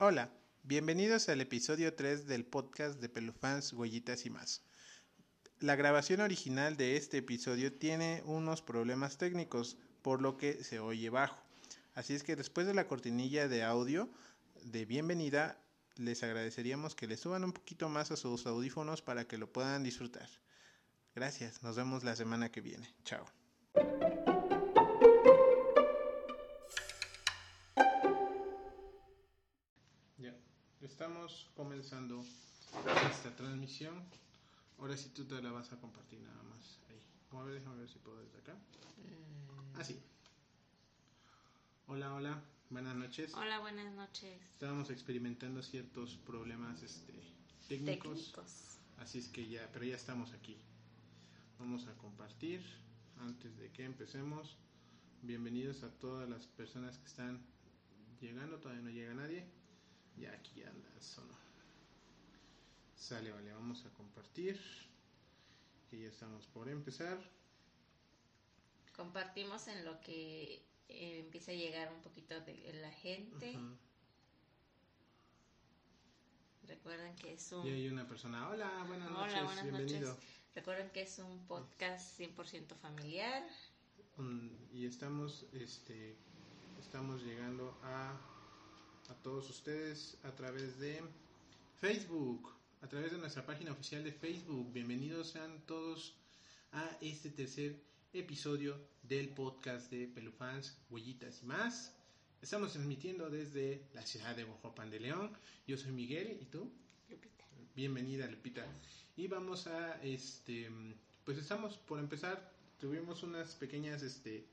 Hola, 0.00 0.30
bienvenidos 0.62 1.28
al 1.28 1.40
episodio 1.40 1.92
3 1.92 2.28
del 2.28 2.44
podcast 2.44 3.00
de 3.00 3.08
Pelufans, 3.08 3.72
Huellitas 3.72 4.26
y 4.26 4.30
más. 4.30 4.62
La 5.58 5.74
grabación 5.74 6.20
original 6.20 6.76
de 6.76 6.96
este 6.96 7.18
episodio 7.18 7.72
tiene 7.72 8.22
unos 8.24 8.62
problemas 8.62 9.18
técnicos, 9.18 9.76
por 10.02 10.22
lo 10.22 10.36
que 10.36 10.62
se 10.62 10.78
oye 10.78 11.10
bajo. 11.10 11.42
Así 11.96 12.14
es 12.14 12.22
que 12.22 12.36
después 12.36 12.64
de 12.68 12.74
la 12.74 12.86
cortinilla 12.86 13.48
de 13.48 13.64
audio 13.64 14.08
de 14.62 14.84
bienvenida, 14.84 15.58
les 15.96 16.22
agradeceríamos 16.22 16.94
que 16.94 17.08
le 17.08 17.16
suban 17.16 17.42
un 17.42 17.52
poquito 17.52 17.88
más 17.88 18.12
a 18.12 18.16
sus 18.16 18.46
audífonos 18.46 19.02
para 19.02 19.26
que 19.26 19.36
lo 19.36 19.52
puedan 19.52 19.82
disfrutar. 19.82 20.28
Gracias, 21.16 21.64
nos 21.64 21.74
vemos 21.74 22.04
la 22.04 22.14
semana 22.14 22.52
que 22.52 22.60
viene. 22.60 22.88
Chao. 23.02 23.26
Estamos 30.88 31.46
comenzando 31.54 32.24
esta 33.10 33.36
transmisión. 33.36 34.02
Ahora 34.78 34.96
sí 34.96 35.10
tú 35.10 35.24
te 35.26 35.40
la 35.40 35.52
vas 35.52 35.72
a 35.72 35.76
compartir 35.78 36.18
nada 36.20 36.42
más 36.44 36.78
ahí. 36.88 37.00
A 37.38 37.44
ver, 37.44 37.54
déjame 37.54 37.76
ver 37.78 37.88
si 37.88 37.98
puedo 37.98 38.18
desde 38.20 38.38
acá. 38.38 38.56
Así. 39.76 40.00
Hola, 41.86 42.14
hola. 42.14 42.42
Buenas 42.70 42.96
noches. 42.96 43.32
Hola, 43.34 43.60
buenas 43.60 43.94
noches. 43.94 44.40
Estábamos 44.52 44.90
experimentando 44.90 45.62
ciertos 45.62 46.16
problemas 46.16 46.82
este, 46.82 47.12
técnicos, 47.68 48.32
Técnicos. 48.32 48.78
Así 48.98 49.18
es 49.18 49.28
que 49.28 49.46
ya, 49.48 49.68
pero 49.72 49.84
ya 49.84 49.96
estamos 49.96 50.32
aquí. 50.32 50.56
Vamos 51.58 51.86
a 51.86 51.92
compartir 51.98 52.62
antes 53.20 53.56
de 53.58 53.70
que 53.70 53.84
empecemos. 53.84 54.56
Bienvenidos 55.22 55.82
a 55.82 55.90
todas 55.90 56.28
las 56.28 56.46
personas 56.46 56.98
que 56.98 57.06
están 57.06 57.40
llegando. 58.20 58.58
Todavía 58.58 58.82
no 58.82 58.90
llega 58.90 59.14
nadie. 59.14 59.57
Ya 60.18 60.32
aquí 60.32 60.62
anda 60.62 60.88
solo. 61.00 61.34
Sale, 62.96 63.30
vale, 63.30 63.52
vamos 63.52 63.84
a 63.86 63.90
compartir. 63.90 64.60
Que 65.90 66.00
ya 66.00 66.08
estamos 66.08 66.46
por 66.46 66.68
empezar. 66.68 67.18
Compartimos 68.96 69.68
en 69.68 69.84
lo 69.84 70.00
que 70.00 70.62
eh, 70.88 71.20
empieza 71.20 71.52
a 71.52 71.54
llegar 71.54 71.92
un 71.92 72.02
poquito 72.02 72.38
de 72.40 72.72
la 72.80 72.90
gente. 72.90 73.56
Recuerden 76.66 77.14
que 77.16 77.32
es 77.34 77.52
un 77.52 77.66
Y 77.66 77.70
hay 77.70 77.88
una 77.88 78.06
persona. 78.06 78.48
Hola, 78.48 78.84
buenas 78.86 79.08
Hola, 79.10 79.20
noches. 79.20 79.44
buenas 79.44 79.64
bienvenido. 79.64 80.10
noches. 80.10 80.24
Recuerden 80.54 80.90
que 80.90 81.02
es 81.02 81.18
un 81.18 81.46
podcast 81.46 82.18
100% 82.20 82.74
familiar. 82.74 83.48
Y 84.72 84.84
estamos 84.84 85.46
este 85.52 86.16
estamos 86.80 87.22
llegando 87.22 87.78
a 87.84 88.18
a 89.08 89.14
todos 89.14 89.48
ustedes 89.50 90.16
a 90.22 90.30
través 90.32 90.78
de 90.78 91.02
Facebook 91.80 92.52
a 92.82 92.88
través 92.88 93.12
de 93.12 93.18
nuestra 93.18 93.44
página 93.44 93.72
oficial 93.72 94.04
de 94.04 94.12
Facebook 94.12 94.72
bienvenidos 94.72 95.30
sean 95.30 95.60
todos 95.66 96.14
a 96.72 96.96
este 97.00 97.30
tercer 97.30 97.80
episodio 98.12 98.76
del 99.02 99.30
podcast 99.30 99.90
de 99.90 100.08
Pelufans 100.08 100.76
Huellitas 100.90 101.42
y 101.42 101.46
más 101.46 101.94
estamos 102.42 102.72
transmitiendo 102.72 103.30
desde 103.30 103.82
la 103.94 104.02
ciudad 104.02 104.36
de 104.36 104.44
Bojopan 104.44 104.90
de 104.90 105.00
León 105.00 105.30
yo 105.66 105.76
soy 105.76 105.92
Miguel 105.92 106.38
y 106.40 106.44
tú 106.44 106.70
Lupita. 107.08 107.44
Bienvenida, 107.74 108.26
Lupita. 108.26 108.66
Y 109.16 109.28
vamos 109.28 109.66
a, 109.66 110.02
este, 110.02 110.70
pues 111.24 111.38
estamos 111.38 111.78
por 111.78 111.98
empezar. 111.98 112.52
Tuvimos 112.78 113.22
unas 113.22 113.54
pequeñas, 113.54 114.02
este, 114.02 114.46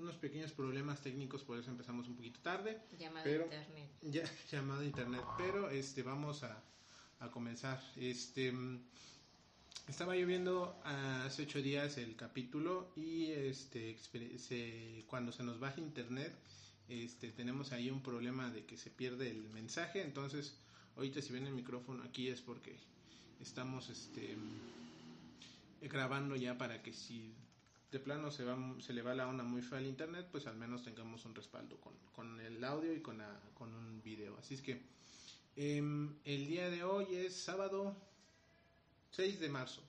unos 0.00 0.16
pequeños 0.16 0.52
problemas 0.52 1.00
técnicos, 1.02 1.42
por 1.44 1.58
eso 1.58 1.70
empezamos 1.70 2.08
un 2.08 2.16
poquito 2.16 2.40
tarde. 2.40 2.80
Llamada 2.98 3.24
Pero- 3.24 3.44
internet. 3.44 3.90
Ya 4.02 4.22
llamado 4.52 4.82
internet, 4.84 5.22
pero 5.38 5.70
este, 5.70 6.02
vamos 6.02 6.42
a, 6.42 6.62
a 7.20 7.30
comenzar. 7.30 7.80
Este, 7.96 8.50
mm, 8.52 8.80
estaba 9.88 10.16
yo 10.16 10.26
viendo 10.26 10.80
hace 10.84 11.42
ocho 11.42 11.60
días 11.62 11.98
el 11.98 12.16
capítulo 12.16 12.92
y 12.96 13.30
este, 13.32 13.96
se- 14.38 15.04
cuando 15.06 15.32
se 15.32 15.42
nos 15.42 15.58
baja 15.60 15.80
internet, 15.80 16.32
este, 16.88 17.30
tenemos 17.32 17.72
ahí 17.72 17.90
un 17.90 18.02
problema 18.02 18.50
de 18.50 18.64
que 18.64 18.76
se 18.76 18.90
pierde 18.90 19.30
el 19.30 19.42
mensaje. 19.50 20.02
Entonces, 20.02 20.56
ahorita 20.96 21.20
si 21.22 21.32
ven 21.32 21.46
el 21.46 21.54
micrófono 21.54 22.02
aquí 22.04 22.28
es 22.28 22.40
porque 22.40 22.76
estamos 23.40 23.88
este, 23.90 24.36
grabando 25.82 26.36
ya 26.36 26.58
para 26.58 26.82
que 26.82 26.92
si 26.92 27.32
de 27.90 27.98
plano 28.00 28.30
se, 28.30 28.44
va, 28.44 28.56
se 28.80 28.92
le 28.92 29.02
va 29.02 29.14
la 29.14 29.26
onda 29.28 29.42
muy 29.44 29.62
fea 29.62 29.78
al 29.78 29.86
internet, 29.86 30.28
pues 30.30 30.46
al 30.46 30.56
menos 30.56 30.82
tengamos 30.84 31.24
un 31.24 31.34
respaldo 31.34 31.78
con, 31.80 31.94
con 32.12 32.40
el 32.40 32.62
audio 32.64 32.92
y 32.94 33.00
con, 33.00 33.18
la- 33.18 33.40
con 33.54 33.74
un 33.74 34.00
video. 34.02 34.36
Así 34.38 34.54
es 34.54 34.62
que 34.62 34.82
em, 35.56 36.14
el 36.24 36.46
día 36.46 36.70
de 36.70 36.84
hoy 36.84 37.06
es 37.16 37.34
sábado 37.36 37.96
6 39.10 39.40
de 39.40 39.48
marzo. 39.48 39.82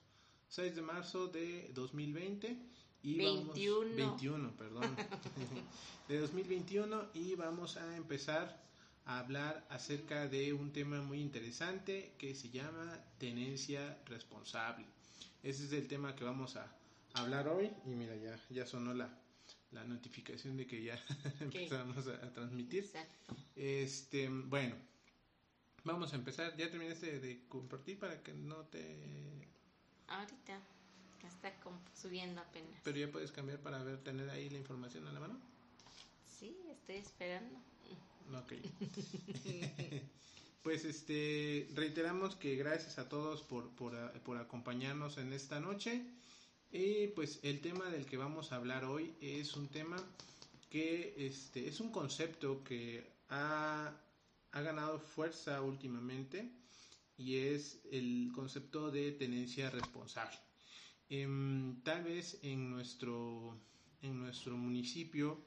6 0.48 0.74
de 0.74 0.82
marzo 0.82 1.28
de 1.28 1.70
2020 1.74 2.56
y 3.04 3.16
21. 3.16 3.78
vamos 3.80 3.96
21, 3.96 4.56
perdón. 4.56 4.96
de 6.08 6.18
2021 6.18 7.06
y 7.14 7.34
vamos 7.36 7.76
a 7.76 7.96
empezar 7.96 8.60
a 9.06 9.18
hablar 9.20 9.64
acerca 9.70 10.28
de 10.28 10.52
un 10.52 10.72
tema 10.72 11.00
muy 11.02 11.20
interesante 11.20 12.14
que 12.18 12.34
se 12.34 12.50
llama 12.50 13.00
tenencia 13.18 13.98
responsable. 14.06 14.86
Ese 15.42 15.64
es 15.64 15.72
el 15.72 15.88
tema 15.88 16.14
que 16.14 16.24
vamos 16.24 16.56
a 16.56 16.66
hablar 17.14 17.48
hoy 17.48 17.70
y 17.86 17.90
mira 17.90 18.16
ya 18.16 18.38
ya 18.50 18.66
sonó 18.66 18.94
la, 18.94 19.08
la 19.70 19.84
notificación 19.84 20.56
de 20.56 20.66
que 20.66 20.82
ya 20.82 21.02
empezamos 21.40 22.06
a, 22.08 22.14
a 22.14 22.32
transmitir. 22.32 22.84
Exacto. 22.84 23.36
Este, 23.56 24.28
bueno, 24.28 24.76
vamos 25.84 26.12
a 26.12 26.16
empezar. 26.16 26.56
¿Ya 26.56 26.70
terminaste 26.70 27.20
de 27.20 27.46
compartir 27.48 27.98
para 27.98 28.22
que 28.22 28.32
no 28.32 28.56
te... 28.66 28.98
Ahorita 30.08 30.60
está 31.26 31.52
subiendo 31.94 32.40
apenas. 32.40 32.80
Pero 32.82 32.98
ya 32.98 33.10
puedes 33.10 33.32
cambiar 33.32 33.58
para 33.60 33.82
ver, 33.82 33.98
tener 34.02 34.28
ahí 34.30 34.50
la 34.50 34.58
información 34.58 35.06
a 35.06 35.12
la 35.12 35.20
mano? 35.20 35.38
Sí, 36.38 36.56
estoy 36.70 36.96
esperando. 36.96 37.58
Ok. 38.34 38.54
pues 40.62 40.84
este, 40.84 41.68
reiteramos 41.74 42.36
que 42.36 42.56
gracias 42.56 42.98
a 42.98 43.08
todos 43.08 43.42
por, 43.42 43.70
por, 43.70 43.94
por 44.22 44.38
acompañarnos 44.38 45.18
en 45.18 45.32
esta 45.32 45.60
noche. 45.60 46.02
Y 46.74 47.08
pues 47.08 47.38
el 47.42 47.60
tema 47.60 47.90
del 47.90 48.06
que 48.06 48.16
vamos 48.16 48.50
a 48.50 48.56
hablar 48.56 48.86
hoy 48.86 49.12
es 49.20 49.56
un 49.56 49.68
tema 49.68 49.96
que 50.70 51.14
este, 51.18 51.68
es 51.68 51.80
un 51.80 51.92
concepto 51.92 52.64
que 52.64 53.04
ha, 53.28 53.94
ha 54.52 54.60
ganado 54.62 54.98
fuerza 54.98 55.60
últimamente 55.60 56.50
y 57.18 57.36
es 57.36 57.78
el 57.92 58.32
concepto 58.34 58.90
de 58.90 59.12
tenencia 59.12 59.68
responsable. 59.68 60.38
Em, 61.10 61.82
tal 61.82 62.04
vez 62.04 62.38
en 62.42 62.70
nuestro, 62.70 63.54
en 64.00 64.18
nuestro 64.18 64.56
municipio, 64.56 65.44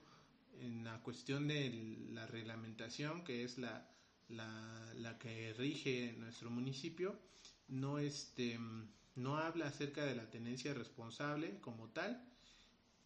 en 0.60 0.84
la 0.84 1.02
cuestión 1.02 1.48
de 1.48 2.06
la 2.12 2.28
reglamentación, 2.28 3.24
que 3.24 3.44
es 3.44 3.58
la, 3.58 3.90
la, 4.30 4.94
la 4.98 5.18
que 5.18 5.54
rige 5.54 6.14
nuestro 6.20 6.52
municipio, 6.52 7.20
no, 7.68 7.98
este, 7.98 8.60
no 9.16 9.38
habla 9.38 9.68
acerca 9.68 10.06
de 10.06 10.16
la 10.16 10.30
tenencia 10.30 10.74
responsable 10.74 11.60
como 11.62 11.88
tal, 11.90 12.22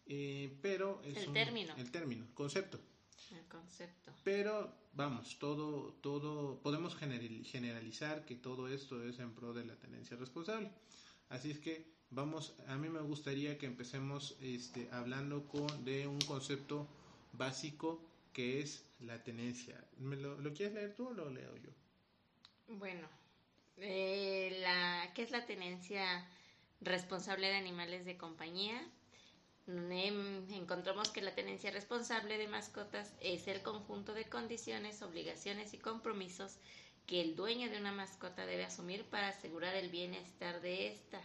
eh, 0.06 0.56
pero 0.62 1.00
es 1.04 1.16
El 1.18 1.28
un- 1.28 1.34
término. 1.34 1.74
el 1.76 1.90
término, 1.90 2.26
concepto. 2.34 2.80
El 3.32 3.44
concepto. 3.46 4.12
Pero 4.24 4.72
vamos, 4.94 5.38
todo, 5.38 5.92
todo, 6.00 6.58
podemos 6.62 6.96
general- 6.96 7.44
generalizar 7.44 8.24
que 8.24 8.34
todo 8.34 8.66
esto 8.68 9.04
es 9.04 9.18
en 9.20 9.32
pro 9.32 9.52
de 9.52 9.64
la 9.64 9.76
tenencia 9.76 10.16
responsable. 10.16 10.70
Así 11.28 11.50
es 11.52 11.58
que 11.60 11.86
vamos, 12.10 12.54
a 12.66 12.76
mí 12.76 12.88
me 12.88 13.00
gustaría 13.00 13.56
que 13.56 13.66
empecemos 13.66 14.36
este, 14.40 14.88
hablando 14.90 15.46
con, 15.46 15.84
de 15.84 16.08
un 16.08 16.18
concepto 16.22 16.88
básico 17.34 18.02
que 18.32 18.60
es 18.60 18.84
la 19.00 19.22
tenencia. 19.22 19.84
¿Me 19.98 20.16
lo, 20.16 20.40
¿Lo 20.40 20.52
quieres 20.52 20.74
leer 20.74 20.94
tú 20.96 21.08
o 21.08 21.12
lo 21.12 21.30
leo 21.30 21.56
yo? 21.58 21.70
Bueno, 22.78 23.06
eh, 23.82 24.58
la, 24.62 25.10
¿qué 25.14 25.22
es 25.22 25.30
la 25.30 25.46
tenencia 25.46 26.26
responsable 26.80 27.48
de 27.48 27.56
animales 27.56 28.04
de 28.04 28.16
compañía? 28.16 28.80
Em, 29.66 30.50
encontramos 30.52 31.10
que 31.10 31.20
la 31.20 31.34
tenencia 31.34 31.70
responsable 31.70 32.38
de 32.38 32.48
mascotas 32.48 33.12
es 33.20 33.46
el 33.46 33.62
conjunto 33.62 34.14
de 34.14 34.24
condiciones, 34.24 35.02
obligaciones 35.02 35.74
y 35.74 35.78
compromisos 35.78 36.58
que 37.06 37.20
el 37.20 37.36
dueño 37.36 37.70
de 37.70 37.78
una 37.78 37.92
mascota 37.92 38.46
debe 38.46 38.64
asumir 38.64 39.04
para 39.04 39.28
asegurar 39.28 39.74
el 39.74 39.88
bienestar 39.88 40.60
de 40.60 40.88
ésta, 40.88 41.20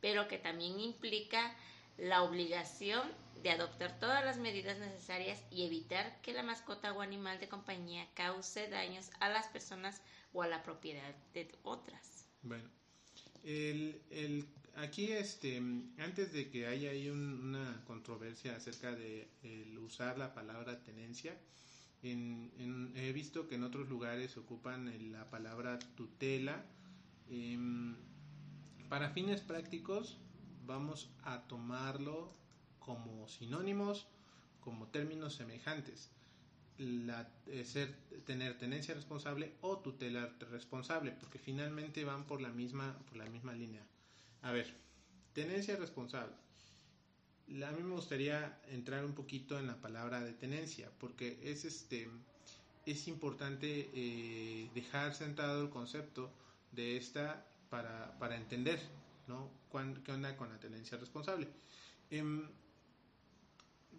pero 0.00 0.28
que 0.28 0.38
también 0.38 0.80
implica 0.80 1.54
la 1.98 2.22
obligación 2.22 3.02
de 3.42 3.50
adoptar 3.50 3.98
todas 3.98 4.24
las 4.24 4.38
medidas 4.38 4.78
necesarias 4.78 5.42
y 5.50 5.66
evitar 5.66 6.20
que 6.22 6.32
la 6.32 6.42
mascota 6.42 6.92
o 6.92 7.02
animal 7.02 7.38
de 7.38 7.48
compañía 7.48 8.08
cause 8.14 8.68
daños 8.68 9.10
a 9.20 9.28
las 9.28 9.48
personas 9.48 10.00
o 10.34 10.42
a 10.42 10.48
la 10.48 10.62
propiedad 10.62 11.14
de 11.32 11.48
otras. 11.62 12.26
Bueno, 12.42 12.68
el, 13.44 14.00
el, 14.10 14.46
aquí, 14.76 15.12
este, 15.12 15.56
antes 15.98 16.32
de 16.32 16.50
que 16.50 16.66
haya 16.66 16.90
ahí 16.90 17.08
un- 17.08 17.40
una 17.48 17.82
controversia 17.86 18.56
acerca 18.56 18.92
de 18.94 19.28
el 19.42 19.78
usar 19.78 20.18
la 20.18 20.34
palabra 20.34 20.82
tenencia, 20.84 21.34
he 22.02 23.12
visto 23.14 23.48
que 23.48 23.54
en 23.54 23.62
otros 23.64 23.88
lugares 23.88 24.36
ocupan 24.36 24.92
la 25.12 25.30
palabra 25.30 25.78
tutela. 25.96 26.62
Em, 27.30 27.96
para 28.90 29.10
fines 29.10 29.40
prácticos 29.40 30.18
vamos 30.66 31.10
a 31.22 31.42
tomarlo 31.48 32.34
como 32.78 33.26
sinónimos, 33.28 34.06
como 34.60 34.88
términos 34.88 35.34
semejantes. 35.34 36.10
La, 36.78 37.28
eh, 37.46 37.64
ser, 37.64 37.94
tener 38.26 38.58
tenencia 38.58 38.94
responsable 38.94 39.52
o 39.60 39.78
tutela 39.78 40.34
responsable, 40.50 41.12
porque 41.12 41.38
finalmente 41.38 42.04
van 42.04 42.26
por 42.26 42.40
la 42.40 42.50
misma, 42.50 42.98
por 43.08 43.16
la 43.16 43.26
misma 43.26 43.52
línea. 43.52 43.82
A 44.42 44.52
ver, 44.52 44.74
tenencia 45.32 45.76
responsable. 45.76 46.34
A 47.64 47.70
mí 47.72 47.82
me 47.82 47.94
gustaría 47.94 48.58
entrar 48.68 49.04
un 49.04 49.14
poquito 49.14 49.58
en 49.58 49.66
la 49.66 49.80
palabra 49.80 50.20
de 50.20 50.32
tenencia, 50.32 50.90
porque 50.98 51.38
es 51.42 51.64
este 51.64 52.10
es 52.86 53.08
importante 53.08 53.90
eh, 53.94 54.68
dejar 54.74 55.14
sentado 55.14 55.62
el 55.62 55.70
concepto 55.70 56.30
de 56.72 56.98
esta 56.98 57.46
para, 57.70 58.18
para 58.18 58.36
entender 58.36 58.78
¿no? 59.26 59.50
¿Qué 60.04 60.12
onda 60.12 60.36
con 60.36 60.50
la 60.50 60.58
tenencia 60.58 60.98
responsable? 60.98 61.48
Em, 62.10 62.48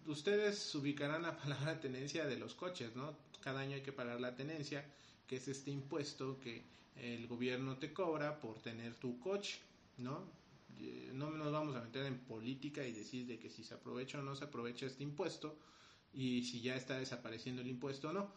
ustedes 0.07 0.74
ubicarán 0.75 1.24
la 1.24 1.38
palabra 1.44 1.80
tenencia 1.80 2.25
de 2.25 2.38
los 2.38 2.56
coches, 2.56 2.96
¿no? 2.96 3.16
Cada 3.42 3.62
año 3.62 3.75
hay 3.75 3.81
que 3.81 3.92
pagar 3.92 4.19
la 4.19 4.36
tenencia, 4.36 4.86
que 5.28 5.38
es 5.38 5.48
este 5.48 5.72
impuesto 5.72 6.40
que 6.40 6.63
el 6.96 7.28
gobierno 7.28 7.78
te 7.78 7.94
cobra 7.94 8.40
por 8.40 8.60
tener 8.60 8.96
tu 8.96 9.19
coche, 9.19 9.60
¿no? 9.98 10.24
Eh, 10.80 11.12
no 11.13 11.31
nos 11.31 11.52
vamos 11.52 11.75
a 11.75 11.81
meter 11.81 12.06
en 12.06 12.19
política 12.19 12.86
y 12.86 12.92
decir 12.92 13.28
de 13.28 13.40
que 13.40 13.50
si 13.50 13.63
se 13.63 13.74
aprovecha 13.74 14.19
o 14.19 14.24
no 14.24 14.36
se 14.36 14.46
aprovecha 14.46 14.86
este 14.86 15.04
impuesto 15.04 15.57
y 16.13 16.44
si 16.44 16.62
ya 16.62 16.75
está 16.75 16.98
desapareciendo 16.98 17.62
el 17.62 17.68
impuesto 17.68 18.10
o 18.10 18.13
no. 18.13 18.31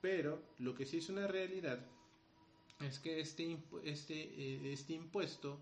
Pero 0.00 0.42
lo 0.58 0.74
que 0.74 0.86
sí 0.86 0.98
es 0.98 1.08
una 1.08 1.26
realidad 1.26 1.84
es 2.80 2.98
que 2.98 3.20
este, 3.20 3.58
este, 3.84 4.14
eh, 4.14 4.72
este 4.72 4.94
impuesto 4.94 5.58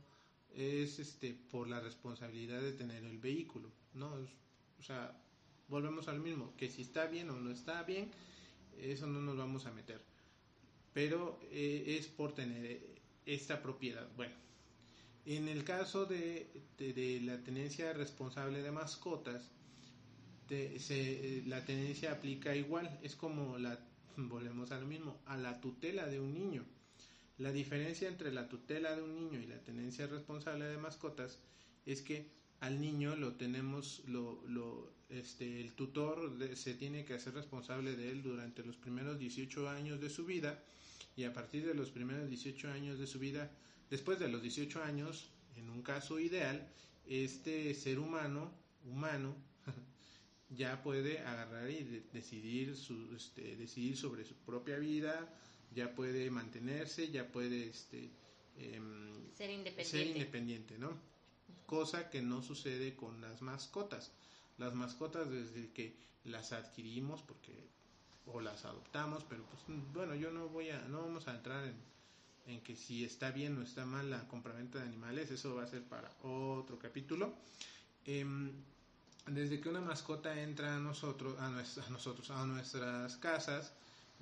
es 0.55 0.99
este 0.99 1.35
por 1.51 1.69
la 1.69 1.81
responsabilidad 1.81 2.61
de 2.61 2.73
tener 2.73 3.05
el 3.05 3.19
vehículo, 3.19 3.71
¿no? 3.95 4.15
o 4.79 4.83
sea, 4.83 5.15
volvemos 5.69 6.09
al 6.09 6.21
mismo, 6.21 6.55
que 6.57 6.69
si 6.69 6.83
está 6.83 7.07
bien 7.07 7.31
o 7.31 7.37
no 7.37 7.51
está 7.51 7.83
bien, 7.83 8.11
eso 8.81 9.07
no 9.07 9.21
nos 9.21 9.37
vamos 9.37 9.67
a 9.67 9.73
meter. 9.73 10.01
Pero 10.93 11.39
eh, 11.51 11.97
es 11.99 12.07
por 12.07 12.35
tener 12.35 12.81
esta 13.27 13.63
propiedad. 13.63 14.09
Bueno, 14.17 14.35
en 15.27 15.49
el 15.49 15.65
caso 15.65 16.07
de, 16.07 16.49
de, 16.79 17.21
la 17.23 17.43
tenencia 17.43 17.93
responsable 17.93 18.63
de 18.63 18.71
mascotas, 18.71 19.51
se, 20.49 21.43
la 21.47 21.65
tenencia 21.65 22.13
aplica 22.13 22.55
igual, 22.55 22.99
es 23.03 23.17
como 23.17 23.59
la, 23.59 23.79
volvemos 24.17 24.71
al 24.71 24.87
mismo, 24.87 25.19
a 25.27 25.37
la 25.37 25.61
tutela 25.61 26.07
de 26.07 26.21
un 26.21 26.33
niño. 26.33 26.65
La 27.39 27.53
diferencia 27.53 28.09
entre 28.09 28.33
la 28.33 28.49
tutela 28.49 28.97
de 28.97 29.03
un 29.03 29.15
niño 29.15 29.41
y 29.41 29.47
la 29.47 29.59
tenencia 29.59 30.07
responsable 30.07 30.65
de 30.65 30.79
mascotas 30.79 31.39
es 31.85 32.01
que 32.01 32.31
al 32.61 32.81
niño 32.81 33.17
lo 33.17 33.35
tenemos, 33.35 34.03
lo, 34.07 34.43
lo, 34.47 34.91
este, 35.09 35.61
el 35.61 35.73
tutor 35.73 36.37
se 36.57 36.75
tiene 36.75 37.05
que 37.05 37.15
hacer 37.15 37.35
responsable 37.35 37.97
de 37.97 38.11
él 38.11 38.23
durante 38.23 38.65
los 38.65 38.77
primeros 38.77 39.19
18 39.19 39.69
años 39.69 40.01
de 40.01 40.11
su 40.11 40.25
vida 40.25 40.63
y 41.17 41.25
a 41.25 41.33
partir 41.33 41.67
de 41.67 41.75
los 41.75 41.91
primeros 41.91 42.29
18 42.29 42.71
años 42.71 42.99
de 42.99 43.07
su 43.07 43.19
vida, 43.19 43.51
después 43.89 44.19
de 44.19 44.29
los 44.29 44.43
18 44.43 44.83
años, 44.83 45.31
en 45.57 45.71
un 45.71 45.83
caso 45.83 46.21
ideal, 46.21 46.69
este 47.07 47.73
ser 47.75 47.99
humano, 47.99 48.53
humano, 48.85 49.35
ya 50.51 50.83
puede 50.83 51.21
agarrar 51.21 51.71
y 51.71 52.05
decidir, 52.13 52.77
su, 52.77 53.15
este, 53.17 53.57
decidir 53.57 53.97
sobre 53.97 54.25
su 54.25 54.35
propia 54.35 54.77
vida, 54.77 55.33
ya 55.75 55.95
puede 55.95 56.31
mantenerse, 56.31 57.11
ya 57.11 57.27
puede 57.27 57.69
este, 57.69 58.11
em, 58.59 59.33
ser, 59.35 60.07
independiente. 60.07 60.79
¿no? 60.79 61.01
Cosa 61.65 62.11
que 62.11 62.21
no 62.21 62.43
sucede 62.43 62.95
con 62.95 63.21
las 63.23 63.41
mascotas. 63.41 64.13
Las 64.59 64.75
mascotas 64.75 65.31
desde 65.31 65.71
que 65.73 65.97
las 66.25 66.53
adquirimos, 66.53 67.23
porque 67.23 67.69
o 68.27 68.41
las 68.41 68.65
adoptamos, 68.65 69.25
pero 69.25 69.45
pues 69.45 69.63
bueno, 69.93 70.15
yo 70.15 70.31
no 70.33 70.49
voy 70.49 70.71
a, 70.71 70.81
no 70.89 71.03
vamos 71.03 71.29
a 71.29 71.35
entrar 71.35 71.65
en, 71.65 71.77
en 72.47 72.61
que 72.61 72.75
si 72.77 73.05
está 73.05 73.31
bien 73.31 73.57
o 73.59 73.63
está 73.63 73.87
mal 73.87 74.11
la 74.11 74.27
compraventa 74.27 74.79
de 74.79 74.85
animales, 74.85 75.31
eso 75.31 75.55
va 75.55 75.65
a 75.65 75.67
ser 75.67 75.83
para 75.85 76.11
otro 76.23 76.79
capítulo. 76.79 77.35
Em, 78.05 78.53
desde 79.27 79.61
que 79.61 79.69
una 79.69 79.81
mascota 79.81 80.41
entra 80.41 80.77
a 80.77 80.79
nosotros, 80.79 81.39
a, 81.39 81.47
a 81.47 81.91
nosotros, 81.91 82.31
a 82.31 82.47
nuestras 82.47 83.17
casas, 83.17 83.73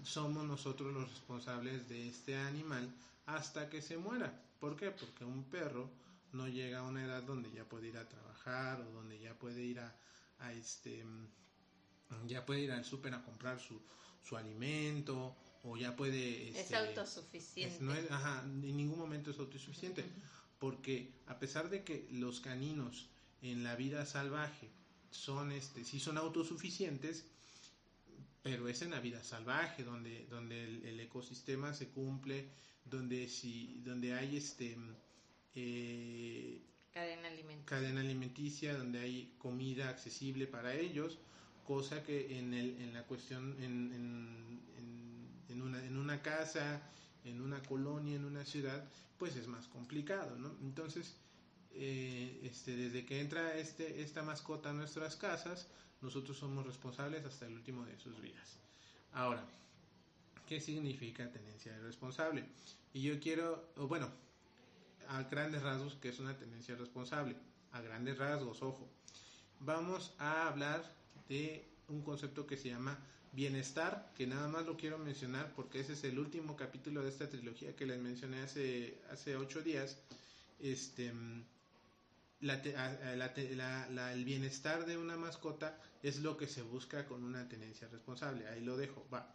somos 0.03 0.45
nosotros 0.45 0.93
los 0.93 1.11
responsables 1.11 1.89
de 1.89 2.09
este 2.09 2.37
animal 2.37 2.91
hasta 3.27 3.69
que 3.69 3.83
se 3.83 3.97
muera. 3.97 4.33
¿Por 4.59 4.77
qué? 4.77 4.91
Porque 4.91 5.25
un 5.25 5.45
perro 5.45 5.89
no 6.33 6.49
llega 6.49 6.81
a 6.81 6.83
una 6.83 7.05
edad 7.05 7.23
donde 7.23 7.51
ya 7.53 7.65
puede 7.65 7.89
ir 7.89 7.99
a 7.99 8.09
trabajar 8.09 8.81
o 8.81 8.91
donde 8.93 9.19
ya 9.21 9.35
puede 9.35 9.63
ir 9.63 9.81
a, 9.81 9.95
este 10.53 11.05
ya 12.27 12.45
puede 12.47 12.61
ir 12.61 12.73
al 12.73 12.85
súper 12.85 13.15
a 13.15 13.23
comprar 13.23 13.61
su, 13.61 13.81
su 14.23 14.37
alimento 14.37 15.37
o 15.63 15.77
ya 15.77 15.97
puede 15.97 16.51
es 16.51 16.57
este, 16.57 16.77
autosuficiente. 16.77 17.83
no 17.83 17.93
ajá, 18.11 18.43
en 18.45 18.77
ningún 18.77 18.99
momento 18.99 19.31
es 19.31 19.39
autosuficiente 19.39 20.05
porque 20.59 21.13
a 21.27 21.39
pesar 21.39 21.71
de 21.71 21.85
que 21.85 22.07
los 22.11 22.41
caninos 22.41 23.09
en 23.43 23.65
la 23.65 23.77
vida 23.77 24.07
salvaje 24.07 24.71
son 25.11 25.53
este 25.53 25.85
sí 25.85 26.01
son 26.01 26.19
autosuficientes 26.19 27.25
pero 28.43 28.69
es 28.69 28.83
en 28.83 28.91
la 28.91 29.01
vida 29.01 29.23
salvaje 29.25 29.85
donde 29.85 30.27
donde 30.27 30.65
el, 30.65 31.01
ecosistema 31.01 31.73
se 31.75 31.89
cumple 31.89 32.51
donde 32.85 33.29
si 33.29 33.81
donde 33.85 34.15
hay 34.15 34.37
este 34.37 34.77
eh, 35.55 36.61
cadena 36.95 37.29
alimenticia 37.29 37.67
cadena 37.67 38.01
alimenticia 38.01 38.77
donde 38.77 39.01
hay 39.01 39.35
comida 39.39 39.89
accesible 39.91 40.47
para 40.47 40.75
ellos 40.75 41.19
cosa 41.65 42.03
que 42.03 42.39
en 42.39 42.55
el 42.55 42.81
en 42.81 42.95
la 42.95 43.03
cuestión 43.03 43.57
en, 43.61 43.93
en, 43.93 44.61
en, 45.49 45.63
una 45.63 45.85
en 45.85 45.97
una 45.97 46.23
casa 46.23 46.81
en 47.25 47.41
una 47.41 47.63
colonia 47.63 48.17
en 48.17 48.25
una 48.25 48.45
ciudad 48.45 48.85
pues 49.19 49.37
es 49.37 49.47
más 49.49 49.67
complicado 49.69 50.37
no 50.37 50.57
entonces 50.63 51.17
eh, 51.73 52.41
este 52.45 52.77
desde 52.77 53.05
que 53.05 53.21
entra 53.21 53.57
este 53.57 54.03
esta 54.03 54.23
mascota 54.23 54.71
a 54.71 54.73
nuestras 54.73 55.17
casas 55.17 55.69
nosotros 56.05 56.37
somos 56.37 56.67
responsables 56.67 57.25
hasta 57.25 57.47
el 57.47 57.55
último 57.55 57.85
de 57.87 57.99
sus 57.99 58.21
vidas. 58.21 58.59
Ahora, 59.13 59.43
¿qué 60.47 60.61
significa 60.61 61.31
tenencia 61.31 61.77
responsable? 61.79 62.45
Y 62.93 63.03
yo 63.03 63.19
quiero, 63.19 63.73
bueno, 63.77 64.11
a 65.09 65.23
grandes 65.25 65.63
rasgos, 65.63 65.97
¿qué 66.01 66.09
es 66.09 66.19
una 66.19 66.37
tenencia 66.37 66.75
responsable? 66.77 67.37
A 67.73 67.81
grandes 67.81 68.19
rasgos, 68.19 68.63
ojo. 68.63 68.89
Vamos 69.61 70.15
a 70.19 70.49
hablar 70.49 70.85
de 71.29 71.67
un 71.89 72.03
concepto 72.03 72.47
que 72.47 72.57
se 72.57 72.69
llama 72.69 72.99
bienestar, 73.33 74.13
que 74.17 74.27
nada 74.27 74.49
más 74.49 74.65
lo 74.67 74.77
quiero 74.77 74.99
mencionar 74.99 75.53
porque 75.55 75.81
ese 75.81 75.95
es 75.95 76.05
el 76.05 76.19
último 76.19 76.57
capítulo 76.57 77.03
de 77.03 77.09
esta 77.09 77.29
trilogía 77.29 77.75
que 77.75 77.87
les 77.87 78.01
mencioné 78.01 78.43
hace, 78.43 79.01
hace 79.11 79.37
ocho 79.37 79.63
días. 79.63 79.99
Este, 80.61 81.13
la, 82.41 84.13
el 84.13 84.25
bienestar 84.25 84.87
de 84.87 84.97
una 84.97 85.17
mascota 85.17 85.79
es 86.03 86.21
lo 86.21 86.37
que 86.37 86.47
se 86.47 86.63
busca 86.63 87.07
con 87.07 87.25
una 87.25 87.49
tenencia 87.49 87.89
responsable. 87.89 88.47
Ahí 88.49 88.61
lo 88.61 88.77
dejo, 88.77 89.07
va. 89.13 89.35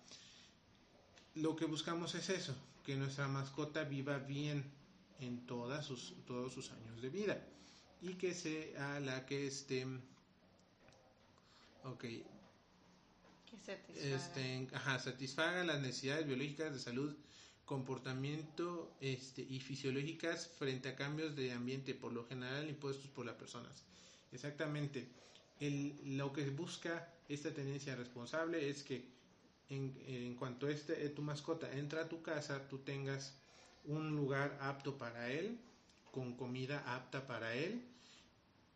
Lo 1.36 1.56
que 1.56 1.66
buscamos 1.66 2.16
es 2.16 2.30
eso, 2.30 2.56
que 2.86 2.96
nuestra 2.96 3.28
mascota 3.28 3.84
viva 3.84 4.18
bien 4.18 4.64
en 5.20 5.46
todas 5.46 5.86
sus, 5.86 6.16
todos 6.26 6.54
sus 6.54 6.72
años 6.72 7.02
de 7.02 7.10
vida 7.10 7.46
y 8.02 8.14
que 8.14 8.34
sea 8.34 9.00
la 9.00 9.26
que 9.26 9.48
esté, 9.48 9.86
ok, 11.84 12.02
que 12.02 13.58
satisfaga. 13.66 14.16
Este, 14.16 14.68
ajá, 14.74 15.00
satisfaga 15.00 15.64
las 15.64 15.82
necesidades 15.82 16.26
biológicas 16.26 16.74
de 16.74 16.80
salud 16.80 17.16
comportamiento 17.70 18.96
este, 19.00 19.46
y 19.48 19.60
fisiológicas 19.60 20.48
frente 20.58 20.90
a 20.90 20.96
cambios 20.96 21.36
de 21.36 21.52
ambiente, 21.52 21.94
por 21.94 22.12
lo 22.12 22.26
general 22.26 22.68
impuestos 22.68 23.12
por 23.12 23.28
las 23.28 23.36
personas. 23.36 23.84
Exactamente. 24.32 25.08
El, 25.60 26.18
lo 26.18 26.34
que 26.34 26.50
busca 26.50 27.14
esta 27.28 27.54
tendencia 27.54 27.96
responsable 27.96 28.72
es 28.72 28.82
que 28.82 29.06
en, 29.70 29.96
en 30.08 30.34
cuanto 30.34 30.68
este, 30.68 30.96
tu 31.10 31.22
mascota 31.22 31.72
entra 31.72 32.02
a 32.02 32.10
tu 32.10 32.24
casa, 32.24 32.68
tú 32.68 32.80
tengas 32.80 33.38
un 33.89 34.15
lugar 34.15 34.58
apto 34.62 34.98
para 34.98 35.31
él, 35.31 35.60
con 36.12 36.36
comida 36.36 36.84
apta 36.96 37.25
para 37.25 37.53
él, 37.55 37.81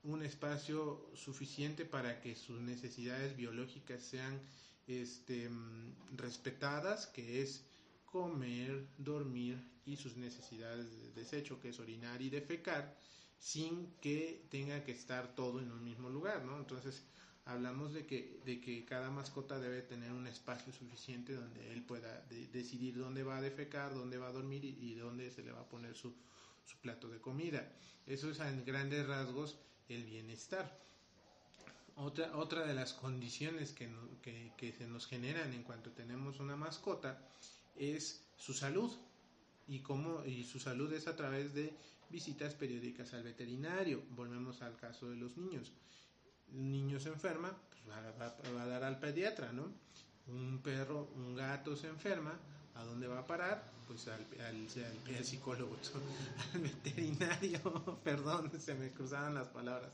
un 0.04 0.24
espacio 0.24 1.10
suficiente 1.14 1.86
para 1.86 2.20
que 2.20 2.36
sus 2.36 2.60
necesidades 2.60 3.36
biológicas 3.38 4.02
sean 4.02 4.42
este, 4.88 5.50
mm, 5.50 6.18
respetadas, 6.18 7.08
que 7.08 7.42
es 7.42 7.64
comer, 8.06 8.86
dormir 8.98 9.58
y 9.86 9.96
sus 9.96 10.18
necesidades 10.18 10.92
de 10.92 11.22
desecho, 11.22 11.60
que 11.62 11.70
es 11.70 11.80
orinar 11.80 12.22
y 12.22 12.30
defecar, 12.30 12.96
sin 13.40 13.94
que 14.02 14.46
tenga 14.50 14.84
que 14.84 14.92
estar 14.92 15.36
todo 15.36 15.60
en 15.60 15.72
un 15.72 15.84
mismo 15.84 16.10
lugar, 16.10 16.44
¿no? 16.44 16.58
Entonces, 16.58 17.04
hablamos 17.46 17.94
de 17.94 18.06
que, 18.06 18.40
de 18.46 18.62
que 18.62 18.86
cada 18.86 19.10
mascota 19.12 19.60
debe 19.60 19.82
tener 19.82 20.12
un 20.12 20.28
espacio 20.28 20.72
suficiente 20.72 21.34
donde 21.34 21.74
él 21.74 21.84
pueda 21.84 22.22
decidir 22.52 22.98
dónde 22.98 23.24
va 23.24 23.38
a 23.38 23.42
defecar, 23.42 23.94
dónde 23.94 24.18
va 24.18 24.30
a 24.30 24.32
dormir 24.32 24.64
y, 24.64 24.96
dónde 24.96 25.32
se 25.32 25.44
le 25.44 25.52
va 25.52 25.62
a 25.62 25.70
poner 25.70 25.96
su, 25.96 26.14
su, 26.66 26.78
plato 26.78 27.10
de 27.10 27.20
comida. 27.20 27.70
Eso 28.08 28.30
es 28.30 28.40
en 28.40 28.64
grandes 28.64 29.06
rasgos 29.08 29.58
el 29.90 30.06
bienestar. 30.06 30.80
Otra, 31.96 32.36
otra 32.38 32.66
de 32.66 32.74
las 32.74 32.94
condiciones 32.94 33.72
que, 33.72 33.90
que, 34.22 34.52
que 34.58 34.72
se 34.72 34.88
nos 34.88 35.06
generan 35.06 35.54
en 35.54 35.64
cuanto 35.64 35.92
tenemos 35.92 36.40
una 36.40 36.56
mascota 36.56 37.22
es 37.76 38.24
su 38.38 38.54
salud 38.54 38.92
y 39.68 39.80
cómo 39.80 40.26
y 40.26 40.44
su 40.44 40.60
salud 40.60 40.92
es 40.94 41.08
a 41.08 41.16
través 41.16 41.54
de 41.54 41.74
visitas 42.10 42.56
periódicas 42.56 43.14
al 43.14 43.24
veterinario. 43.24 44.02
Volvemos 44.12 44.62
al 44.62 44.76
caso 44.78 45.10
de 45.10 45.18
los 45.18 45.38
niños 45.38 45.72
un 46.54 46.72
niño 46.72 47.00
se 47.00 47.10
enferma, 47.10 47.56
pues 47.70 47.82
va, 47.90 48.62
a 48.62 48.66
dar 48.66 48.84
al 48.84 49.00
pediatra, 49.00 49.52
¿no? 49.52 49.72
Un 50.28 50.60
perro, 50.60 51.10
un 51.16 51.36
gato 51.36 51.76
se 51.76 51.88
enferma, 51.88 52.40
¿a 52.76 52.84
dónde 52.84 53.08
va 53.08 53.20
a 53.20 53.28
parar? 53.28 53.72
Pues 53.88 54.08
al, 54.08 54.26
al, 54.48 55.26
psicólogo, 55.26 55.78
al 56.54 56.62
veterinario, 56.62 58.00
perdón, 58.04 58.52
se 58.60 58.76
me 58.76 58.92
cruzaban 58.92 59.34
las 59.34 59.48
palabras, 59.50 59.92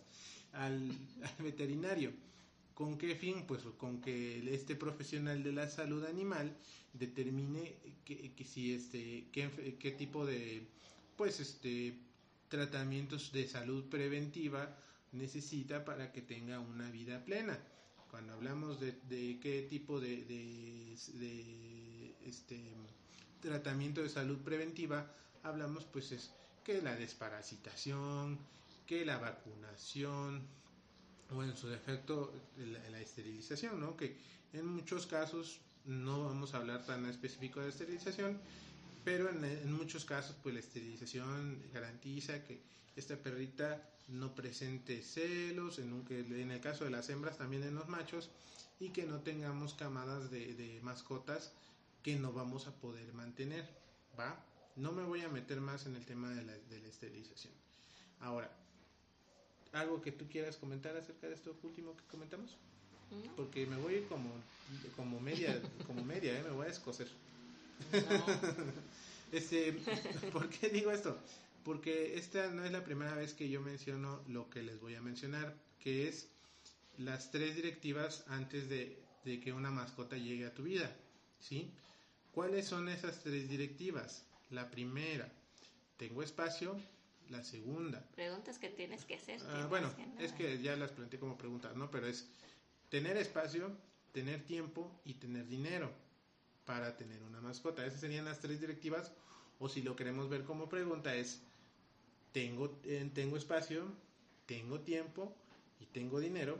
al, 0.54 0.92
veterinario. 1.40 2.12
¿Con 2.74 2.98
qué 2.98 3.16
fin? 3.16 3.46
Pues 3.46 3.64
con 3.78 4.00
que 4.00 4.54
este 4.54 4.76
profesional 4.76 5.44
de 5.44 5.52
la 5.52 5.68
salud 5.68 6.06
animal 6.06 6.56
determine 6.94 7.76
que, 8.06 8.46
si 8.46 8.74
este, 8.74 9.28
qué, 9.34 9.78
qué 9.78 9.92
tipo 9.92 10.26
de, 10.26 10.66
pues 11.18 11.42
este, 11.42 12.00
tratamientos 12.48 13.34
de 13.34 13.48
salud 13.50 13.90
preventiva 13.90 14.78
necesita 15.12 15.86
para 15.86 16.12
que 16.12 16.22
tenga 16.22 16.60
una 16.60 16.90
vida 16.92 17.24
plena. 17.24 17.58
Cuando 18.10 18.34
hablamos 18.34 18.80
de, 18.80 19.40
qué 19.42 19.68
tipo 19.70 20.00
de, 20.00 20.94
este, 22.26 22.60
tratamiento 23.42 24.02
de 24.02 24.10
salud 24.10 24.40
preventiva, 24.40 25.12
hablamos 25.44 25.86
pues 25.86 26.12
es 26.12 26.32
que 26.64 26.82
la 26.82 26.96
desparasitación, 26.96 28.40
que 28.88 29.06
la 29.06 29.18
vacunación 29.18 30.42
o 31.32 31.44
en 31.44 31.56
su 31.56 31.68
defecto 31.68 32.34
la, 32.58 33.00
esterilización, 33.00 33.80
¿no? 33.80 33.96
Que 33.96 34.18
en 34.54 34.66
muchos 34.66 35.06
casos 35.06 35.60
no 35.86 36.26
vamos 36.26 36.54
a 36.54 36.58
hablar 36.58 36.86
tan 36.86 37.06
específico 37.06 37.60
de 37.60 37.70
esterilización, 37.70 38.40
pero 39.10 39.28
en, 39.32 39.44
en 39.44 39.74
muchos 39.74 40.06
casos 40.06 40.36
pues 40.44 40.54
la 40.54 40.60
esterilización 40.60 41.60
garantiza 41.74 42.44
que 42.44 42.62
esta 42.96 43.18
perrita 43.18 43.82
no 44.08 44.36
presente 44.36 45.02
celos, 45.02 45.80
en, 45.80 46.06
en 46.12 46.52
el 46.52 46.62
caso 46.62 46.84
de 46.84 46.92
las 46.92 47.10
hembras 47.10 47.40
también 47.40 47.64
en 47.64 47.74
los 47.74 47.88
machos, 47.88 48.30
y 48.80 48.90
que 48.90 49.08
no 49.08 49.22
tengamos 49.22 49.74
camadas 49.74 50.30
de, 50.30 50.80
mascotas 50.84 51.54
que 52.04 52.18
no 52.18 52.34
vamos 52.34 52.68
a 52.68 52.72
poder 52.76 53.12
mantener, 53.16 53.68
¿va? 54.18 54.46
No 54.76 54.92
me 54.92 55.02
voy 55.02 55.22
a 55.22 55.30
meter 55.30 55.60
más 55.60 55.88
en 55.88 55.96
el 55.96 56.06
tema 56.06 56.30
de 56.30 56.44
la, 56.44 56.54
esterilización. 56.88 57.54
Ahora, 58.20 58.52
¿algo 59.74 60.04
que 60.04 60.12
tú 60.12 60.28
quieras 60.30 60.56
comentar 60.56 60.96
acerca 60.96 61.28
de 61.28 61.34
esto 61.34 61.58
último 61.64 61.98
que 61.98 62.04
comentamos? 62.12 62.58
Porque 63.36 63.66
me 63.66 63.78
voy 63.78 64.06
como, 64.08 64.30
como 64.96 65.20
media, 65.20 65.60
como 65.88 66.06
media, 66.06 66.40
¿eh? 66.40 66.44
me 66.44 66.52
voy 66.52 66.68
a 66.68 66.70
escocer. 66.70 67.08
este, 69.32 69.74
¿Por 70.32 70.50
qué 70.50 70.70
digo 70.70 70.92
esto? 70.92 71.18
porque 71.64 72.18
esta 72.18 72.50
no 72.50 72.66
es 72.66 72.72
la 72.72 72.84
primera 72.84 73.14
vez 73.14 73.34
que 73.34 73.50
yo 73.50 73.62
menciono 73.62 74.24
lo 74.28 74.50
que 74.50 74.64
les 74.64 74.80
voy 74.80 74.96
a 74.96 75.02
mencionar, 75.02 75.56
que 75.80 76.08
es 76.08 76.28
las 76.98 77.32
tres 77.32 77.56
directivas 77.56 78.24
antes 78.28 78.70
de, 78.70 78.98
que 79.24 79.54
una 79.54 79.70
mascota 79.70 80.18
llegue 80.18 80.48
a 80.48 80.54
tu 80.56 80.64
vida, 80.64 80.92
¿sí? 81.40 81.72
¿Cuáles 82.32 82.66
son 82.66 82.90
esas 82.90 83.20
tres 83.20 83.50
directivas? 83.50 84.26
La 84.50 84.72
primera, 84.72 85.32
tengo 85.98 86.24
espacio. 86.24 86.76
La 87.30 87.44
segunda. 87.44 88.04
Preguntas 88.16 88.58
que 88.58 88.70
tienes 88.70 89.06
que 89.06 89.14
hacer. 89.14 89.40
Ah, 89.50 89.68
bueno, 89.70 89.94
es 90.18 90.32
que 90.32 90.60
ya 90.64 90.76
las 90.76 90.90
planteé 90.90 91.20
como 91.20 91.38
preguntas, 91.38 91.76
¿no? 91.76 91.92
Pero 91.92 92.08
es 92.08 92.28
tener 92.90 93.18
espacio, 93.18 93.72
tener 94.12 94.44
tiempo 94.46 95.00
y 95.06 95.14
tener 95.14 95.46
dinero 95.46 95.92
para 96.70 96.96
tener 96.96 97.24
una 97.24 97.42
mascota. 97.42 97.84
Esas 97.84 98.00
serían 98.00 98.26
las 98.26 98.42
tres 98.42 98.62
directivas. 98.62 99.12
O 99.58 99.68
si 99.68 99.82
lo 99.82 99.96
queremos 99.96 100.30
ver 100.30 100.44
como 100.44 100.70
pregunta 100.70 101.16
es, 101.16 101.42
tengo, 102.32 102.80
eh, 102.84 103.10
tengo 103.12 103.38
espacio, 103.38 103.92
tengo 104.46 104.80
tiempo 104.82 105.36
y 105.80 105.88
tengo 105.88 106.20
dinero. 106.20 106.60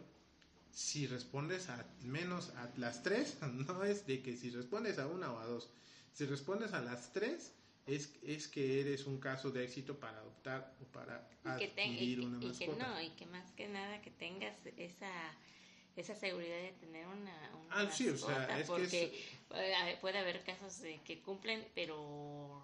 Si 0.72 1.06
respondes 1.06 1.70
a 1.70 1.86
menos 2.02 2.50
a 2.56 2.72
las 2.78 3.04
tres, 3.04 3.38
no 3.68 3.84
es 3.84 4.08
de 4.08 4.24
que 4.24 4.36
si 4.36 4.50
respondes 4.50 4.98
a 4.98 5.06
una 5.06 5.32
o 5.32 5.38
a 5.38 5.46
dos. 5.46 5.70
Si 6.12 6.26
respondes 6.26 6.74
a 6.74 6.82
las 6.82 7.14
tres, 7.14 7.54
es, 7.86 8.12
es 8.24 8.48
que 8.48 8.82
eres 8.82 9.06
un 9.06 9.20
caso 9.20 9.52
de 9.52 9.64
éxito 9.64 10.00
para 10.00 10.18
adoptar 10.18 10.74
o 10.82 10.86
para 10.86 11.30
adquirir 11.44 12.22
una 12.22 12.40
mascota. 12.40 12.64
Y 12.64 12.68
que 12.68 12.84
no, 12.84 13.02
y 13.04 13.10
que 13.12 13.26
más 13.28 13.52
que 13.52 13.68
nada 13.68 14.02
que 14.02 14.10
tengas 14.10 14.58
esa 14.76 15.12
esa 15.96 16.16
seguridad 16.16 16.58
de 16.58 16.72
tener 16.80 17.08
una, 17.08 17.52
ah, 17.72 17.90
sí, 17.92 18.10
o 18.10 18.18
sea, 18.18 18.60
es 18.60 18.68
porque 18.68 18.88
que 19.48 19.98
puede 20.02 20.18
haber 20.18 20.44
casos 20.44 20.82
de 20.82 21.02
que 21.04 21.22
cumplen 21.22 21.68
pero 21.76 22.64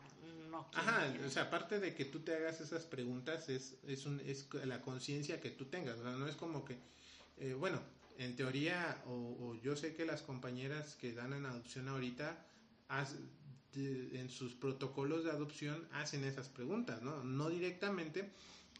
Ajá, 0.73 1.13
o 1.25 1.29
sea, 1.29 1.43
aparte 1.43 1.79
de 1.79 1.93
que 1.93 2.05
tú 2.05 2.19
te 2.19 2.33
hagas 2.33 2.61
esas 2.61 2.85
preguntas, 2.85 3.49
es, 3.49 3.75
es, 3.87 4.05
un, 4.05 4.19
es 4.21 4.47
la 4.65 4.81
conciencia 4.81 5.41
que 5.41 5.49
tú 5.49 5.65
tengas, 5.65 5.97
no 5.97 6.27
es 6.27 6.35
como 6.35 6.63
que, 6.63 6.77
eh, 7.37 7.53
bueno, 7.53 7.81
en 8.17 8.35
teoría, 8.35 9.03
o, 9.07 9.55
yo 9.61 9.75
sé 9.75 9.93
que 9.95 10.05
las 10.05 10.21
compañeras 10.21 10.95
que 10.95 11.13
dan 11.13 11.33
en 11.33 11.45
adopción 11.45 11.89
ahorita, 11.89 12.45
en 13.73 14.29
sus 14.29 14.53
protocolos 14.53 15.25
de 15.25 15.31
adopción 15.31 15.87
hacen 15.91 16.23
esas 16.23 16.47
preguntas, 16.47 17.01
¿no? 17.01 17.23
No 17.23 17.49
directamente, 17.49 18.29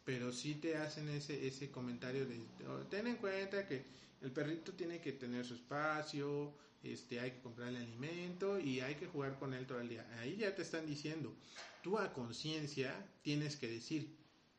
pero 0.06 0.32
sí 0.32 0.56
te 0.56 0.78
hacen 0.78 1.10
ese, 1.10 1.48
ese 1.48 1.70
comentario 1.70 2.25
de, 2.25 2.40
oh, 2.70 2.86
ten 2.90 3.08
en 3.08 3.18
cuenta 3.18 3.68
que 3.68 3.84
el 4.22 4.31
perrito 4.31 4.74
tiene 4.74 5.01
que 5.01 5.13
tener 5.13 5.45
su 5.45 5.55
espacio, 5.55 6.53
este, 6.84 7.19
hay 7.19 7.31
que 7.31 7.41
comprarle 7.41 7.79
alimento 7.79 8.60
y 8.60 8.79
hay 8.79 8.95
que 8.95 9.07
jugar 9.07 9.38
con 9.39 9.53
él 9.53 9.65
todo 9.65 9.79
el 9.79 9.89
día. 9.89 10.07
Ahí 10.19 10.38
ya 10.38 10.53
te 10.53 10.62
están 10.62 10.86
diciendo, 10.86 11.34
tú 11.81 11.98
a 11.98 12.13
conciencia 12.13 12.93
tienes 13.24 13.55
que 13.55 13.67
decir, 13.67 14.15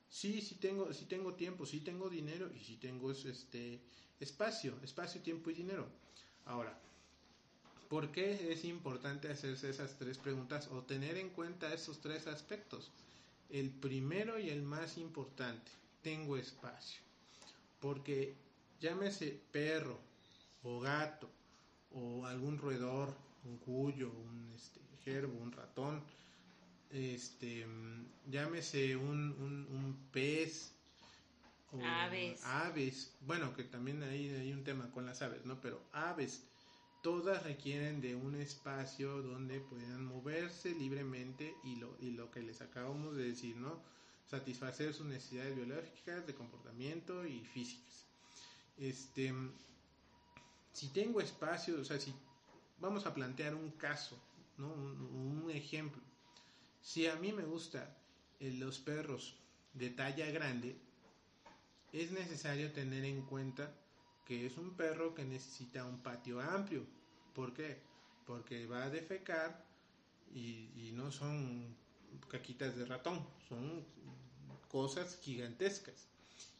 sí, 0.08 0.40
sí 0.40 0.56
tengo, 0.56 0.92
sí 0.92 1.04
tengo 1.04 1.34
tiempo, 1.34 1.66
sí 1.66 1.80
tengo 1.80 2.10
dinero 2.10 2.50
y 2.54 2.64
sí 2.64 2.76
tengo 2.76 3.12
este 3.12 3.80
espacio, 4.18 4.74
espacio, 4.82 5.20
tiempo 5.20 5.50
y 5.50 5.54
dinero. 5.54 5.88
Ahora, 6.46 6.76
¿por 7.88 8.10
qué 8.10 8.52
es 8.52 8.64
importante 8.64 9.30
hacerse 9.30 9.70
esas 9.70 9.96
tres 9.96 10.18
preguntas 10.18 10.68
o 10.68 10.82
tener 10.82 11.18
en 11.18 11.30
cuenta 11.30 11.72
esos 11.72 12.00
tres 12.00 12.26
aspectos? 12.26 12.90
El 13.50 13.70
primero 13.70 14.38
y 14.40 14.50
el 14.50 14.62
más 14.62 14.98
importante, 14.98 15.70
tengo 16.02 16.36
espacio. 16.36 17.00
Porque 17.80 18.34
llámese 18.80 19.40
perro 19.52 19.98
o 20.62 20.80
gato 20.80 21.30
o 21.90 22.26
algún 22.26 22.58
roedor, 22.58 23.16
un 23.44 23.58
cuyo, 23.58 24.10
un 24.10 24.52
este, 24.54 24.80
gerbo, 25.04 25.38
un 25.38 25.52
ratón, 25.52 26.02
este, 26.90 27.66
llámese 28.30 28.96
un, 28.96 29.32
un, 29.70 29.96
pez, 30.12 30.72
o 31.72 31.80
aves. 31.84 32.44
aves, 32.44 33.14
bueno, 33.20 33.54
que 33.54 33.64
también 33.64 34.02
hay, 34.02 34.30
hay 34.30 34.52
un 34.52 34.64
tema 34.64 34.90
con 34.90 35.06
las 35.06 35.22
aves, 35.22 35.44
¿no? 35.44 35.60
Pero 35.60 35.82
aves, 35.92 36.44
todas 37.02 37.42
requieren 37.44 38.00
de 38.00 38.14
un 38.14 38.34
espacio 38.34 39.22
donde 39.22 39.60
puedan 39.60 40.04
moverse 40.04 40.70
libremente 40.74 41.54
y 41.64 41.76
lo, 41.76 41.96
y 42.00 42.10
lo 42.10 42.30
que 42.30 42.42
les 42.42 42.60
acabamos 42.60 43.16
de 43.16 43.28
decir, 43.28 43.56
¿no? 43.56 43.80
Satisfacer 44.26 44.92
sus 44.92 45.06
necesidades 45.06 45.54
biológicas, 45.54 46.26
de 46.26 46.34
comportamiento 46.34 47.24
y 47.26 47.44
físicas. 47.44 48.05
Este, 48.78 49.32
si 50.72 50.88
tengo 50.88 51.20
espacio, 51.20 51.80
o 51.80 51.84
sea, 51.84 51.98
si 51.98 52.14
vamos 52.78 53.06
a 53.06 53.14
plantear 53.14 53.54
un 53.54 53.70
caso, 53.72 54.18
¿no? 54.58 54.68
un, 54.68 55.50
ejemplo. 55.50 56.02
Si 56.82 57.06
a 57.06 57.16
mí 57.16 57.32
me 57.32 57.44
gustan 57.44 57.88
eh, 58.40 58.52
los 58.52 58.78
perros 58.78 59.36
de 59.72 59.90
talla 59.90 60.30
grande, 60.30 60.76
es 61.92 62.10
necesario 62.10 62.72
tener 62.72 63.04
en 63.04 63.22
cuenta 63.22 63.72
que 64.26 64.46
es 64.46 64.58
un 64.58 64.76
perro 64.76 65.14
que 65.14 65.24
necesita 65.24 65.84
un 65.84 66.02
patio 66.02 66.40
amplio. 66.40 66.84
¿Por 67.34 67.54
qué? 67.54 67.80
Porque 68.26 68.66
va 68.66 68.84
a 68.84 68.90
defecar 68.90 69.64
y, 70.34 70.68
y 70.76 70.92
no 70.92 71.10
son 71.10 71.74
caquitas 72.28 72.76
de 72.76 72.84
ratón, 72.84 73.26
son 73.48 73.84
cosas 74.68 75.18
gigantescas 75.22 76.08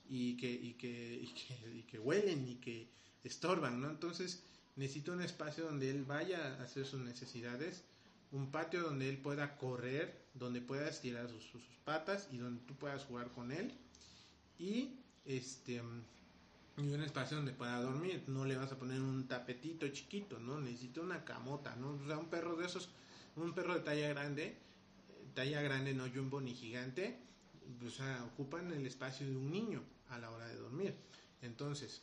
y 0.09 0.37
que, 0.37 0.51
y 0.51 0.75
que, 0.75 1.15
y 1.23 1.27
que, 1.29 1.77
y 1.79 1.83
que 1.83 1.99
huelen 1.99 2.49
y 2.49 2.57
que 2.57 2.89
estorban, 3.25 3.81
¿no? 3.81 3.91
Entonces 3.91 4.43
necesito 4.77 5.13
un 5.13 5.23
espacio 5.23 5.65
donde 5.65 5.91
él 5.91 6.05
vaya 6.05 6.57
a 6.59 6.63
hacer 6.63 6.87
sus 6.87 7.01
necesidades, 7.01 7.85
un 8.33 8.51
patio 8.51 8.83
donde 8.83 9.09
él 9.09 9.19
pueda 9.19 9.57
correr, 9.57 10.27
donde 10.35 10.61
pueda 10.61 10.89
estirar 10.89 11.29
sus, 11.29 11.63
patas 11.85 12.29
y 12.33 12.39
donde 12.39 12.61
tú 12.67 12.75
puedas 12.75 13.05
jugar 13.05 13.31
con 13.31 13.53
él. 13.53 13.73
Y 14.59 14.91
este 15.25 15.81
y 16.79 16.93
un 16.93 17.03
espacio 17.03 17.37
donde 17.37 17.53
pueda 17.53 17.81
dormir. 17.81 18.25
No 18.27 18.45
le 18.45 18.57
vas 18.57 18.73
a 18.73 18.79
poner 18.79 19.01
un 19.01 19.29
tapetito 19.29 19.89
chiquito, 19.89 20.39
¿no? 20.41 20.61
Necesita 20.61 21.01
una 21.01 21.25
camota, 21.25 21.77
¿no? 21.77 21.93
O 21.93 22.07
sea, 22.07 22.19
un 22.19 22.29
perro 22.29 22.57
de 22.57 22.67
esos, 22.67 22.91
un 23.37 23.55
perro 23.55 23.75
de 23.75 23.81
talla 23.81 24.09
grande, 24.09 24.57
talla 25.35 25.63
grande, 25.63 25.95
no 25.95 26.09
jumbo 26.13 26.41
ni 26.41 26.55
gigante, 26.55 27.19
o 27.87 27.91
sea, 27.91 28.25
ocupan 28.25 28.73
el 28.73 28.85
espacio 28.85 29.27
de 29.27 29.37
un 29.37 29.51
niño 29.51 29.83
a 30.11 30.19
la 30.19 30.31
hora 30.31 30.49
de 30.49 30.57
dormir. 30.57 30.95
Entonces, 31.43 32.03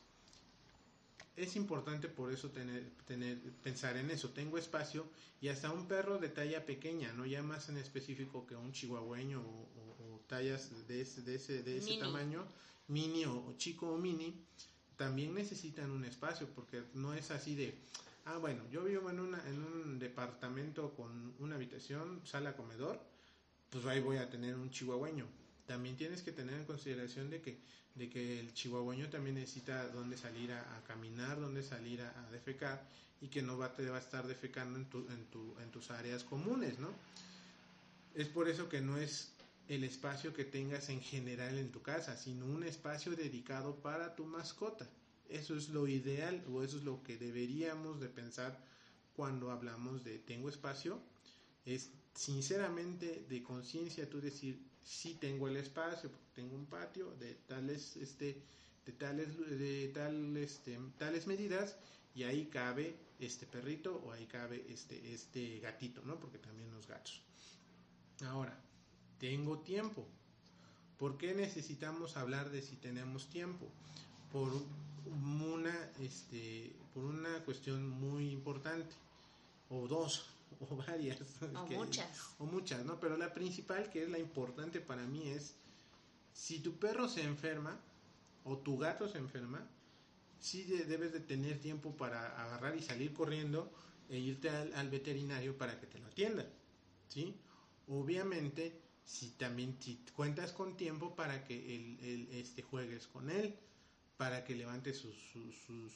es 1.35 1.55
importante 1.55 2.07
por 2.07 2.31
eso 2.31 2.49
tener, 2.49 2.91
tener, 3.07 3.39
pensar 3.63 3.97
en 3.97 4.11
eso. 4.11 4.29
Tengo 4.29 4.57
espacio 4.57 5.05
y 5.41 5.47
hasta 5.47 5.71
un 5.71 5.87
perro 5.87 6.19
de 6.19 6.29
talla 6.29 6.65
pequeña, 6.65 7.11
no 7.13 7.25
ya 7.25 7.41
más 7.41 7.69
en 7.69 7.77
específico 7.77 8.45
que 8.45 8.55
un 8.55 8.71
chihuahueño 8.71 9.41
o, 9.41 10.21
tallas 10.27 10.87
de 10.87 11.01
ese, 11.01 11.21
de 11.21 11.35
ese, 11.35 11.63
de 11.63 11.77
ese 11.77 11.97
tamaño, 11.97 12.45
mini 12.87 13.25
o, 13.25 13.53
chico 13.57 13.91
o 13.91 13.97
mini, 13.97 14.45
también 14.95 15.33
necesitan 15.33 15.91
un 15.91 16.05
espacio 16.05 16.47
porque 16.55 16.83
no 16.93 17.13
es 17.13 17.29
así 17.29 17.55
de, 17.55 17.77
ah, 18.25 18.37
bueno, 18.37 18.63
yo 18.71 18.83
vivo 18.83 19.09
en, 19.09 19.19
una, 19.19 19.47
en 19.47 19.61
un 19.61 19.99
departamento 19.99 20.93
con 20.95 21.33
una 21.39 21.55
habitación, 21.55 22.21
sala, 22.25 22.55
comedor, 22.55 22.99
pues 23.69 23.85
ahí 23.85 23.99
voy 23.99 24.17
a 24.17 24.29
tener 24.29 24.55
un 24.55 24.71
chihuahueño. 24.71 25.27
También 25.65 25.95
tienes 25.95 26.21
que 26.21 26.31
tener 26.31 26.55
en 26.55 26.65
consideración 26.65 27.29
de 27.29 27.41
que 27.41 27.57
de 27.95 28.09
que 28.09 28.39
el 28.39 28.53
chihuahueño 28.53 29.09
también 29.09 29.35
necesita 29.35 29.87
dónde 29.89 30.17
salir 30.17 30.51
a, 30.51 30.83
caminar, 30.87 31.39
dónde 31.39 31.61
salir 31.61 32.01
a, 32.01 32.29
defecar 32.31 32.83
y 33.21 33.27
que 33.27 33.41
no 33.41 33.57
va, 33.57 33.73
te 33.73 33.87
va 33.89 33.97
a 33.97 33.99
estar 33.99 34.27
defecando 34.27 34.79
en, 34.79 34.85
tu, 34.85 34.99
en, 35.09 35.25
tu, 35.25 35.55
en 35.59 35.71
tus 35.71 35.91
áreas 35.91 36.23
comunes, 36.23 36.79
¿no? 36.79 36.89
Es 38.15 38.27
por 38.27 38.49
eso 38.49 38.67
que 38.67 38.81
no 38.81 38.97
es 38.97 39.31
el 39.69 39.83
espacio 39.83 40.33
que 40.33 40.43
tengas 40.43 40.89
en 40.89 41.01
general 41.01 41.57
en 41.57 41.71
tu 41.71 41.81
casa, 41.81 42.17
sino 42.17 42.45
un 42.45 42.63
espacio 42.63 43.15
dedicado 43.15 43.75
para 43.75 44.15
tu 44.15 44.25
mascota. 44.25 44.89
Eso 45.29 45.55
es 45.55 45.69
lo 45.69 45.87
ideal 45.87 46.43
o 46.51 46.63
eso 46.63 46.77
es 46.77 46.83
lo 46.83 47.01
que 47.01 47.17
deberíamos 47.17 47.99
de 48.01 48.09
pensar 48.09 48.59
cuando 49.15 49.51
hablamos 49.51 50.03
de 50.03 50.19
tengo 50.19 50.49
espacio. 50.49 50.99
Es 51.65 51.91
sinceramente 52.13 53.25
de 53.29 53.41
conciencia 53.41 54.09
tú 54.09 54.19
decir, 54.19 54.59
sí 54.83 55.15
tengo 55.15 55.47
el 55.47 55.57
espacio, 55.57 56.09
tengo 56.33 56.55
un 56.55 56.65
patio 56.65 57.11
de 57.19 57.35
tales, 57.47 57.95
este, 57.97 58.41
de 58.85 58.91
tales, 58.93 59.37
de 59.37 59.91
tal, 59.93 60.37
este, 60.37 60.79
tales 60.97 61.27
medidas 61.27 61.75
y 62.15 62.23
ahí 62.23 62.47
cabe 62.47 62.95
este 63.19 63.45
perrito 63.45 64.01
o 64.05 64.11
ahí 64.11 64.25
cabe 64.25 64.65
este, 64.69 65.13
este 65.13 65.59
gatito, 65.59 66.01
¿no? 66.03 66.19
Porque 66.19 66.37
también 66.37 66.71
los 66.71 66.87
gatos. 66.87 67.21
Ahora, 68.25 68.57
tengo 69.19 69.59
tiempo. 69.59 70.05
¿Por 70.97 71.17
qué 71.17 71.33
necesitamos 71.33 72.17
hablar 72.17 72.49
de 72.51 72.61
si 72.61 72.75
tenemos 72.75 73.29
tiempo? 73.29 73.67
Por 74.31 74.51
una, 75.05 75.91
este, 75.99 76.75
por 76.93 77.03
una 77.05 77.43
cuestión 77.43 77.89
muy 77.89 78.29
importante, 78.31 78.95
o 79.69 79.87
dos, 79.87 80.32
o 80.69 80.75
varias. 80.75 81.19
O 81.41 81.67
muchas. 81.67 82.35
O 82.39 82.45
muchas, 82.45 82.85
¿no? 82.85 82.99
Pero 82.99 83.17
la 83.17 83.33
principal, 83.33 83.89
que 83.89 84.03
es 84.03 84.09
la 84.09 84.19
importante 84.19 84.79
para 84.79 85.05
mí, 85.05 85.29
es 85.29 85.55
si 86.33 86.59
tu 86.59 86.77
perro 86.79 87.07
se 87.07 87.23
enferma 87.23 87.79
o 88.43 88.57
tu 88.57 88.77
gato 88.77 89.07
se 89.07 89.17
enferma, 89.17 89.67
sí 90.39 90.63
debes 90.63 91.13
de 91.13 91.21
tener 91.21 91.59
tiempo 91.59 91.95
para 91.95 92.41
agarrar 92.43 92.75
y 92.75 92.81
salir 92.81 93.13
corriendo 93.13 93.71
e 94.09 94.17
irte 94.17 94.49
al, 94.49 94.89
veterinario 94.89 95.57
para 95.57 95.79
que 95.79 95.87
te 95.87 95.99
lo 95.99 96.07
atienda, 96.07 96.45
¿sí? 97.07 97.35
Obviamente, 97.87 98.81
si 99.05 99.31
también 99.31 99.77
si 99.79 100.03
cuentas 100.15 100.51
con 100.51 100.75
tiempo 100.75 101.15
para 101.15 101.43
que 101.43 101.75
el, 101.75 102.27
este, 102.31 102.61
juegues 102.61 103.07
con 103.07 103.29
él, 103.29 103.55
para 104.17 104.43
que 104.43 104.55
levante 104.55 104.93
sus, 104.93 105.15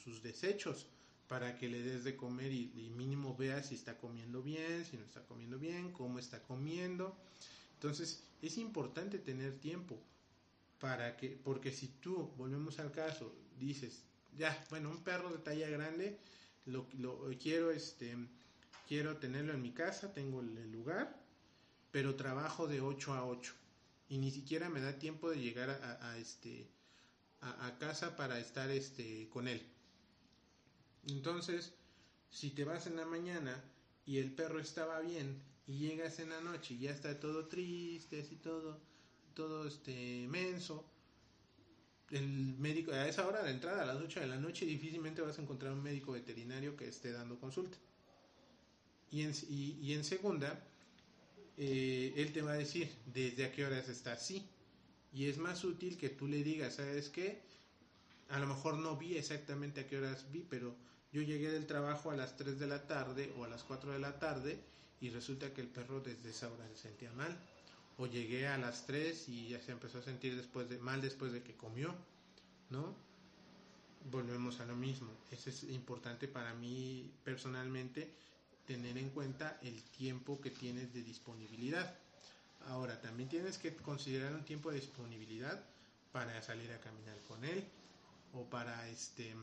sus 0.02 0.22
desechos, 0.22 0.86
para 1.28 1.58
que 1.58 1.68
le 1.68 1.82
des 1.82 2.04
de 2.04 2.16
comer 2.16 2.50
y, 2.52 2.90
mínimo 2.96 3.36
veas 3.36 3.66
si 3.66 3.74
está 3.74 3.98
comiendo 3.98 4.42
bien, 4.42 4.84
si 4.84 4.96
no 4.96 5.04
está 5.04 5.20
comiendo 5.26 5.58
bien, 5.58 5.92
cómo 5.92 6.18
está 6.18 6.42
comiendo. 6.42 7.14
Entonces 7.74 8.24
es 8.40 8.56
importante 8.56 9.18
tener 9.18 9.58
tiempo 9.58 10.00
para 10.80 11.16
que, 11.16 11.38
porque 11.44 11.70
si 11.70 11.88
tú, 11.88 12.32
volvemos 12.38 12.78
al 12.78 12.90
caso, 12.92 13.34
dices, 13.60 14.02
ya, 14.36 14.66
bueno, 14.70 14.90
un 14.90 15.04
perro 15.04 15.30
de 15.30 15.38
talla 15.38 15.68
grande, 15.68 16.18
lo, 16.64 16.86
lo 16.98 17.28
quiero, 17.40 17.70
este, 17.70 18.16
quiero 18.88 19.18
tenerlo 19.18 19.52
en 19.52 19.62
mi 19.62 19.72
casa, 19.72 20.14
tengo 20.14 20.40
el 20.40 20.72
lugar, 20.72 21.14
pero 21.90 22.16
trabajo 22.16 22.66
de 22.66 22.80
8 22.80 23.12
a 23.12 23.26
8 23.26 23.52
y 24.08 24.18
ni 24.18 24.30
siquiera 24.30 24.70
me 24.70 24.80
da 24.80 24.98
tiempo 24.98 25.30
de 25.30 25.40
llegar 25.40 25.68
a, 25.68 26.16
este, 26.16 26.66
a, 27.42 27.66
a 27.66 27.78
casa 27.78 28.16
para 28.16 28.38
estar 28.38 28.70
este, 28.70 29.28
con 29.28 29.46
él 29.46 29.62
entonces, 31.06 31.74
si 32.30 32.50
te 32.50 32.64
vas 32.64 32.86
en 32.86 32.96
la 32.96 33.06
mañana 33.06 33.62
y 34.04 34.18
el 34.18 34.32
perro 34.32 34.60
estaba 34.60 35.00
bien 35.00 35.42
y 35.66 35.78
llegas 35.78 36.18
en 36.18 36.30
la 36.30 36.40
noche 36.40 36.74
y 36.74 36.80
ya 36.80 36.90
está 36.90 37.18
todo 37.20 37.46
triste, 37.46 38.20
así 38.20 38.36
todo, 38.36 38.80
todo 39.34 39.66
este 39.66 40.26
menso, 40.28 40.84
el 42.10 42.56
médico, 42.58 42.92
a 42.92 43.06
esa 43.06 43.26
hora 43.26 43.42
de 43.42 43.50
entrada, 43.50 43.82
a 43.82 43.86
las 43.86 44.00
8 44.00 44.20
de 44.20 44.26
la 44.26 44.38
noche, 44.38 44.64
difícilmente 44.64 45.20
vas 45.20 45.38
a 45.38 45.42
encontrar 45.42 45.72
un 45.72 45.82
médico 45.82 46.12
veterinario 46.12 46.76
que 46.76 46.88
esté 46.88 47.12
dando 47.12 47.38
consulta. 47.38 47.76
Y 49.10 49.22
en, 49.22 49.32
y, 49.48 49.92
en 49.92 50.04
segunda, 50.04 50.66
eh, 51.56 52.14
él 52.16 52.32
te 52.32 52.42
va 52.42 52.52
a 52.52 52.56
decir 52.56 52.90
desde 53.06 53.44
a 53.44 53.52
qué 53.52 53.64
horas 53.64 53.88
está 53.88 54.12
así. 54.12 54.46
Y 55.12 55.26
es 55.26 55.38
más 55.38 55.64
útil 55.64 55.96
que 55.96 56.10
tú 56.10 56.28
le 56.28 56.42
digas, 56.42 56.76
¿sabes 56.76 57.08
qué? 57.08 57.42
A 58.28 58.38
lo 58.38 58.46
mejor 58.46 58.74
no 58.74 58.96
vi 58.96 59.16
exactamente 59.16 59.80
a 59.80 59.86
qué 59.86 59.96
horas 59.96 60.30
vi, 60.30 60.44
pero 60.48 60.74
yo 61.12 61.22
llegué 61.22 61.50
del 61.50 61.66
trabajo 61.66 62.10
a 62.10 62.16
las 62.16 62.36
3 62.36 62.58
de 62.58 62.66
la 62.66 62.86
tarde 62.86 63.32
o 63.38 63.44
a 63.44 63.48
las 63.48 63.64
4 63.64 63.92
de 63.92 63.98
la 63.98 64.18
tarde 64.18 64.60
y 65.00 65.08
resulta 65.10 65.52
que 65.54 65.62
el 65.62 65.68
perro 65.68 66.00
desde 66.00 66.30
esa 66.30 66.52
hora 66.52 66.68
se 66.68 66.76
sentía 66.76 67.10
mal. 67.12 67.36
O 67.96 68.06
llegué 68.06 68.46
a 68.46 68.58
las 68.58 68.86
3 68.86 69.28
y 69.28 69.48
ya 69.48 69.60
se 69.60 69.72
empezó 69.72 69.98
a 69.98 70.02
sentir 70.02 70.36
después 70.36 70.68
de, 70.68 70.78
mal 70.78 71.00
después 71.00 71.32
de 71.32 71.42
que 71.42 71.56
comió, 71.56 71.94
¿no? 72.70 72.94
Volvemos 74.10 74.60
a 74.60 74.66
lo 74.66 74.76
mismo. 74.76 75.10
Eso 75.30 75.50
es 75.50 75.64
importante 75.64 76.28
para 76.28 76.54
mí 76.54 77.10
personalmente 77.24 78.12
tener 78.66 78.98
en 78.98 79.08
cuenta 79.10 79.58
el 79.62 79.82
tiempo 79.82 80.40
que 80.40 80.50
tienes 80.50 80.92
de 80.92 81.02
disponibilidad. 81.02 81.96
Ahora, 82.66 83.00
también 83.00 83.28
tienes 83.28 83.56
que 83.56 83.74
considerar 83.74 84.34
un 84.34 84.44
tiempo 84.44 84.70
de 84.70 84.76
disponibilidad 84.76 85.64
para 86.12 86.40
salir 86.42 86.70
a 86.72 86.80
caminar 86.80 87.18
con 87.26 87.44
él 87.44 87.64
o 88.32 88.48
para 88.48 88.88
este 88.88 89.34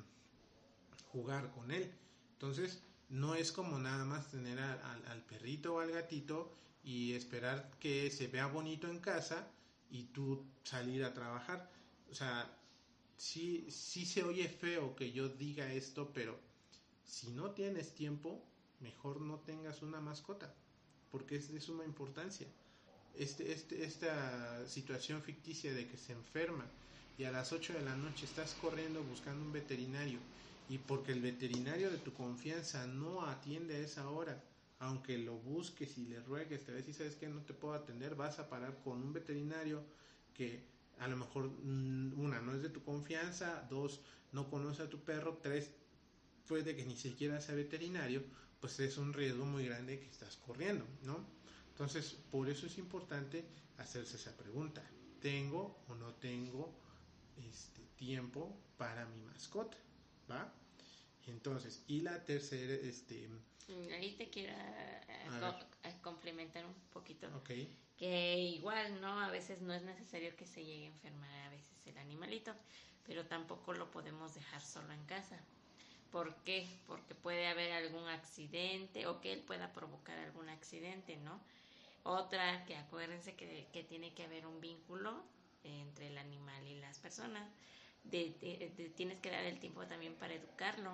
jugar 1.12 1.52
con 1.52 1.72
él. 1.72 1.92
Entonces, 2.34 2.82
no 3.10 3.36
es 3.36 3.52
como 3.52 3.80
nada 3.80 4.06
más 4.06 4.32
tener 4.32 4.60
al 4.60 5.24
perrito 5.24 5.76
o 5.76 5.80
al 5.80 5.92
gatito 5.92 6.52
y 6.84 7.14
esperar 7.14 7.72
que 7.80 8.12
se 8.12 8.28
vea 8.28 8.48
bonito 8.48 8.88
en 8.88 9.00
casa 9.00 9.48
y 9.90 10.04
tú 10.06 10.46
salir 10.64 11.04
a 11.04 11.14
trabajar. 11.14 11.72
O 12.12 12.16
sea, 12.16 12.50
sí, 13.18 13.66
sí 13.70 14.06
se 14.06 14.24
oye 14.24 14.48
feo 14.48 14.96
que 14.96 15.12
yo 15.12 15.30
diga 15.30 15.72
esto, 15.72 16.12
pero 16.14 16.38
si 17.06 17.32
no 17.32 17.52
tienes 17.52 17.94
tiempo, 17.94 18.44
mejor 18.80 19.22
no 19.22 19.40
tengas 19.40 19.82
una 19.82 20.02
mascota, 20.02 20.54
porque 21.12 21.38
es 21.38 21.52
de 21.52 21.62
suma 21.62 21.86
importancia. 21.86 22.48
Este, 23.16 23.54
este, 23.54 23.86
esta 23.86 24.68
situación 24.68 25.22
ficticia 25.22 25.74
de 25.74 25.88
que 25.88 25.98
se 25.98 26.12
enferma 26.12 26.66
y 27.18 27.24
a 27.24 27.32
las 27.32 27.54
8 27.54 27.74
de 27.74 27.82
la 27.82 27.96
noche 27.96 28.26
estás 28.26 28.54
corriendo 28.56 29.04
buscando 29.04 29.44
un 29.46 29.52
veterinario 29.52 30.20
y 30.68 30.80
porque 30.80 31.12
el 31.12 31.22
veterinario 31.22 31.92
de 31.92 31.98
tu 31.98 32.14
confianza 32.14 32.88
no 32.88 33.26
atiende 33.26 33.76
a 33.76 33.80
esa 33.80 34.10
hora, 34.10 34.44
aunque 34.80 35.18
lo 35.18 35.38
busques 35.38 35.98
y 35.98 36.06
le 36.06 36.20
ruegues, 36.22 36.66
te 36.66 36.72
ves 36.72 36.88
y 36.88 36.94
sabes 36.94 37.16
que 37.16 37.30
no 37.30 37.42
te 37.42 37.54
puedo 37.54 37.74
atender, 37.74 38.16
vas 38.16 38.40
a 38.40 38.50
parar 38.50 38.80
con 38.84 39.02
un 39.02 39.14
veterinario 39.14 39.84
que 40.34 40.66
a 41.00 41.08
lo 41.08 41.18
mejor 41.18 41.50
mm, 41.50 42.20
una 42.20 42.42
no 42.42 42.54
es 42.54 42.62
de 42.62 42.70
tu 42.70 42.84
confianza, 42.84 43.66
dos 43.70 44.02
no 44.32 44.50
conoce 44.50 44.84
a 44.84 44.90
tu 44.90 45.00
perro, 45.00 45.40
tres 45.42 45.72
puede 46.48 46.76
que 46.76 46.86
ni 46.86 46.96
siquiera 46.96 47.40
sea 47.42 47.56
veterinario, 47.56 48.24
pues 48.60 48.80
es 48.80 48.98
un 48.98 49.14
riesgo 49.14 49.46
muy 49.46 49.66
grande 49.66 50.00
que 50.00 50.10
estás 50.10 50.38
corriendo, 50.38 50.86
¿no? 51.04 51.26
Entonces, 51.70 52.16
por 52.32 52.50
eso 52.50 52.68
es 52.68 52.78
importante 52.78 53.46
hacerse 53.78 54.16
esa 54.16 54.36
pregunta. 54.38 54.82
¿Tengo 55.20 55.84
o 55.88 55.96
no 55.96 56.14
tengo 56.14 56.74
este 57.38 57.82
tiempo 57.96 58.56
para 58.78 59.06
mi 59.06 59.22
mascota? 59.22 59.78
¿va? 60.30 60.52
Entonces, 61.28 61.84
y 61.88 62.02
la 62.02 62.24
tercera, 62.24 62.74
este... 62.74 63.28
Mm, 63.68 63.94
ahí 63.94 64.16
te 64.16 64.30
quiero 64.30 64.54
eh, 64.54 65.02
eh, 65.84 65.94
complementar 66.02 66.66
un 66.66 66.74
poquito. 66.94 67.28
Que 67.98 68.38
igual, 68.38 69.02
¿no? 69.02 69.22
A 69.22 69.32
veces 69.32 69.62
no 69.62 69.74
es 69.74 69.82
necesario 69.82 70.36
que 70.36 70.46
se 70.46 70.64
llegue 70.64 70.86
a 70.86 70.90
enfermar 70.90 71.32
a 71.48 71.50
veces 71.50 71.88
el 71.88 71.98
animalito, 71.98 72.54
pero 73.06 73.26
tampoco 73.26 73.74
lo 73.74 73.90
podemos 73.90 74.36
dejar 74.36 74.62
solo 74.62 74.92
en 74.94 75.04
casa. 75.06 75.40
¿Por 76.12 76.36
qué? 76.44 76.68
Porque 76.86 77.16
puede 77.16 77.48
haber 77.48 77.72
algún 77.72 78.08
accidente 78.08 79.08
o 79.08 79.22
que 79.22 79.34
él 79.34 79.42
pueda 79.42 79.74
provocar 79.74 80.18
algún 80.20 80.50
accidente, 80.50 81.18
¿no? 81.18 81.42
Otra, 82.04 82.66
que 82.66 82.76
acuérdense 82.76 83.36
que, 83.36 83.68
que 83.74 83.84
tiene 83.84 84.14
que 84.14 84.24
haber 84.24 84.46
un 84.46 84.62
vínculo 84.62 85.24
entre 85.66 86.08
el 86.08 86.18
animal 86.18 86.68
y 86.68 86.76
las 86.76 87.00
personas 87.00 87.50
de, 88.04 88.94
tienes 88.96 89.20
que 89.20 89.32
dar 89.32 89.44
el 89.44 89.60
tiempo 89.60 89.86
también 89.88 90.16
para 90.16 90.34
educarlo, 90.34 90.92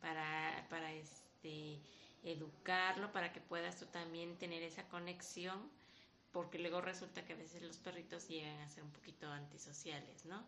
para, 0.00 0.66
para 0.68 0.92
este, 0.92 1.80
educarlo, 2.22 3.12
para 3.12 3.32
que 3.32 3.40
puedas 3.40 3.78
tú 3.78 3.86
también 3.86 4.36
tener 4.38 4.62
esa 4.62 4.86
conexión, 4.88 5.70
porque 6.32 6.58
luego 6.58 6.80
resulta 6.80 7.24
que 7.24 7.32
a 7.32 7.36
veces 7.36 7.62
los 7.62 7.78
perritos 7.78 8.28
llegan 8.28 8.60
a 8.60 8.68
ser 8.68 8.84
un 8.84 8.92
poquito 8.92 9.30
antisociales, 9.30 10.26
¿no? 10.26 10.44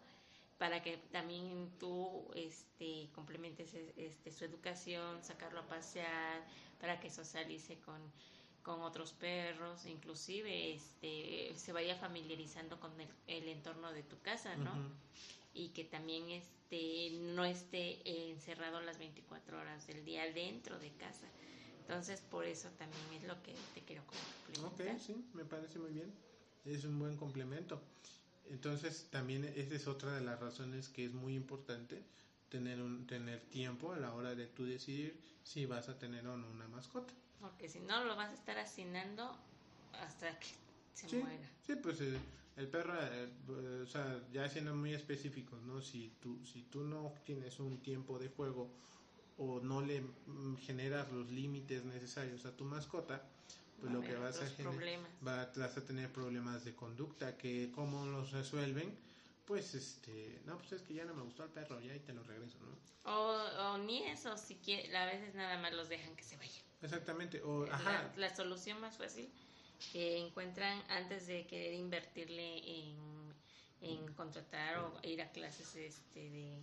Para 0.59 0.83
que 0.83 0.99
también 1.11 1.73
tú 1.79 2.31
este, 2.35 3.09
complementes 3.15 3.73
este, 3.97 4.31
su 4.31 4.45
educación, 4.45 5.25
sacarlo 5.25 5.61
a 5.61 5.69
pasear, 5.69 6.47
para 6.79 7.01
que 7.01 7.09
socialice 7.11 7.79
con, 7.81 8.01
con 8.63 8.83
otros 8.83 9.13
perros, 9.13 9.87
inclusive 9.87 10.75
este, 10.75 11.53
se 11.57 11.73
vaya 11.73 11.97
familiarizando 11.97 12.79
con 12.79 12.93
el, 13.27 13.49
entorno 13.49 13.93
de 13.93 14.03
tu 14.03 14.19
casa, 14.21 14.55
¿no? 14.57 14.73
y 15.55 15.71
que 15.71 15.85
también 15.85 16.31
este, 16.31 17.11
no 17.35 17.45
esté 17.45 18.31
encerrado 18.31 18.81
las 18.81 18.99
24 18.99 19.59
horas 19.59 19.87
del 19.87 20.05
día 20.05 20.31
dentro 20.33 20.79
de 20.79 20.91
casa. 20.93 21.27
Entonces, 21.81 22.21
por 22.21 22.45
eso 22.45 22.69
también 22.79 23.03
es 23.21 23.29
lo 23.29 23.43
que 23.43 23.53
te 23.75 23.81
quiero 23.83 24.05
complementar. 24.07 24.95
Ok, 24.95 25.01
sí, 25.01 25.25
me 25.35 25.45
parece 25.45 25.79
muy 25.79 25.91
bien. 25.91 26.13
Es 26.65 26.85
un 26.85 26.99
buen 26.99 27.17
complemento. 27.17 27.81
Entonces, 28.49 29.09
también 29.11 29.45
esa 29.45 29.75
es 29.75 29.89
otra 29.89 30.13
de 30.13 30.21
las 30.21 30.39
razones 30.39 30.89
que 30.89 31.07
es 31.07 31.13
muy 31.13 31.35
importante 31.35 32.03
tener 32.49 32.81
un 32.81 33.07
tener 33.07 33.41
tiempo 33.41 33.93
a 33.93 33.97
la 33.97 34.13
hora 34.13 34.35
de 34.35 34.47
tú 34.47 34.65
decidir 34.65 35.19
si 35.43 35.67
vas 35.67 35.89
a 35.89 35.99
tener 35.99 36.27
o 36.27 36.37
no 36.37 36.49
una 36.49 36.69
mascota. 36.69 37.13
Porque 37.41 37.69
si 37.69 37.81
no, 37.81 38.05
lo 38.05 38.17
vas 38.17 38.31
a 38.31 38.35
estar 38.35 38.59
hacinando 38.59 39.37
hasta 39.93 40.39
que 40.39 40.49
se 40.95 41.17
muera. 41.17 41.49
Sí, 41.67 41.77
pues 41.77 42.01
eh, 42.01 42.19
el 42.57 42.69
perro, 42.69 42.95
eh, 43.01 43.83
o 43.83 43.87
sea, 43.87 44.21
ya 44.33 44.49
siendo 44.49 44.75
muy 44.75 44.95
específicos, 44.95 45.61
¿no? 45.63 45.81
Si 45.81 46.13
tú, 46.21 46.39
si 46.45 46.63
tú 46.63 46.85
no 46.85 47.15
tienes 47.25 47.59
un 47.59 47.79
tiempo 47.79 48.19
de 48.19 48.29
juego 48.29 48.71
o 49.39 49.61
no 49.61 49.81
le 49.81 50.03
mm, 50.03 50.57
generas 50.59 51.11
los 51.11 51.31
límites 51.31 51.85
necesarios 51.85 52.45
a 52.45 52.55
tu 52.55 52.65
mascota, 52.65 53.23
pues 53.81 53.93
lo 53.93 54.03
que 54.03 54.15
vas 54.15 54.41
a 54.43 54.47
generar, 54.47 55.01
vas 55.23 55.77
a 55.77 55.85
tener 55.85 56.13
problemas 56.13 56.65
de 56.65 56.75
conducta, 56.75 57.39
que 57.39 57.73
cómo 57.75 58.05
los 58.05 58.33
resuelven, 58.33 58.95
pues 59.51 59.75
este, 59.75 60.41
no, 60.47 60.57
pues 60.59 60.71
es 60.71 60.83
que 60.83 60.95
ya 60.95 61.05
no 61.05 61.13
me 61.13 61.23
gustó 61.23 61.43
el 61.43 61.51
perro, 61.51 61.81
ya 61.81 61.93
y 61.93 61.99
te 61.99 62.13
lo 62.13 62.23
regreso, 62.23 62.57
¿no? 62.61 63.13
O, 63.13 63.79
ni 63.79 64.05
eso, 64.05 64.37
si 64.37 64.55
quiere, 64.55 64.97
a 64.97 65.07
veces 65.07 65.35
nada 65.35 65.59
más 65.59 65.73
los 65.73 65.89
dejan 65.89 66.15
que 66.15 66.23
se 66.23 66.37
vayan. 66.37 66.63
Exactamente, 66.81 67.43
o, 67.43 67.65
ajá. 67.65 68.13
la 68.17 68.33
solución 68.33 68.81
más 68.81 68.97
fácil 68.97 69.29
que 69.93 70.19
encuentran 70.19 70.81
antes 70.89 71.27
de 71.27 71.49
querer 71.49 71.75
invertirle 71.75 72.59
en, 72.59 73.35
en 73.81 74.15
contratar 74.15 74.79
o 74.79 75.01
ir 75.03 75.21
a 75.21 75.33
clases 75.33 75.75
este 75.75 76.31
de, 76.31 76.63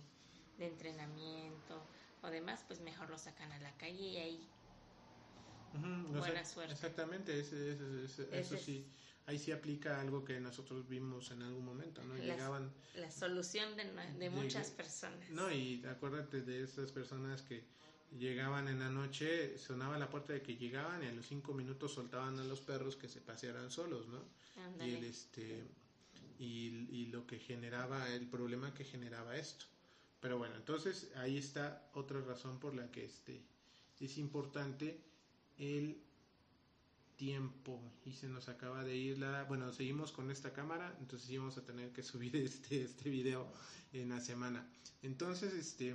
entrenamiento 0.58 1.86
o 2.22 2.28
demás, 2.28 2.64
pues 2.66 2.80
mejor 2.80 3.10
lo 3.10 3.18
sacan 3.18 3.52
a 3.52 3.58
la 3.58 3.76
calle 3.76 4.02
y 4.02 4.16
ahí 4.16 4.48
buena 5.74 6.42
suerte. 6.42 6.72
Exactamente, 6.72 7.38
eso 7.38 8.56
sí, 8.56 8.86
ahí 9.28 9.38
sí 9.38 9.52
aplica 9.52 10.00
algo 10.00 10.24
que 10.24 10.40
nosotros 10.40 10.88
vimos 10.88 11.30
en 11.32 11.42
algún 11.42 11.62
momento, 11.62 12.02
¿no? 12.02 12.16
Llegaban... 12.16 12.72
La 12.94 13.10
solución 13.10 13.76
de, 13.76 13.84
de 14.18 14.30
muchas 14.30 14.70
personas. 14.70 15.28
No, 15.28 15.52
y 15.52 15.84
acuérdate 15.84 16.40
de 16.40 16.62
esas 16.62 16.90
personas 16.92 17.42
que 17.42 17.62
llegaban 18.18 18.68
en 18.68 18.78
la 18.78 18.88
noche, 18.88 19.58
sonaba 19.58 19.98
la 19.98 20.08
puerta 20.08 20.32
de 20.32 20.40
que 20.40 20.56
llegaban 20.56 21.04
y 21.04 21.08
a 21.08 21.12
los 21.12 21.26
cinco 21.26 21.52
minutos 21.52 21.92
soltaban 21.92 22.38
a 22.40 22.44
los 22.44 22.62
perros 22.62 22.96
que 22.96 23.06
se 23.06 23.20
pasearan 23.20 23.70
solos, 23.70 24.08
¿no? 24.08 24.24
Y 24.82 24.94
el 24.94 25.04
este 25.04 25.62
y, 26.38 27.06
lo 27.12 27.26
que 27.26 27.38
generaba, 27.38 28.08
el 28.14 28.26
problema 28.28 28.72
que 28.72 28.84
generaba 28.84 29.36
esto. 29.36 29.66
Pero 30.20 30.38
bueno, 30.38 30.54
entonces 30.56 31.10
ahí 31.16 31.36
está 31.36 31.90
otra 31.92 32.22
razón 32.22 32.58
por 32.58 32.74
la 32.74 32.90
que 32.90 33.04
este 33.04 33.42
es 34.00 34.16
importante 34.16 34.98
el 35.58 36.00
tiempo 37.18 37.82
y 38.06 38.12
se 38.12 38.28
nos 38.28 38.48
acaba 38.48 38.82
de 38.82 38.96
ir 38.96 39.18
la 39.18 39.44
bueno 39.44 39.70
seguimos 39.72 40.12
con 40.12 40.30
esta 40.30 40.54
cámara 40.54 40.96
entonces 41.00 41.28
íbamos 41.28 41.58
a 41.58 41.62
tener 41.66 41.92
que 41.92 42.02
subir 42.10 42.34
este 42.36 42.84
este 42.84 43.10
video 43.10 43.46
en 43.92 44.08
la 44.08 44.20
semana 44.20 44.66
entonces 45.02 45.52
este 45.52 45.94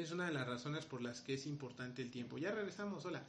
es 0.00 0.10
una 0.10 0.26
de 0.26 0.32
las 0.32 0.46
razones 0.46 0.86
por 0.86 1.02
las 1.02 1.20
que 1.20 1.34
es 1.34 1.46
importante 1.46 2.02
el 2.02 2.10
tiempo. 2.10 2.38
Ya 2.38 2.50
regresamos, 2.50 3.04
hola. 3.04 3.22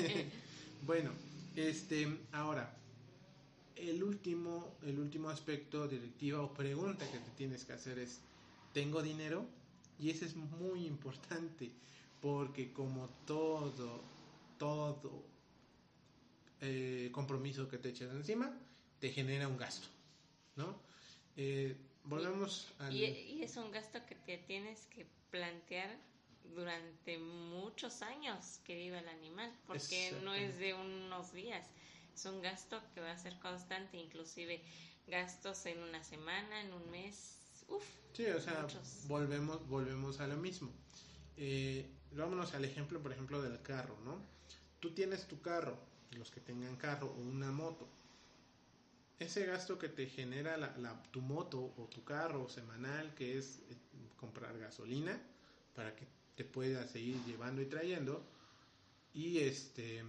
bueno, 0.86 1.10
este, 1.54 2.18
ahora, 2.32 2.76
el 3.76 4.02
último, 4.02 4.74
el 4.82 4.98
último 4.98 5.30
aspecto 5.30 5.86
directiva 5.86 6.40
o 6.40 6.52
pregunta 6.52 7.08
que 7.10 7.18
te 7.18 7.30
tienes 7.36 7.64
que 7.64 7.72
hacer 7.72 7.98
es, 7.98 8.18
¿tengo 8.72 9.00
dinero? 9.00 9.46
Y 9.98 10.10
ese 10.10 10.24
es 10.26 10.34
muy 10.34 10.86
importante, 10.86 11.70
porque 12.20 12.72
como 12.72 13.08
todo, 13.26 14.02
todo 14.58 15.22
eh, 16.60 17.10
compromiso 17.12 17.68
que 17.68 17.78
te 17.78 17.90
echas 17.90 18.10
encima, 18.12 18.56
te 18.98 19.10
genera 19.10 19.48
un 19.48 19.56
gasto, 19.56 19.88
¿no? 20.56 20.78
Eh, 21.36 21.76
volvemos 22.04 22.68
al... 22.78 22.94
y 22.94 23.42
es 23.42 23.56
un 23.56 23.70
gasto 23.70 24.04
que 24.06 24.14
te 24.14 24.38
tienes 24.38 24.86
que 24.86 25.06
plantear 25.30 25.96
durante 26.54 27.18
muchos 27.18 28.02
años 28.02 28.60
que 28.64 28.76
viva 28.76 28.98
el 28.98 29.08
animal, 29.08 29.52
porque 29.66 30.14
no 30.24 30.34
es 30.34 30.58
de 30.58 30.74
unos 30.74 31.32
días, 31.32 31.66
es 32.14 32.24
un 32.24 32.42
gasto 32.42 32.80
que 32.94 33.00
va 33.00 33.12
a 33.12 33.18
ser 33.18 33.38
constante, 33.38 33.96
inclusive 33.96 34.62
gastos 35.06 35.66
en 35.66 35.82
una 35.82 36.02
semana, 36.04 36.60
en 36.62 36.72
un 36.72 36.90
mes, 36.90 37.38
uff. 37.68 37.84
Sí, 38.12 38.26
o 38.26 38.40
sea, 38.40 38.66
volvemos, 39.06 39.66
volvemos 39.68 40.20
a 40.20 40.26
lo 40.26 40.36
mismo. 40.36 40.70
Eh, 41.36 41.88
vámonos 42.12 42.54
al 42.54 42.64
ejemplo, 42.64 43.00
por 43.00 43.12
ejemplo, 43.12 43.40
del 43.40 43.62
carro, 43.62 43.96
¿no? 44.04 44.20
Tú 44.80 44.92
tienes 44.92 45.26
tu 45.28 45.40
carro, 45.40 45.78
los 46.12 46.30
que 46.30 46.40
tengan 46.40 46.76
carro 46.76 47.08
o 47.08 47.20
una 47.20 47.50
moto. 47.50 47.88
Ese 49.18 49.44
gasto 49.44 49.78
que 49.78 49.88
te 49.88 50.06
genera 50.06 50.56
la, 50.56 51.02
tu 51.10 51.20
moto 51.20 51.74
o 51.76 51.84
tu 51.84 52.04
carro 52.04 52.48
semanal, 52.48 53.14
que 53.14 53.38
es 53.38 53.58
eh, 53.70 53.76
comprar 54.16 54.58
gasolina 54.58 55.20
para 55.74 55.94
que 55.94 56.06
te 56.36 56.44
pueda 56.44 56.86
seguir 56.86 57.22
llevando 57.26 57.60
y 57.60 57.66
trayendo. 57.66 58.24
Y 59.12 59.38
este 59.38 60.02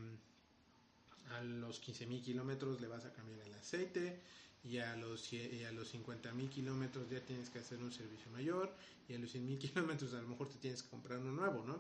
a 1.32 1.42
los 1.44 1.82
15.000 1.82 2.22
kilómetros 2.22 2.82
le 2.82 2.88
vas 2.88 3.06
a 3.06 3.14
cambiar 3.14 3.40
el 3.40 3.54
aceite 3.54 4.20
y 4.64 4.78
a 4.78 4.96
los, 4.96 5.32
y 5.34 5.64
a 5.64 5.72
los 5.72 5.94
50.000 5.94 6.50
kilómetros 6.50 7.10
ya 7.10 7.20
tienes 7.22 7.50
que 7.50 7.60
hacer 7.60 7.80
un 7.80 7.92
servicio 7.92 8.30
mayor 8.32 8.72
y 9.08 9.16
a 9.16 9.20
los 9.20 9.34
100.000 9.34 9.58
kilómetros 9.58 10.14
a 10.14 10.22
lo 10.22 10.28
mejor 10.28 10.50
te 10.50 10.58
tienes 10.58 10.84
que 10.84 10.90
comprar 10.90 11.20
uno 11.20 11.32
nuevo, 11.32 11.64
¿no? 11.66 11.80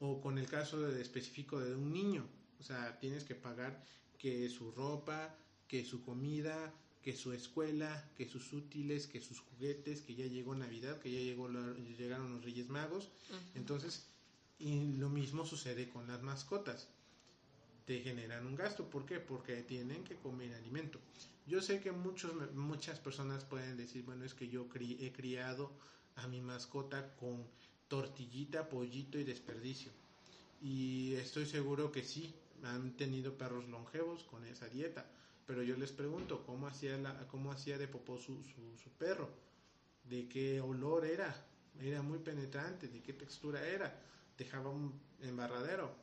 O 0.00 0.20
con 0.20 0.38
el 0.38 0.46
caso 0.46 0.80
de, 0.80 1.00
específico 1.02 1.58
de 1.58 1.74
un 1.74 1.92
niño, 1.92 2.24
o 2.60 2.62
sea, 2.62 2.98
tienes 2.98 3.24
que 3.24 3.34
pagar 3.34 3.82
que 4.18 4.48
su 4.48 4.72
ropa, 4.72 5.34
que 5.66 5.84
su 5.84 6.02
comida, 6.02 6.74
que 7.02 7.12
su 7.16 7.32
escuela, 7.32 8.10
que 8.16 8.28
sus 8.28 8.52
útiles, 8.52 9.06
que 9.06 9.20
sus 9.20 9.40
juguetes, 9.40 10.02
que 10.02 10.14
ya 10.14 10.26
llegó 10.26 10.54
Navidad, 10.54 10.98
que 10.98 11.10
ya 11.10 11.20
llegó 11.20 11.48
llegaron 11.48 12.34
los 12.34 12.44
Reyes 12.44 12.68
Magos. 12.68 13.10
Entonces, 13.54 14.06
y 14.58 14.96
lo 14.96 15.08
mismo 15.08 15.46
sucede 15.46 15.88
con 15.88 16.06
las 16.08 16.22
mascotas. 16.22 16.88
Te 17.86 18.00
generan 18.00 18.46
un 18.46 18.56
gasto. 18.56 18.90
¿Por 18.90 19.06
qué? 19.06 19.20
Porque 19.20 19.62
tienen 19.62 20.04
que 20.04 20.16
comer 20.16 20.52
alimento. 20.54 20.98
Yo 21.46 21.62
sé 21.62 21.80
que 21.80 21.92
muchos, 21.92 22.32
muchas 22.54 22.98
personas 22.98 23.44
pueden 23.44 23.76
decir, 23.76 24.04
bueno, 24.04 24.24
es 24.24 24.34
que 24.34 24.48
yo 24.48 24.68
he 24.74 25.12
criado 25.12 25.72
a 26.16 26.26
mi 26.26 26.40
mascota 26.42 27.14
con 27.16 27.46
tortillita, 27.88 28.68
pollito 28.68 29.18
y 29.18 29.24
desperdicio. 29.24 29.92
Y 30.60 31.14
estoy 31.14 31.46
seguro 31.46 31.90
que 31.90 32.02
sí, 32.02 32.34
han 32.64 32.96
tenido 32.96 33.36
perros 33.36 33.68
longevos 33.68 34.24
con 34.24 34.44
esa 34.44 34.68
dieta. 34.68 35.06
Pero 35.46 35.62
yo 35.62 35.76
les 35.76 35.92
pregunto 35.92 36.44
cómo 36.44 36.66
hacía 36.66 36.98
la, 36.98 37.26
cómo 37.28 37.52
hacía 37.52 37.78
de 37.78 37.88
popó 37.88 38.18
su, 38.18 38.44
su, 38.44 38.90
perro, 38.98 39.30
de 40.04 40.28
qué 40.28 40.60
olor 40.60 41.06
era, 41.06 41.34
era 41.80 42.02
muy 42.02 42.18
penetrante, 42.18 42.88
de 42.88 43.02
qué 43.02 43.14
textura 43.14 43.66
era, 43.66 43.98
dejaba 44.36 44.70
un 44.70 45.00
embarradero. 45.20 45.94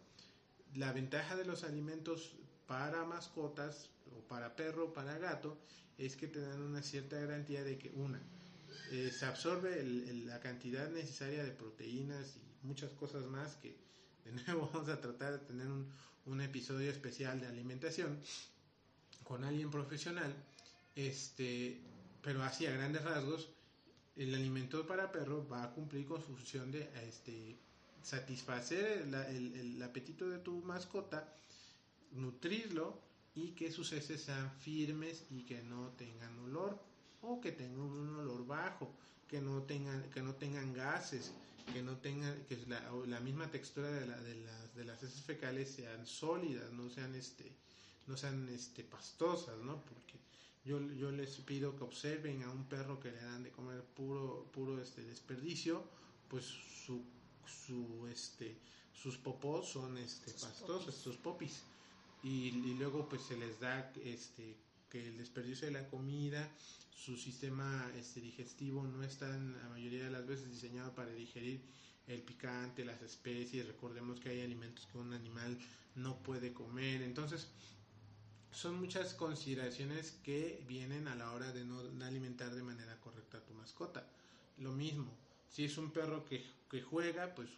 La 0.73 0.91
ventaja 0.93 1.35
de 1.35 1.45
los 1.45 1.63
alimentos 1.63 2.35
para 2.65 3.05
mascotas 3.05 3.91
o 4.17 4.19
para 4.27 4.55
perro 4.55 4.93
para 4.93 5.17
gato 5.19 5.57
es 5.97 6.15
que 6.15 6.27
te 6.27 6.41
dan 6.41 6.61
una 6.61 6.81
cierta 6.81 7.19
garantía 7.19 7.63
de 7.63 7.77
que 7.77 7.91
una 7.91 8.21
eh, 8.91 9.11
se 9.11 9.25
absorbe 9.25 9.83
la 10.25 10.39
cantidad 10.39 10.89
necesaria 10.89 11.43
de 11.43 11.51
proteínas 11.51 12.37
y 12.37 12.65
muchas 12.65 12.91
cosas 12.93 13.25
más 13.25 13.55
que 13.57 13.77
de 14.25 14.31
nuevo 14.31 14.69
vamos 14.73 14.89
a 14.89 14.99
tratar 14.99 15.33
de 15.33 15.39
tener 15.39 15.67
un, 15.67 15.89
un 16.25 16.41
episodio 16.41 16.89
especial 16.89 17.39
de 17.39 17.47
alimentación 17.47 18.19
con 19.23 19.43
alguien 19.43 19.69
profesional, 19.71 20.33
este, 20.95 21.81
pero 22.21 22.43
así 22.43 22.65
a 22.65 22.71
grandes 22.71 23.03
rasgos, 23.03 23.49
el 24.15 24.33
alimento 24.33 24.85
para 24.88 25.11
perro 25.11 25.47
va 25.47 25.63
a 25.63 25.71
cumplir 25.71 26.05
con 26.05 26.21
su 26.21 26.35
función 26.35 26.71
de 26.71 26.89
este, 27.07 27.57
satisfacer 28.01 29.07
el, 29.29 29.81
apetito 29.81 30.29
de 30.29 30.39
tu 30.39 30.61
mascota, 30.61 31.27
nutrirlo 32.11 33.01
y 33.33 33.51
que 33.51 33.71
sus 33.71 33.91
heces 33.91 34.21
sean 34.21 34.51
firmes 34.59 35.25
y 35.31 35.43
que 35.43 35.61
no 35.63 35.89
tengan 35.97 36.38
olor. 36.39 36.79
o 37.27 37.41
que 37.41 37.51
tengan 37.51 37.79
un 37.79 38.15
olor 38.17 38.45
bajo, 38.45 38.93
que 39.27 39.41
no 39.41 39.63
tengan, 39.63 40.03
que 40.11 40.21
no 40.21 40.35
tengan 40.35 40.73
gases, 40.73 41.33
que 41.71 41.82
no 41.82 41.97
tengan, 41.97 42.45
que 42.45 42.58
la, 42.67 42.82
la 43.08 43.19
misma 43.19 43.49
textura 43.49 43.89
de, 43.91 44.06
la, 44.06 44.19
de, 44.21 44.36
las, 44.36 44.75
de 44.75 44.86
las 44.86 45.04
heces 45.04 45.21
fecales 45.21 45.69
sean 45.71 46.06
sólidas, 46.06 46.71
no 46.71 46.89
sean 46.89 47.15
este, 47.15 47.51
no 48.08 48.15
sean 48.17 48.47
este 48.49 48.84
pastosas, 48.84 49.58
¿no? 49.60 49.84
Porque 49.84 50.19
yo, 50.63 50.80
yo 50.93 51.12
les 51.12 51.38
pido 51.38 51.75
que 51.75 51.84
observen 51.84 52.43
a 52.43 52.51
un 52.51 52.65
perro 52.65 52.99
que 52.99 53.12
le 53.12 53.21
dan 53.21 53.43
de 53.43 53.51
comer 53.51 53.84
puro, 53.84 54.49
puro 54.51 54.82
este 54.82 55.04
desperdicio, 55.04 55.84
pues 56.28 56.45
su, 56.45 57.04
su 57.45 58.08
este, 58.12 58.58
sus 58.93 59.17
popós 59.17 59.69
son 59.69 59.97
este 59.97 60.32
pastosos, 60.32 60.95
sus 60.95 61.17
popis. 61.17 61.63
Y, 62.23 62.47
y, 62.47 62.73
luego 62.80 63.08
pues 63.08 63.21
se 63.21 63.38
les 63.38 63.60
da 63.60 63.93
este 64.04 64.58
que 64.89 65.08
el 65.08 65.17
desperdicio 65.17 65.67
de 65.67 65.73
la 65.73 65.88
comida, 65.88 66.51
su 66.95 67.17
sistema 67.17 67.91
este, 67.97 68.21
digestivo 68.21 68.88
no 68.88 69.03
está 69.03 69.27
la 69.27 69.69
mayoría 69.69 70.05
de 70.05 70.12
las 70.12 70.25
veces 70.25 70.49
diseñado 70.49 70.93
para 70.95 71.12
digerir 71.12 71.62
el 72.08 72.21
picante, 72.21 72.86
las 72.86 73.01
especies, 73.01 73.67
recordemos 73.67 74.19
que 74.19 74.29
hay 74.29 74.41
alimentos 74.41 74.88
que 74.88 74.97
un 74.97 75.13
animal 75.13 75.58
no 75.95 76.17
puede 76.23 76.53
comer, 76.53 77.01
entonces 77.01 77.49
son 78.51 78.79
muchas 78.79 79.13
consideraciones 79.13 80.12
que 80.23 80.63
vienen 80.67 81.08
a 81.08 81.15
la 81.15 81.31
hora 81.31 81.51
de 81.51 81.65
no 81.65 81.79
alimentar 82.05 82.55
de 82.55 82.63
manera 82.63 82.99
correcta 83.01 83.39
a 83.39 83.45
tu 83.45 83.53
mascota. 83.53 84.08
Lo 84.58 84.71
mismo, 84.71 85.12
si 85.49 85.65
es 85.65 85.77
un 85.77 85.91
perro 85.91 86.23
que, 86.25 86.41
que 86.69 86.81
juega, 86.81 87.36
pues 87.36 87.49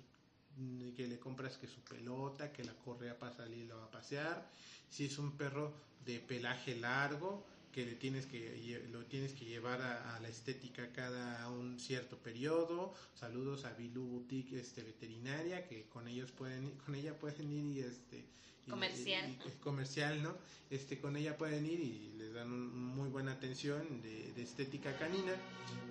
que 0.96 1.08
le 1.08 1.20
compras 1.20 1.58
que 1.58 1.68
su 1.68 1.82
pelota, 1.82 2.52
que 2.52 2.64
la 2.64 2.74
correa 2.74 3.18
para 3.18 3.36
salir 3.36 3.68
lo 3.68 3.78
va 3.78 3.86
a 3.86 3.92
pasear. 3.92 4.50
Si 4.90 5.06
es 5.06 5.20
un 5.20 5.38
perro 5.38 5.72
de 6.04 6.20
pelaje 6.20 6.76
largo, 6.76 7.46
que 7.78 7.86
le 7.86 7.94
tienes 7.94 8.26
que 8.26 8.90
lo 8.92 9.06
tienes 9.06 9.34
que 9.34 9.46
llevar 9.46 9.80
a, 9.84 10.20
la 10.20 10.28
estética 10.28 10.92
cada 10.94 11.48
un 11.52 11.80
cierto 11.80 12.18
periodo. 12.18 12.92
Saludos 13.14 13.66
a 13.66 13.74
Bilú 13.74 14.04
Boutique 14.04 14.60
este 14.60 14.82
veterinaria 14.82 15.68
que 15.68 15.86
con 15.86 16.08
ellos 16.08 16.32
pueden 16.32 16.72
con 16.84 16.96
ella 16.96 17.14
pueden 17.20 17.54
ir 17.54 17.78
y 17.78 17.82
este 17.82 18.26
comercial 18.68 19.38
comercial 19.62 20.24
no 20.24 20.36
este 20.72 21.00
con 21.00 21.18
ella 21.18 21.38
pueden 21.38 21.68
ir 21.68 21.80
y 21.80 22.14
les 22.18 22.34
dan 22.34 22.50
muy 22.50 23.10
buena 23.10 23.34
atención 23.34 24.02
de, 24.02 24.42
estética 24.42 24.98
canina 24.98 25.36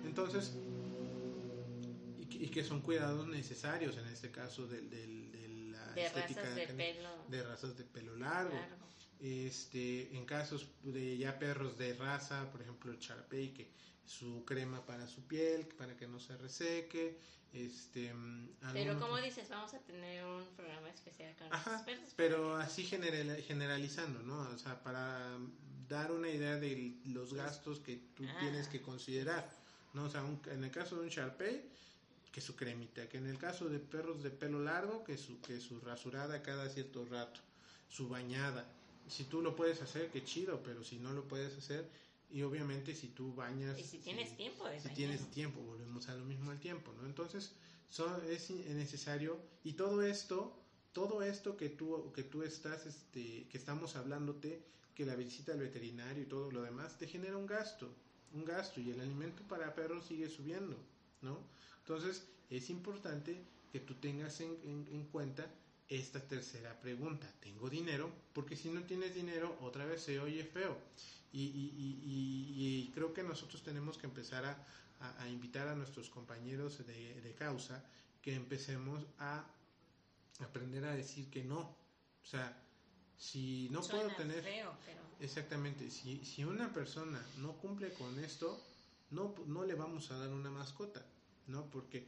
entonces 0.03 0.57
y, 2.29 2.49
que 2.49 2.65
son 2.65 2.81
cuidados 2.81 3.29
necesarios 3.29 3.95
en 3.95 4.07
este 4.07 4.29
caso 4.29 4.67
del, 4.67 4.89
de 4.89 5.47
la 5.71 5.93
de 5.93 6.05
estética 6.05 6.49
de, 6.49 6.67
pelo. 6.67 7.09
de 7.29 7.43
razas 7.43 7.77
de 7.77 7.85
pelo 7.85 8.17
largo. 8.17 8.59
Este, 9.19 10.15
en 10.15 10.25
casos 10.25 10.67
de 10.83 11.17
ya 11.17 11.39
perros 11.39 11.77
de 11.77 11.93
raza, 11.93 12.51
por 12.51 12.61
ejemplo 12.61 12.91
el 12.91 12.99
Charpey, 12.99 13.53
que 13.53 13.71
su 14.05 14.45
crema 14.45 14.85
para 14.85 15.07
su 15.07 15.23
piel, 15.23 15.67
para 15.77 15.97
que 15.97 16.07
no 16.07 16.19
se 16.19 16.37
reseque, 16.37 17.17
este 17.53 18.13
pero 18.73 18.99
como 18.99 19.17
dices 19.17 19.49
vamos 19.49 19.73
a 19.73 19.79
tener 19.79 20.25
un 20.25 20.45
programa 20.55 20.89
especial 20.89 21.33
con 21.37 21.51
Ajá, 21.51 21.85
pero 22.15 22.55
así 22.57 22.83
generalizando 22.83 24.21
no 24.21 24.39
o 24.49 24.57
sea 24.57 24.83
para 24.83 25.37
dar 25.87 26.11
una 26.11 26.29
idea 26.29 26.57
de 26.57 26.97
los 27.05 27.33
gastos 27.33 27.79
que 27.79 27.95
tú 28.15 28.25
ah. 28.27 28.37
tienes 28.39 28.67
que 28.67 28.81
considerar 28.81 29.49
no 29.93 30.05
o 30.05 30.09
sea 30.09 30.23
en 30.51 30.63
el 30.63 30.71
caso 30.71 30.97
de 30.97 31.03
un 31.03 31.09
Sharpei 31.09 31.63
que 32.31 32.41
su 32.41 32.55
cremita 32.55 33.07
que 33.07 33.17
en 33.17 33.27
el 33.27 33.37
caso 33.37 33.69
de 33.69 33.79
perros 33.79 34.21
de 34.23 34.29
pelo 34.29 34.59
largo 34.59 35.03
que 35.03 35.17
su 35.17 35.39
que 35.41 35.59
su 35.59 35.79
rasurada 35.79 36.43
cada 36.43 36.69
cierto 36.69 37.05
rato 37.05 37.39
su 37.87 38.09
bañada 38.09 38.69
si 39.07 39.25
tú 39.25 39.41
lo 39.41 39.55
puedes 39.55 39.81
hacer 39.81 40.09
qué 40.11 40.23
chido 40.23 40.61
pero 40.63 40.83
si 40.83 40.97
no 40.97 41.13
lo 41.13 41.27
puedes 41.27 41.57
hacer 41.57 41.89
y 42.29 42.41
obviamente 42.43 42.93
si 42.93 43.07
tú 43.09 43.33
bañas... 43.33 43.79
Y 43.79 43.83
si 43.83 43.99
tienes 43.99 44.35
tiempo 44.35 44.65
Si 44.81 44.89
tienes 44.89 45.31
tiempo, 45.31 45.61
volvemos 45.61 46.09
a 46.09 46.15
lo 46.15 46.25
mismo 46.25 46.51
al 46.51 46.59
tiempo, 46.59 46.91
¿no? 46.93 47.05
Entonces, 47.05 47.53
son, 47.89 48.21
es 48.29 48.49
necesario, 48.49 49.39
y 49.63 49.73
todo 49.73 50.01
esto, 50.03 50.53
todo 50.91 51.23
esto 51.23 51.55
que 51.55 51.69
tú, 51.69 52.11
que 52.13 52.23
tú 52.23 52.43
estás, 52.43 52.85
este, 52.85 53.47
que 53.47 53.57
estamos 53.57 53.95
hablándote, 53.95 54.61
que 54.93 55.05
la 55.05 55.15
visita 55.15 55.53
al 55.53 55.59
veterinario 55.59 56.23
y 56.23 56.25
todo 56.25 56.51
lo 56.51 56.63
demás, 56.63 56.97
te 56.97 57.07
genera 57.07 57.37
un 57.37 57.45
gasto, 57.45 57.89
un 58.33 58.43
gasto, 58.43 58.81
y 58.81 58.91
el 58.91 58.99
alimento 58.99 59.43
para 59.43 59.73
perros 59.73 60.05
sigue 60.05 60.29
subiendo, 60.29 60.75
¿no? 61.21 61.39
Entonces, 61.79 62.27
es 62.49 62.69
importante 62.69 63.41
que 63.71 63.79
tú 63.79 63.95
tengas 63.95 64.41
en, 64.41 64.57
en 64.91 65.03
cuenta 65.05 65.49
esta 65.89 66.19
tercera 66.19 66.79
pregunta. 66.79 67.31
¿Tengo 67.39 67.69
dinero? 67.69 68.11
Porque 68.33 68.55
si 68.55 68.69
no 68.69 68.83
tienes 68.83 69.15
dinero, 69.15 69.57
otra 69.61 69.85
vez 69.85 70.01
se 70.01 70.19
oye 70.19 70.43
feo. 70.43 70.77
Y, 71.31 71.43
y, 71.43 72.91
creo 72.95 73.13
que 73.13 73.21
nosotros 73.21 73.61
tenemos 73.61 73.97
que 73.97 74.07
empezar 74.07 74.45
a, 74.45 74.57
a, 75.19 75.29
invitar 75.29 75.67
a 75.67 75.75
nuestros 75.75 76.09
compañeros 76.09 76.85
de, 76.87 77.21
de, 77.21 77.35
causa 77.35 77.83
que 78.21 78.33
empecemos 78.33 79.05
a 79.19 79.45
aprender 80.39 80.85
a 80.85 80.95
decir 80.95 81.29
que 81.29 81.43
no. 81.43 81.59
O 81.59 82.25
sea, 82.25 82.57
si 83.17 83.69
no 83.71 83.81
puedo 83.81 84.09
tener... 84.15 84.43
Exactamente, 85.19 85.89
si, 85.89 86.23
si 86.25 86.43
una 86.43 86.71
persona 86.71 87.19
no 87.39 87.53
cumple 87.53 87.91
con 87.93 88.23
esto, 88.23 88.59
no, 89.09 89.33
no 89.47 89.65
le 89.65 89.73
vamos 89.73 90.11
a 90.11 90.17
dar 90.17 90.29
una 90.29 90.51
mascota, 90.51 91.03
¿no? 91.47 91.65
Porque 91.71 92.07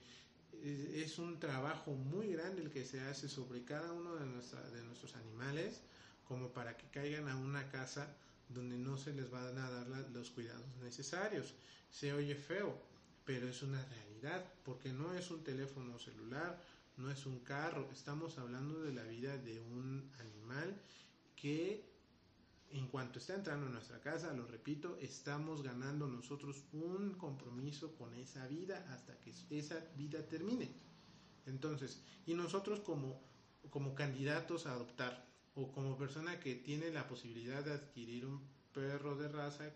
es 0.63 1.19
un 1.19 1.39
trabajo 1.39 1.91
muy 1.91 2.33
grande 2.33 2.61
el 2.61 2.69
que 2.69 2.85
se 2.85 3.01
hace 3.01 3.29
sobre 3.29 3.63
cada 3.63 3.91
uno 3.93 4.15
de, 4.15 4.25
nuestra, 4.25 4.61
de 4.69 4.83
nuestros 4.83 5.15
animales 5.15 5.81
como 6.27 6.49
para 6.49 6.77
que 6.77 6.87
caigan 6.89 7.27
a 7.27 7.35
una 7.35 7.69
casa 7.69 8.15
donde 8.49 8.77
no 8.77 8.97
se 8.97 9.13
les 9.13 9.29
van 9.29 9.57
a 9.57 9.69
dar 9.69 9.87
los 10.11 10.29
cuidados 10.31 10.65
necesarios. 10.83 11.53
Se 11.89 12.13
oye 12.13 12.35
feo, 12.35 12.79
pero 13.25 13.47
es 13.47 13.61
una 13.63 13.83
realidad, 13.85 14.45
porque 14.63 14.91
no 14.91 15.13
es 15.13 15.31
un 15.31 15.43
teléfono 15.43 15.97
celular, 15.97 16.61
no 16.97 17.09
es 17.11 17.25
un 17.25 17.39
carro, 17.39 17.89
estamos 17.91 18.37
hablando 18.37 18.81
de 18.81 18.93
la 18.93 19.03
vida 19.03 19.37
de 19.37 19.59
un 19.59 20.09
animal 20.19 20.75
que 21.35 21.83
en 22.71 22.87
cuanto 22.87 23.19
está 23.19 23.35
entrando 23.35 23.67
a 23.67 23.69
nuestra 23.69 23.99
casa, 23.99 24.33
lo 24.33 24.45
repito, 24.45 24.97
estamos 25.01 25.63
ganando 25.63 26.07
nosotros 26.07 26.65
un 26.71 27.15
compromiso 27.15 27.95
con 27.95 28.13
esa 28.13 28.47
vida 28.47 28.85
hasta 28.93 29.19
que 29.19 29.33
esa 29.49 29.79
vida 29.95 30.27
termine. 30.27 30.71
Entonces, 31.45 32.03
y 32.25 32.33
nosotros 32.33 32.79
como, 32.81 33.21
como 33.69 33.95
candidatos 33.95 34.65
a 34.65 34.73
adoptar, 34.73 35.27
o 35.55 35.71
como 35.71 35.97
persona 35.97 36.39
que 36.39 36.55
tiene 36.55 36.91
la 36.91 37.07
posibilidad 37.07 37.63
de 37.63 37.73
adquirir 37.73 38.25
un 38.25 38.41
perro 38.73 39.15
de 39.15 39.27
raza, 39.29 39.73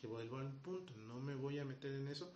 que 0.00 0.06
vuelvo 0.06 0.38
al 0.38 0.52
punto, 0.60 0.94
no 0.96 1.18
me 1.18 1.34
voy 1.34 1.58
a 1.58 1.64
meter 1.64 1.92
en 1.92 2.08
eso, 2.08 2.32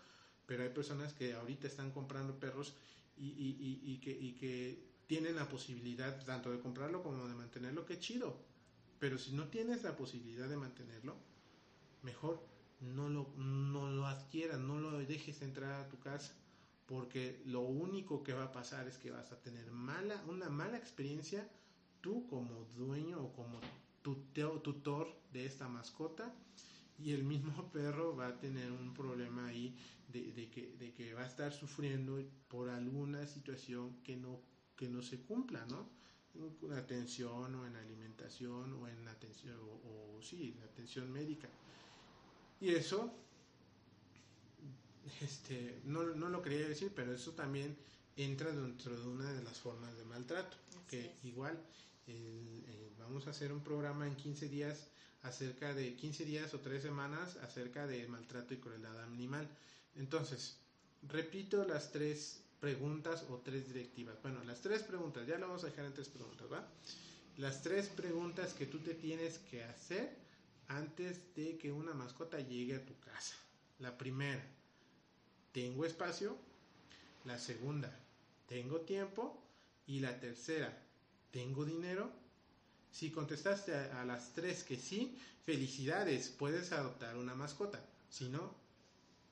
pero 0.47 0.65
hay 0.65 0.71
personas 0.71 1.13
que 1.13 1.35
ahorita 1.35 1.67
están 1.67 1.93
comprando 1.93 2.41
perros 2.41 2.75
y, 3.17 3.29
y, 3.29 3.99
que, 4.01 4.35
que 4.37 4.93
tienen 5.07 5.37
la 5.37 5.49
posibilidad 5.49 6.25
tanto 6.25 6.51
de 6.51 6.59
comprarlo 6.59 7.03
como 7.03 7.29
de 7.29 7.35
mantenerlo, 7.35 7.85
qué 7.85 7.99
chido. 7.99 8.52
Pero 9.03 9.19
si 9.19 9.33
no 9.33 9.49
tienes 9.49 9.83
la 9.83 9.97
posibilidad 9.97 10.49
de 10.49 10.57
mantenerlo, 10.57 11.17
mejor 12.03 12.41
no 12.79 13.09
lo, 13.09 13.35
no 13.37 13.91
lo 13.91 14.07
adquieras, 14.07 14.61
no 14.61 14.79
lo 14.79 14.97
dejes 15.01 15.43
entrar 15.43 15.73
a 15.73 15.89
tu 15.89 15.99
casa, 15.99 16.37
porque 16.87 17.43
lo 17.45 17.63
único 17.63 18.23
que 18.23 18.33
va 18.33 18.45
a 18.45 18.53
pasar 18.53 18.87
es 18.87 18.99
que 18.99 19.11
vas 19.11 19.33
a 19.33 19.43
tener 19.43 19.73
mala, 19.73 20.23
una 20.29 20.51
mala 20.51 20.77
experiencia 20.79 21.51
tú 22.01 22.29
como 22.29 22.67
dueño 22.77 23.21
o 23.21 23.33
como 23.33 23.59
tutor 24.03 25.09
de 25.33 25.47
esta 25.47 25.67
mascota 25.67 26.33
y 26.97 27.11
el 27.11 27.25
mismo 27.25 27.73
perro 27.73 28.15
va 28.15 28.29
a 28.29 28.39
tener 28.39 28.71
un 28.71 28.95
problema 28.95 29.49
ahí 29.49 29.77
de, 30.07 30.49
que, 30.49 30.77
de 30.79 30.95
que 30.95 31.13
va 31.13 31.23
a 31.23 31.27
estar 31.27 31.53
sufriendo 31.53 32.23
por 32.47 32.69
alguna 32.69 33.27
situación 33.27 34.01
que 34.05 34.17
no, 34.17 34.41
que 34.77 34.89
no 34.89 35.03
se 35.03 35.23
cumpla, 35.23 35.67
¿no? 35.67 36.02
En 36.35 36.73
atención 36.73 37.55
o 37.55 37.67
en 37.67 37.77
alimentación 37.77 38.73
o 38.75 38.89
en 38.89 39.07
atención, 39.09 39.57
o, 39.61 40.17
o 40.19 40.23
sí, 40.23 40.57
atención 40.65 41.13
médica. 41.13 41.49
Y 42.61 42.71
eso, 42.71 43.13
este, 45.21 45.81
no, 45.85 46.05
no 46.05 46.29
lo 46.29 46.43
quería 46.43 46.69
decir, 46.69 46.93
pero 46.95 47.13
eso 47.13 47.33
también 47.33 47.77
entra 48.17 48.51
dentro 48.53 48.99
de 48.99 49.09
una 49.09 49.33
de 49.33 49.43
las 49.43 49.59
formas 49.59 49.97
de 49.97 50.05
maltrato, 50.05 50.57
que 50.89 51.15
igual 51.25 51.59
vamos 52.99 53.27
a 53.27 53.31
hacer 53.31 53.53
un 53.53 53.63
programa 53.63 54.07
en 54.07 54.17
15 54.17 54.49
días 54.49 54.89
acerca 55.23 55.75
de 55.75 55.95
15 55.95 56.25
días 56.25 56.55
o 56.55 56.61
3 56.61 56.83
semanas 56.83 57.37
acerca 57.37 57.87
de 57.87 58.07
maltrato 58.09 58.55
y 58.55 58.59
crueldad 58.59 59.03
animal. 59.03 59.49
Entonces, 59.97 60.57
repito 61.03 61.65
las 61.65 61.93
tres 61.93 62.43
preguntas 62.63 63.25
o 63.29 63.39
tres 63.39 63.67
directivas. 63.67 64.23
Bueno, 64.23 64.45
las 64.45 64.61
tres 64.61 64.85
preguntas, 64.85 65.27
ya 65.27 65.37
lo 65.37 65.49
vamos 65.49 65.65
a 65.65 65.67
dejar 65.67 65.85
en 65.85 65.95
tres 65.95 66.09
preguntas, 66.09 66.47
¿va? 66.51 66.65
Las 67.37 67.61
tres 67.61 67.89
preguntas 67.89 68.55
que 68.55 68.67
tú 68.67 68.79
te 68.79 68.95
tienes 68.95 69.39
que 69.51 69.65
hacer 69.65 70.17
antes 70.69 71.35
de 71.35 71.59
que 71.59 71.73
una 71.73 71.93
mascota 71.93 72.39
llegue 72.39 72.77
a 72.77 72.87
tu 72.87 72.97
casa. 73.01 73.35
La 73.81 73.99
primera, 73.99 74.45
¿tengo 75.51 75.85
espacio? 75.85 76.37
La 77.25 77.37
segunda, 77.37 77.93
¿tengo 78.47 78.83
tiempo? 78.83 79.43
Y 79.89 79.99
la 79.99 80.21
tercera, 80.21 80.73
¿tengo 81.33 81.65
dinero? 81.65 82.13
Si 82.93 83.11
contestaste 83.11 83.75
a, 83.75 84.05
las 84.05 84.35
tres 84.35 84.63
que 84.63 84.77
sí, 84.77 85.19
felicidades, 85.45 86.29
puedes 86.29 86.71
adoptar 86.71 87.17
una 87.17 87.35
mascota. 87.35 87.85
Si 88.09 88.29
no, 88.29 88.55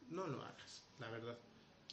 no 0.09 0.27
lo 0.27 0.43
hagas, 0.43 0.83
la 0.99 1.09
verdad. 1.11 1.39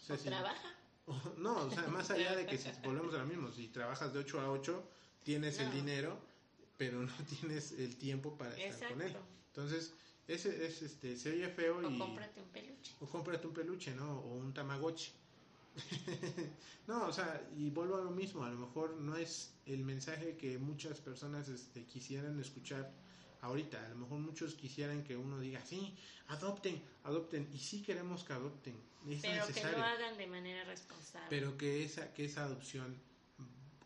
O, 0.10 0.18
trabaja. 0.18 0.64
no, 0.64 0.87
o 1.44 1.72
sea, 1.72 1.88
más 1.88 2.12
allá 2.12 2.36
de 2.36 2.46
que 2.46 2.58
si 2.58 2.70
volvemos 2.84 3.14
a 3.16 3.20
lo 3.20 3.26
mismo, 3.26 3.52
si 3.52 3.68
trabajas 3.70 4.14
de 4.14 4.20
8 4.20 4.42
a 4.42 4.52
8, 4.52 4.84
tienes 5.24 5.60
el 5.60 5.72
dinero, 5.72 6.20
pero 6.78 7.02
no 7.02 7.12
tienes 7.40 7.72
el 7.74 7.96
tiempo 7.98 8.38
para 8.38 8.56
estar 8.58 8.90
con 8.90 9.02
él. 9.02 9.16
Entonces, 9.48 9.94
ese 10.28 10.66
es 10.66 10.82
este 10.82 11.16
se 11.16 11.32
oye 11.32 11.48
feo 11.50 11.80
o 11.80 11.98
cómprate 11.98 12.42
un 12.42 12.50
peluche. 12.50 12.94
O 13.00 13.08
cómprate 13.08 13.48
un 13.48 13.54
peluche, 13.54 13.96
¿no? 13.96 14.20
O 14.20 14.36
un 14.36 14.54
tamagotchi. 14.54 15.12
no, 16.88 17.06
o 17.06 17.14
sea, 17.14 17.48
y 17.56 17.70
vuelvo 17.70 17.96
a 17.98 18.02
lo 18.02 18.12
mismo, 18.12 18.44
a 18.44 18.50
lo 18.50 18.58
mejor 18.58 18.98
no 18.98 19.16
es 19.16 19.54
el 19.66 19.86
mensaje 19.86 20.36
que 20.36 20.58
muchas 20.58 21.00
personas 21.00 21.48
este, 21.50 21.86
quisieran 21.86 22.40
escuchar 22.40 22.92
ahorita, 23.48 23.86
a 23.86 23.90
lo 23.90 23.96
mejor 23.98 24.20
muchos 24.20 24.56
quisieran 24.56 25.04
que 25.04 25.18
uno 25.18 25.40
diga, 25.40 25.62
sí, 25.66 25.96
adopten, 26.28 26.82
adopten, 27.04 27.50
y 27.54 27.58
sí 27.58 27.82
queremos 27.82 28.24
que 28.24 28.34
adopten, 28.34 28.76
pero 29.22 29.48
que 29.48 29.64
lo 29.64 29.84
hagan 29.84 30.18
de 30.18 30.28
manera 30.28 30.64
responsable. 30.66 31.28
Pero 31.30 31.58
que 31.58 31.84
esa, 31.84 32.14
que 32.14 32.26
esa 32.26 32.44
adopción 32.44 32.96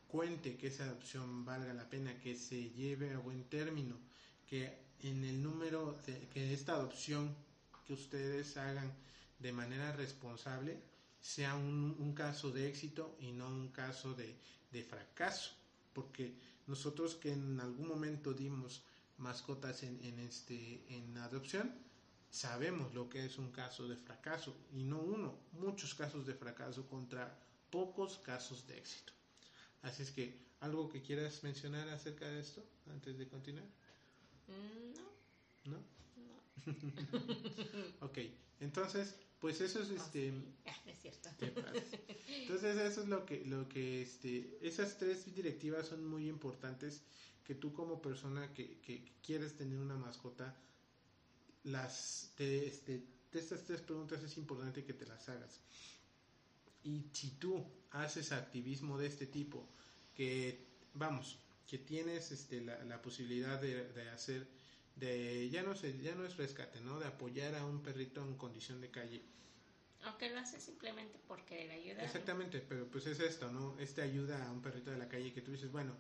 cuente, 0.08 0.58
que 0.58 0.68
esa 0.68 0.84
adopción 0.84 1.46
valga 1.46 1.74
la 1.74 1.90
pena, 1.90 2.20
que 2.20 2.36
se 2.36 2.70
lleve 2.72 3.14
a 3.14 3.20
buen 3.20 3.46
término, 3.46 3.96
que 4.48 4.78
en 5.04 5.24
el 5.24 5.42
número, 5.42 5.98
de, 6.06 6.28
que 6.28 6.54
esta 6.54 6.74
adopción 6.74 7.34
que 7.88 7.94
ustedes 7.94 8.58
hagan 8.58 8.92
de 9.40 9.52
manera 9.52 9.94
responsable 9.94 10.80
sea 11.20 11.56
un, 11.56 12.14
caso 12.14 12.52
de 12.52 12.68
éxito 12.68 13.16
y 13.20 13.32
no 13.32 13.48
un 13.48 13.70
caso 13.70 14.14
de, 14.14 14.36
de, 14.72 14.84
fracaso, 14.84 15.52
porque 15.94 16.34
nosotros 16.68 17.16
que 17.16 17.32
en 17.32 17.60
algún 17.60 17.88
momento 17.88 18.34
dimos 18.34 18.84
mascotas 19.22 19.84
en, 19.84 20.04
en, 20.04 20.20
este, 20.20 20.86
en 20.90 21.18
adopción, 21.18 21.74
sabemos 22.30 22.94
lo 22.94 23.10
que 23.10 23.26
es 23.26 23.38
un 23.38 23.52
caso 23.52 23.88
de 23.88 23.96
fracaso 23.96 24.56
y 24.74 24.84
no 24.84 25.00
uno, 25.00 25.38
muchos 25.54 25.94
casos 25.94 26.26
de 26.26 26.34
fracaso 26.34 26.88
contra 26.88 27.38
pocos 27.70 28.18
casos 28.20 28.68
de 28.68 28.78
éxito. 28.78 29.14
Así 29.82 30.04
es 30.04 30.12
que, 30.12 30.40
¿algo 30.60 30.90
que 30.90 31.02
quieras 31.02 31.44
mencionar 31.44 31.90
acerca 31.90 32.28
de 32.28 32.40
esto 32.40 32.64
antes 32.90 33.18
de 33.18 33.28
continuar? 33.28 33.66
Mm, 34.48 34.94
no. 34.98 35.78
¿No? 35.78 36.01
Ok, 38.02 38.18
entonces, 38.60 39.16
pues 39.40 39.62
eso 39.62 39.82
es 39.82 39.90
oh, 39.90 39.96
este... 39.96 40.34
Ah, 40.66 40.76
es 40.88 41.02
cierto. 41.02 41.30
Entonces 42.28 42.78
eso 42.78 43.02
es 43.02 43.08
lo 43.08 43.26
que, 43.26 43.46
lo 43.46 43.68
que 43.68 44.02
este, 44.02 44.58
esas 44.62 44.98
tres 44.98 45.34
directivas 45.34 45.88
son 45.88 46.06
muy 46.06 46.28
importantes 46.28 47.02
que 47.44 47.56
tú 47.56 47.74
como 47.74 48.02
persona 48.02 48.54
que, 48.54 48.80
que 48.80 49.04
quieres 49.24 49.56
tener 49.56 49.80
una 49.80 49.98
mascota, 49.98 50.56
las 51.64 52.34
de, 52.38 52.68
este, 52.68 53.04
de 53.32 53.40
estas 53.40 53.64
tres 53.64 53.82
preguntas 53.82 54.24
es 54.24 54.38
importante 54.38 54.84
que 54.84 54.94
te 54.94 55.06
las 55.06 55.28
hagas. 55.30 55.62
Y 56.84 57.06
si 57.14 57.32
tú 57.32 57.66
haces 57.92 58.32
activismo 58.32 58.98
de 58.98 59.08
este 59.08 59.28
tipo, 59.28 59.68
que 60.14 60.66
vamos, 60.94 61.38
que 61.68 61.78
tienes 61.78 62.32
este, 62.32 62.62
la, 62.62 62.84
la 62.86 63.02
posibilidad 63.02 63.60
de, 63.62 63.88
de, 63.94 64.10
hacer, 64.10 64.48
de 64.96 65.50
ya 65.50 65.64
no 65.64 65.76
sé, 65.76 65.98
ya 66.02 66.16
no 66.16 66.26
es 66.26 66.38
rescate, 66.38 66.82
¿no? 66.82 67.00
De 67.00 67.08
apoyar 67.08 67.56
a 67.56 67.66
un 67.66 67.82
perrito 67.82 68.22
en 68.24 68.36
condición 68.36 68.82
de 68.82 68.92
calle. 68.92 69.22
Aunque 70.04 70.30
lo 70.30 70.40
haces 70.40 70.64
simplemente 70.64 71.20
porque 71.28 71.68
le 71.68 71.74
ayuda. 71.74 72.04
Exactamente, 72.04 72.60
pero 72.60 72.88
pues 72.88 73.06
es 73.06 73.20
esto, 73.20 73.52
¿no? 73.52 73.78
Este 73.80 74.02
ayuda 74.02 74.48
a 74.48 74.52
un 74.52 74.62
perrito 74.62 74.92
de 74.92 74.98
la 74.98 75.08
calle 75.08 75.32
que 75.34 75.42
tú 75.42 75.52
dices, 75.52 75.72
bueno, 75.72 75.96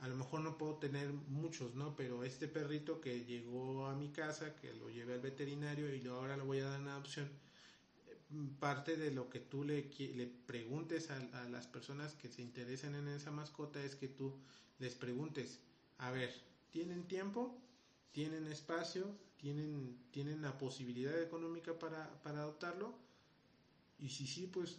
a 0.00 0.08
lo 0.08 0.16
mejor 0.16 0.40
no 0.40 0.56
puedo 0.56 0.76
tener 0.76 1.08
muchos, 1.10 1.74
¿no? 1.74 1.94
Pero 1.96 2.24
este 2.24 2.48
perrito 2.48 3.00
que 3.00 3.24
llegó 3.24 3.86
a 3.86 3.94
mi 3.94 4.10
casa, 4.10 4.56
que 4.56 4.72
lo 4.74 4.90
llevé 4.90 5.14
al 5.14 5.20
veterinario 5.20 5.94
y 5.94 6.06
ahora 6.06 6.36
lo 6.36 6.46
voy 6.46 6.60
a 6.60 6.64
dar 6.64 6.80
en 6.80 6.88
adopción, 6.88 7.30
parte 8.58 8.96
de 8.96 9.10
lo 9.10 9.28
que 9.28 9.40
tú 9.40 9.64
le, 9.64 9.90
le 9.98 10.26
preguntes 10.26 11.10
a, 11.10 11.16
a, 11.42 11.48
las 11.48 11.66
personas 11.66 12.14
que 12.14 12.28
se 12.28 12.42
interesan 12.42 12.94
en 12.94 13.08
esa 13.08 13.30
mascota 13.30 13.82
es 13.82 13.94
que 13.96 14.08
tú 14.08 14.38
les 14.78 14.94
preguntes, 14.94 15.60
a 15.98 16.10
ver, 16.10 16.32
¿tienen 16.70 17.04
tiempo? 17.08 17.60
¿Tienen 18.12 18.46
espacio? 18.46 19.06
¿Tienen, 19.38 19.98
¿tienen 20.10 20.42
la 20.42 20.58
posibilidad 20.58 21.20
económica 21.22 21.78
para, 21.78 22.22
para 22.22 22.40
adoptarlo? 22.40 22.94
Y 23.98 24.08
si 24.08 24.26
sí, 24.26 24.46
pues 24.52 24.76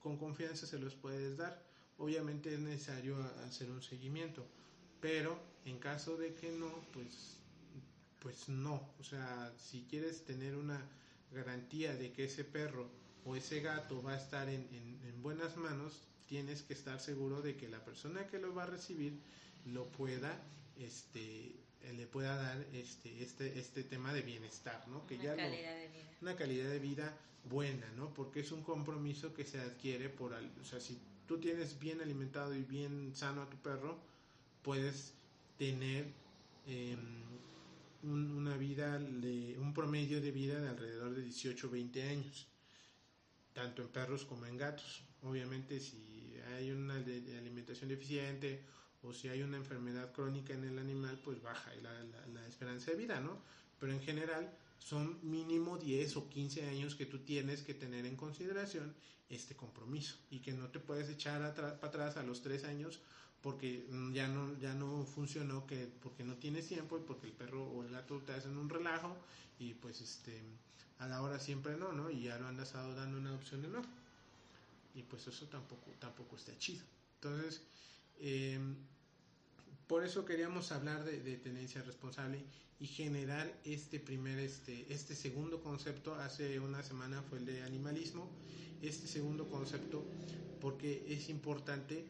con 0.00 0.18
confianza 0.18 0.66
se 0.66 0.78
los 0.78 0.94
puedes 0.94 1.36
dar 1.36 1.62
obviamente 1.98 2.52
es 2.52 2.60
necesario 2.60 3.16
hacer 3.46 3.70
un 3.70 3.82
seguimiento, 3.82 4.46
pero 5.00 5.38
en 5.64 5.78
caso 5.78 6.16
de 6.16 6.34
que 6.34 6.50
no, 6.50 6.70
pues, 6.92 7.36
pues 8.20 8.48
no, 8.48 8.90
o 8.98 9.04
sea, 9.04 9.52
si 9.58 9.86
quieres 9.88 10.24
tener 10.24 10.56
una 10.56 10.80
garantía 11.32 11.94
de 11.94 12.12
que 12.12 12.24
ese 12.24 12.44
perro 12.44 12.88
o 13.24 13.36
ese 13.36 13.60
gato 13.60 14.02
va 14.02 14.12
a 14.12 14.18
estar 14.18 14.48
en, 14.48 14.68
en, 14.72 15.22
buenas 15.22 15.56
manos, 15.56 16.02
tienes 16.26 16.62
que 16.62 16.74
estar 16.74 17.00
seguro 17.00 17.40
de 17.40 17.56
que 17.56 17.68
la 17.68 17.82
persona 17.82 18.26
que 18.26 18.38
lo 18.38 18.54
va 18.54 18.64
a 18.64 18.66
recibir 18.66 19.18
lo 19.64 19.86
pueda, 19.86 20.38
este, 20.78 21.56
le 21.92 22.06
pueda 22.06 22.36
dar 22.36 22.66
este, 22.72 23.22
este, 23.22 23.58
este 23.58 23.84
tema 23.84 24.12
de 24.12 24.22
bienestar, 24.22 24.86
¿no? 24.88 25.06
Que 25.06 25.14
una 25.16 25.24
ya 25.24 25.36
calidad 25.36 25.76
de 25.76 25.88
vida. 25.88 26.10
Una 26.22 26.36
calidad 26.36 26.70
de 26.70 26.78
vida 26.78 27.16
buena, 27.44 27.90
¿no? 27.96 28.12
Porque 28.14 28.40
es 28.40 28.52
un 28.52 28.62
compromiso 28.62 29.34
que 29.34 29.44
se 29.44 29.60
adquiere 29.60 30.08
por, 30.08 30.32
o 30.32 30.64
sea, 30.64 30.80
si 30.80 30.98
tú 31.26 31.38
tienes 31.38 31.78
bien 31.78 32.00
alimentado 32.00 32.54
y 32.54 32.62
bien 32.62 33.14
sano 33.14 33.42
a 33.42 33.50
tu 33.50 33.56
perro, 33.58 33.98
puedes 34.62 35.14
tener 35.58 36.06
eh, 36.66 36.96
un, 38.02 38.30
una 38.32 38.56
vida, 38.56 38.98
de, 38.98 39.56
un 39.58 39.74
promedio 39.74 40.20
de 40.20 40.30
vida 40.30 40.60
de 40.60 40.68
alrededor 40.68 41.14
de 41.14 41.22
18 41.22 41.66
o 41.66 41.70
20 41.70 42.02
años, 42.02 42.46
tanto 43.52 43.82
en 43.82 43.88
perros 43.88 44.24
como 44.24 44.46
en 44.46 44.56
gatos. 44.56 45.04
Obviamente 45.22 45.80
si 45.80 46.14
hay 46.54 46.70
una 46.70 46.98
de, 46.98 47.38
alimentación 47.38 47.88
deficiente 47.88 48.62
o 49.04 49.12
si 49.12 49.28
hay 49.28 49.42
una 49.42 49.56
enfermedad 49.56 50.12
crónica 50.12 50.54
en 50.54 50.64
el 50.64 50.78
animal, 50.78 51.20
pues 51.22 51.42
baja 51.42 51.72
la, 51.82 51.92
la, 52.32 52.46
esperanza 52.48 52.90
de 52.90 52.96
vida, 52.96 53.20
¿no? 53.20 53.38
Pero 53.78 53.92
en 53.92 54.00
general 54.00 54.50
son 54.78 55.18
mínimo 55.22 55.78
10 55.78 56.16
o 56.16 56.28
15 56.28 56.68
años 56.68 56.94
que 56.94 57.06
tú 57.06 57.18
tienes 57.18 57.62
que 57.62 57.74
tener 57.74 58.06
en 58.06 58.16
consideración 58.16 58.94
este 59.28 59.54
compromiso 59.56 60.16
y 60.30 60.40
que 60.40 60.52
no 60.52 60.68
te 60.68 60.80
puedes 60.80 61.08
echar 61.08 61.54
para 61.54 61.68
atrás 61.82 62.16
a 62.16 62.22
los 62.22 62.42
3 62.42 62.64
años 62.64 63.00
porque 63.42 63.86
mm, 63.90 64.12
ya 64.12 64.26
no, 64.28 64.58
ya 64.58 64.72
no 64.74 65.04
funcionó, 65.04 65.66
que 65.66 65.86
porque 66.02 66.24
no 66.24 66.36
tienes 66.36 66.66
tiempo 66.66 66.96
y 66.96 67.02
porque 67.02 67.26
el 67.26 67.32
perro 67.32 67.64
o 67.64 67.84
el 67.84 67.90
gato 67.90 68.18
te 68.20 68.32
hacen 68.32 68.56
un 68.56 68.70
relajo 68.70 69.16
y 69.58 69.74
pues 69.74 70.00
este 70.00 70.42
a 70.98 71.06
la 71.08 71.20
hora 71.22 71.38
siempre 71.38 71.76
no, 71.76 71.92
¿no? 71.92 72.10
Y 72.10 72.22
ya 72.22 72.38
lo 72.38 72.50
estado 72.62 72.94
dando 72.94 73.18
una 73.18 73.34
opción 73.34 73.62
de 73.62 73.68
no. 73.68 73.82
Y 74.94 75.02
pues 75.02 75.26
eso 75.26 75.46
tampoco, 75.46 75.90
tampoco 75.98 76.36
está 76.36 76.56
chido. 76.56 76.84
Entonces, 77.16 77.62
eh, 78.20 78.58
por 79.86 80.04
eso 80.04 80.24
queríamos 80.24 80.72
hablar 80.72 81.04
de, 81.04 81.20
de, 81.20 81.36
tenencia 81.36 81.82
responsable 81.82 82.42
y 82.80 82.86
generar 82.86 83.52
este 83.64 84.00
primer, 84.00 84.38
este, 84.38 84.92
este 84.92 85.14
segundo 85.14 85.62
concepto. 85.62 86.14
Hace 86.14 86.58
una 86.60 86.82
semana 86.82 87.22
fue 87.22 87.38
el 87.38 87.46
de 87.46 87.62
animalismo. 87.62 88.30
Este 88.82 89.06
segundo 89.06 89.48
concepto, 89.48 90.04
porque 90.60 91.04
es 91.08 91.28
importante 91.28 92.04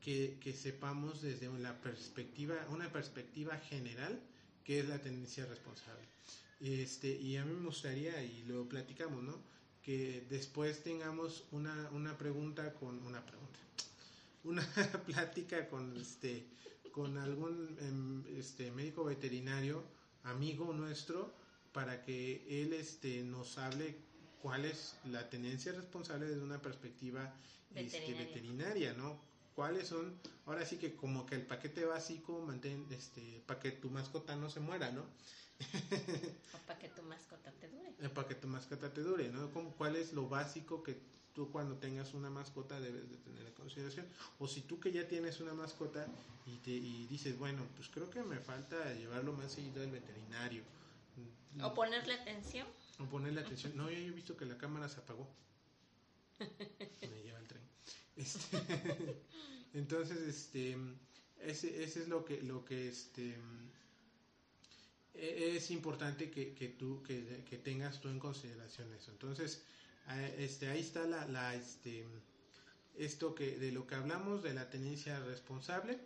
que, 0.00 0.38
que 0.40 0.52
sepamos 0.52 1.22
desde 1.22 1.48
una 1.48 1.80
perspectiva, 1.80 2.54
una 2.70 2.92
perspectiva 2.92 3.56
general, 3.58 4.20
que 4.62 4.80
es 4.80 4.88
la 4.88 5.00
tendencia 5.00 5.46
responsable. 5.46 6.06
Este, 6.60 7.08
y 7.08 7.36
a 7.36 7.44
mí 7.44 7.52
me 7.52 7.66
gustaría, 7.66 8.22
y 8.22 8.44
lo 8.44 8.68
platicamos, 8.68 9.22
¿no? 9.22 9.42
Que 9.82 10.24
después 10.30 10.82
tengamos 10.82 11.44
una, 11.50 11.90
una 11.90 12.16
pregunta 12.16 12.72
con 12.74 13.02
una 13.04 13.24
pregunta, 13.24 13.58
una 14.44 14.66
plática 15.06 15.68
con 15.68 15.96
este 15.96 16.46
con 16.96 17.18
algún 17.18 17.76
em, 17.78 18.38
este, 18.38 18.70
médico 18.70 19.04
veterinario, 19.04 19.84
amigo 20.24 20.72
nuestro, 20.72 21.30
para 21.74 22.02
que 22.02 22.42
él 22.48 22.72
este, 22.72 23.22
nos 23.22 23.58
hable 23.58 23.94
cuál 24.40 24.64
es 24.64 24.96
la 25.04 25.28
tenencia 25.28 25.72
responsable 25.72 26.26
desde 26.26 26.42
una 26.42 26.62
perspectiva 26.62 27.34
este, 27.74 28.00
veterinaria. 28.00 28.08
Este, 28.08 28.24
veterinaria, 28.24 28.92
¿no? 28.94 29.20
¿Cuáles 29.54 29.88
son? 29.88 30.18
Ahora 30.46 30.64
sí 30.64 30.78
que 30.78 30.96
como 30.96 31.26
que 31.26 31.34
el 31.34 31.42
paquete 31.42 31.84
básico 31.84 32.40
mantén, 32.40 32.86
este, 32.90 33.42
para 33.46 33.60
que 33.60 33.72
tu 33.72 33.90
mascota 33.90 34.34
no 34.34 34.48
se 34.48 34.60
muera, 34.60 34.90
¿no? 34.90 35.02
o 35.02 36.58
para 36.66 36.78
que 36.78 36.88
tu 36.88 37.02
mascota 37.02 37.52
te 37.60 37.68
dure. 37.68 37.90
Eh, 38.00 38.08
para 38.08 38.26
que 38.26 38.36
tu 38.36 38.48
mascota 38.48 38.90
te 38.90 39.02
dure, 39.02 39.28
¿no? 39.28 39.50
¿Cuál 39.76 39.96
es 39.96 40.14
lo 40.14 40.30
básico 40.30 40.82
que 40.82 40.98
tú 41.36 41.50
cuando 41.52 41.76
tengas 41.76 42.14
una 42.14 42.30
mascota 42.30 42.80
debes 42.80 43.10
de 43.10 43.18
tener 43.18 43.46
en 43.46 43.52
consideración. 43.52 44.06
O 44.38 44.48
si 44.48 44.62
tú 44.62 44.80
que 44.80 44.90
ya 44.90 45.06
tienes 45.06 45.38
una 45.38 45.52
mascota 45.52 46.08
y, 46.46 46.56
te, 46.56 46.70
y 46.70 47.06
dices, 47.08 47.38
bueno, 47.38 47.62
pues 47.76 47.90
creo 47.90 48.08
que 48.08 48.22
me 48.22 48.38
falta 48.38 48.94
llevarlo 48.94 49.34
más 49.34 49.52
seguido 49.52 49.82
al 49.82 49.90
veterinario. 49.90 50.62
O 51.62 51.74
ponerle 51.74 52.14
atención. 52.14 52.66
O 52.98 53.04
ponerle 53.04 53.42
atención. 53.42 53.76
No, 53.76 53.90
yo 53.90 53.98
he 53.98 54.10
visto 54.10 54.34
que 54.34 54.46
la 54.46 54.56
cámara 54.56 54.88
se 54.88 55.00
apagó. 55.00 55.28
Me 57.02 57.22
lleva 57.22 57.38
el 57.38 57.46
tren. 57.46 57.62
Este, 58.16 58.58
entonces, 59.74 60.18
este, 60.18 60.78
ese, 61.42 61.84
ese 61.84 62.02
es 62.02 62.08
lo 62.08 62.24
que, 62.24 62.40
lo 62.42 62.64
que, 62.64 62.88
este, 62.88 63.36
e, 65.12 65.56
es 65.56 65.70
importante 65.70 66.30
que, 66.30 66.54
que 66.54 66.68
tú 66.68 67.02
que, 67.02 67.44
que, 67.48 67.58
tengas 67.58 68.00
tú 68.00 68.08
en 68.08 68.18
consideración 68.18 68.90
eso. 68.94 69.10
Entonces, 69.10 69.62
este, 70.38 70.68
ahí 70.68 70.80
está 70.80 71.06
la, 71.06 71.26
la, 71.26 71.54
este, 71.54 72.04
esto 72.96 73.34
que 73.34 73.56
de 73.58 73.72
lo 73.72 73.86
que 73.86 73.94
hablamos 73.94 74.42
de 74.42 74.54
la 74.54 74.70
tenencia 74.70 75.18
responsable 75.20 75.98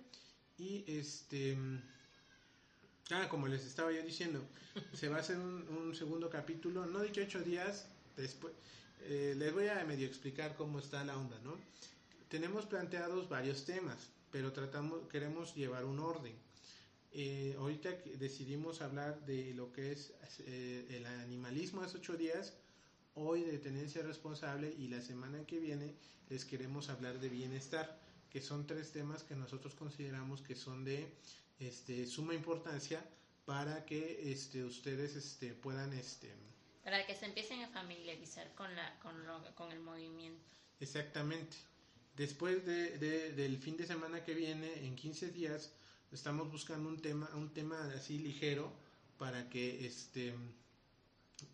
y 0.59 0.85
este 0.87 1.57
ah, 3.13 3.29
como 3.29 3.49
les 3.49 3.65
estaba 3.65 3.93
yo 3.93 4.03
diciendo, 4.03 4.41
se 4.95 5.09
va 5.09 5.17
a 5.17 5.21
hacer 5.21 5.37
un, 5.37 5.67
un 5.69 5.95
segundo 5.95 6.31
capítulo, 6.31 6.87
no 6.87 7.01
de 7.01 7.23
ocho 7.23 7.41
días 7.43 7.87
después. 8.17 8.53
Eh, 9.03 9.35
les 9.37 9.53
voy 9.53 9.69
a 9.69 9.85
medio 9.85 10.07
explicar 10.07 10.55
cómo 10.57 10.79
está 10.79 11.05
la 11.05 11.17
onda, 11.17 11.39
¿no? 11.43 11.57
Tenemos 12.29 12.67
planteados 12.67 13.29
varios 13.29 13.65
temas, 13.65 14.11
pero 14.31 14.53
tratamos, 14.53 15.09
queremos 15.09 15.55
llevar 15.55 15.85
un 15.85 15.99
orden. 15.99 16.35
Eh, 17.13 17.57
ahorita 17.59 17.91
decidimos 18.19 18.83
hablar 18.83 19.25
de 19.27 19.53
lo 19.55 19.73
que 19.73 19.93
es 19.93 20.13
eh, 20.41 20.87
el 20.91 21.07
animalismo 21.07 21.83
hace 21.83 21.99
ocho 21.99 22.17
días, 22.17 22.53
hoy 23.15 23.43
de 23.43 23.59
tenencia 23.59 24.03
responsable 24.03 24.75
y 24.79 24.89
la 24.89 25.01
semana 25.01 25.45
que 25.47 25.59
viene 25.59 25.95
les 26.29 26.45
queremos 26.45 26.89
hablar 26.89 27.19
de 27.19 27.29
bienestar, 27.29 27.99
que 28.31 28.41
son 28.41 28.67
tres 28.67 28.93
temas 28.93 29.23
que 29.23 29.35
nosotros 29.35 29.75
consideramos 29.75 30.43
que 30.43 30.55
son 30.55 30.85
de 30.85 31.13
este, 31.59 32.07
suma 32.07 32.35
importancia 32.35 33.05
para 33.45 33.85
que 33.85 34.31
este, 34.33 34.65
ustedes 34.65 35.17
este, 35.17 35.55
puedan... 35.55 35.93
Este, 35.93 36.33
para 36.85 37.05
que 37.07 37.15
se 37.15 37.27
empiecen 37.27 37.63
a 37.63 37.69
familiarizar 37.69 38.55
con, 38.55 38.75
la, 38.75 38.99
con, 39.01 39.15
con 39.55 39.73
el 39.73 39.81
movimiento. 39.81 40.41
Exactamente. 40.79 41.57
Después 42.17 42.65
de, 42.65 42.99
del 42.99 43.59
fin 43.59 43.77
de 43.77 43.87
semana 43.87 44.25
que 44.25 44.35
viene, 44.35 44.87
en 44.87 44.95
15 44.95 45.31
días, 45.31 45.73
estamos 46.13 46.51
buscando 46.51 46.89
un 46.89 47.01
tema, 47.01 47.31
un 47.35 47.53
tema 47.53 47.79
así 47.95 48.19
ligero 48.19 48.73
para 49.19 49.49
que 49.49 49.87
este, 49.87 50.35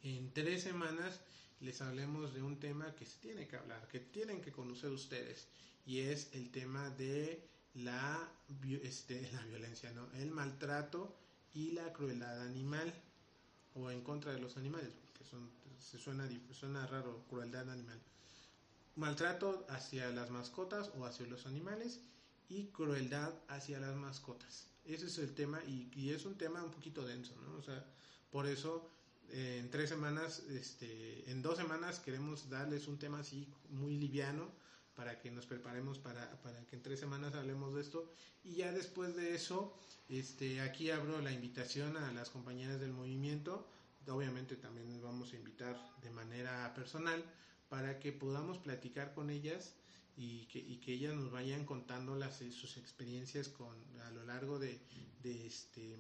en 0.03 0.33
tres 0.33 0.63
semanas 0.63 1.21
les 1.61 1.81
hablemos 1.81 2.35
de 2.35 2.43
un 2.43 2.59
tema 2.59 2.95
que 2.95 3.07
se 3.07 3.19
tiene 3.19 3.47
que 3.47 3.57
hablar, 3.57 3.87
que 3.89 4.01
tienen 4.01 4.41
que 4.41 4.53
conocer 4.53 4.91
ustedes, 4.91 5.49
y 5.85 6.01
es 6.01 6.31
el 6.33 6.51
tema 6.51 6.91
de 6.91 7.49
la, 7.75 8.31
este, 8.83 9.31
la 9.33 9.43
violencia, 9.47 9.91
¿no? 9.93 10.11
el 10.15 10.31
maltrato 10.31 11.17
y 11.55 11.73
la 11.73 11.93
crueldad 11.93 12.43
animal, 12.43 12.93
o 13.75 13.91
en 13.91 14.03
contra 14.03 14.33
de 14.33 14.41
los 14.41 14.57
animales, 14.57 14.91
porque 15.03 15.25
son, 15.25 15.51
se 15.79 15.99
suena, 15.99 16.29
suena 16.53 16.87
raro, 16.87 17.25
crueldad 17.29 17.71
animal. 17.71 18.01
Maltrato 18.97 19.67
hacia 19.69 20.11
las 20.11 20.31
mascotas 20.31 20.91
o 20.97 21.05
hacia 21.05 21.27
los 21.27 21.45
animales 21.45 22.01
y 22.49 22.69
crueldad 22.69 23.35
hacia 23.49 23.79
las 23.79 23.95
mascotas. 23.95 24.69
Ese 24.87 25.07
es 25.07 25.19
el 25.19 25.35
tema 25.35 25.61
y 25.67 26.11
es 26.11 26.25
un 26.25 26.39
tema 26.39 26.63
un 26.63 26.71
poquito 26.71 27.05
denso, 27.05 27.35
¿no? 27.43 27.59
O 27.59 27.63
sea, 27.63 27.85
por 28.31 28.47
eso 28.47 28.91
eh, 29.31 29.59
en 29.61 29.71
tres 29.71 29.89
semanas, 29.89 30.43
este, 30.51 31.31
en 31.31 31.43
dos 31.43 31.57
semanas 31.57 32.01
queremos 32.01 32.49
darles 32.49 32.89
un 32.89 32.99
tema 32.99 33.21
así 33.21 33.49
muy 33.71 33.97
liviano 33.97 34.51
para 34.95 35.21
que 35.21 35.31
nos 35.31 35.47
preparemos 35.47 35.99
para, 35.99 36.41
para 36.43 36.65
que 36.67 36.77
en 36.77 36.83
tres 36.83 36.99
semanas 36.99 37.35
hablemos 37.35 37.75
de 37.75 37.83
esto. 37.83 38.11
Y 38.43 38.57
ya 38.57 38.73
después 38.73 39.15
de 39.15 39.35
eso, 39.35 39.77
este, 40.09 40.61
aquí 40.61 40.91
abro 40.91 41.21
la 41.21 41.33
invitación 41.33 41.97
a 41.97 42.13
las 42.13 42.31
compañeras 42.31 42.81
del 42.81 42.93
movimiento, 42.93 43.67
obviamente 44.09 44.57
también 44.57 44.89
les 44.89 45.03
vamos 45.03 45.33
a 45.33 45.37
invitar 45.37 45.77
de 46.03 46.11
manera 46.11 46.73
personal 46.75 47.25
para 47.69 47.99
que 47.99 48.13
podamos 48.13 48.59
platicar 48.59 49.13
con 49.15 49.31
ellas 49.31 49.75
y 50.17 50.47
que, 50.47 50.59
y 50.59 50.79
que 50.79 50.93
ellas 50.93 51.15
nos 51.15 51.31
vayan 51.31 51.65
contando 51.65 52.17
las, 52.17 52.37
sus 52.37 52.77
experiencias 52.77 53.49
con, 53.49 53.77
a 54.07 54.11
lo 54.11 54.25
largo 54.25 54.59
de, 54.59 54.81
de, 55.23 55.47
este, 55.47 55.99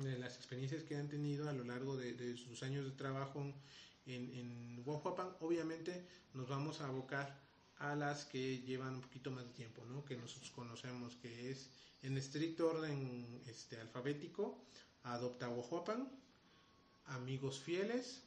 las 0.00 0.36
experiencias 0.36 0.82
que 0.84 0.96
han 0.96 1.08
tenido 1.08 1.48
a 1.48 1.52
lo 1.52 1.64
largo 1.64 1.96
de, 1.96 2.36
sus 2.36 2.62
años 2.62 2.84
de 2.84 2.92
trabajo 2.92 3.40
en, 4.06 4.34
en 4.34 4.70
Obviamente 5.40 6.04
nos 6.34 6.48
vamos 6.48 6.80
a 6.80 6.88
abocar 6.88 7.38
a 7.78 7.94
las 7.94 8.24
que 8.24 8.60
llevan 8.60 8.96
un 8.96 9.00
poquito 9.00 9.30
más 9.30 9.44
de 9.44 9.52
tiempo, 9.52 9.84
¿no? 9.86 10.04
que 10.04 10.16
nosotros 10.16 10.50
conocemos, 10.50 11.16
que 11.16 11.50
es 11.50 11.70
en 12.02 12.16
estricto 12.16 12.68
orden 12.68 13.40
este, 13.46 13.80
alfabético, 13.80 14.58
Adopta 15.04 15.48
Huajuapan, 15.48 16.08
Amigos 17.06 17.60
Fieles, 17.60 18.22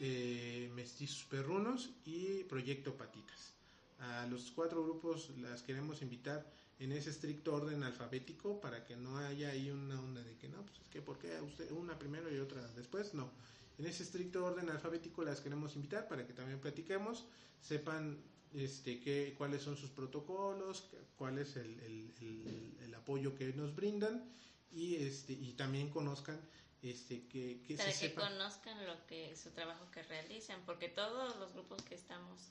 eh, 0.00 0.70
Mestizos 0.74 1.24
Perrunos 1.24 1.90
y 2.04 2.44
Proyecto 2.44 2.96
Patitas. 2.96 3.52
A 3.98 4.26
los 4.26 4.50
cuatro 4.50 4.82
grupos 4.84 5.30
las 5.38 5.62
queremos 5.62 6.02
invitar 6.02 6.46
en 6.78 6.92
ese 6.92 7.10
estricto 7.10 7.54
orden 7.54 7.82
alfabético 7.82 8.60
para 8.60 8.84
que 8.84 8.96
no 8.96 9.18
haya 9.18 9.50
ahí 9.50 9.70
una 9.70 9.98
onda 10.00 10.22
de 10.22 10.36
que 10.36 10.48
no, 10.48 10.62
pues 10.62 10.78
es 10.80 10.88
que 10.88 11.00
¿por 11.00 11.18
qué 11.18 11.40
usted 11.40 11.70
una 11.72 11.98
primero 11.98 12.32
y 12.34 12.38
otra 12.38 12.66
después? 12.68 13.14
No. 13.14 13.30
En 13.78 13.86
ese 13.86 14.02
estricto 14.02 14.44
orden 14.44 14.68
alfabético 14.70 15.22
las 15.22 15.40
queremos 15.40 15.74
invitar 15.76 16.08
para 16.08 16.26
que 16.26 16.32
también 16.32 16.60
platiquemos, 16.60 17.26
sepan 17.60 18.18
este, 18.54 19.00
qué, 19.00 19.34
cuáles 19.36 19.62
son 19.62 19.76
sus 19.76 19.90
protocolos, 19.90 20.88
cuál 21.16 21.38
es 21.38 21.56
el, 21.56 21.78
el, 21.80 22.74
el, 22.82 22.94
apoyo 22.94 23.34
que 23.34 23.52
nos 23.52 23.74
brindan 23.74 24.24
y, 24.72 24.96
este, 24.96 25.32
y 25.32 25.52
también 25.52 25.90
conozcan 25.90 26.40
este, 26.82 27.26
que, 27.26 27.62
que 27.66 27.76
para 27.76 27.92
que 27.92 28.14
conozcan 28.14 28.86
lo 28.86 29.06
que 29.06 29.36
su 29.36 29.50
trabajo 29.50 29.90
que 29.90 30.02
realizan, 30.04 30.60
porque 30.64 30.88
todos 30.88 31.36
los 31.38 31.52
grupos 31.52 31.82
que 31.82 31.94
estamos 31.94 32.50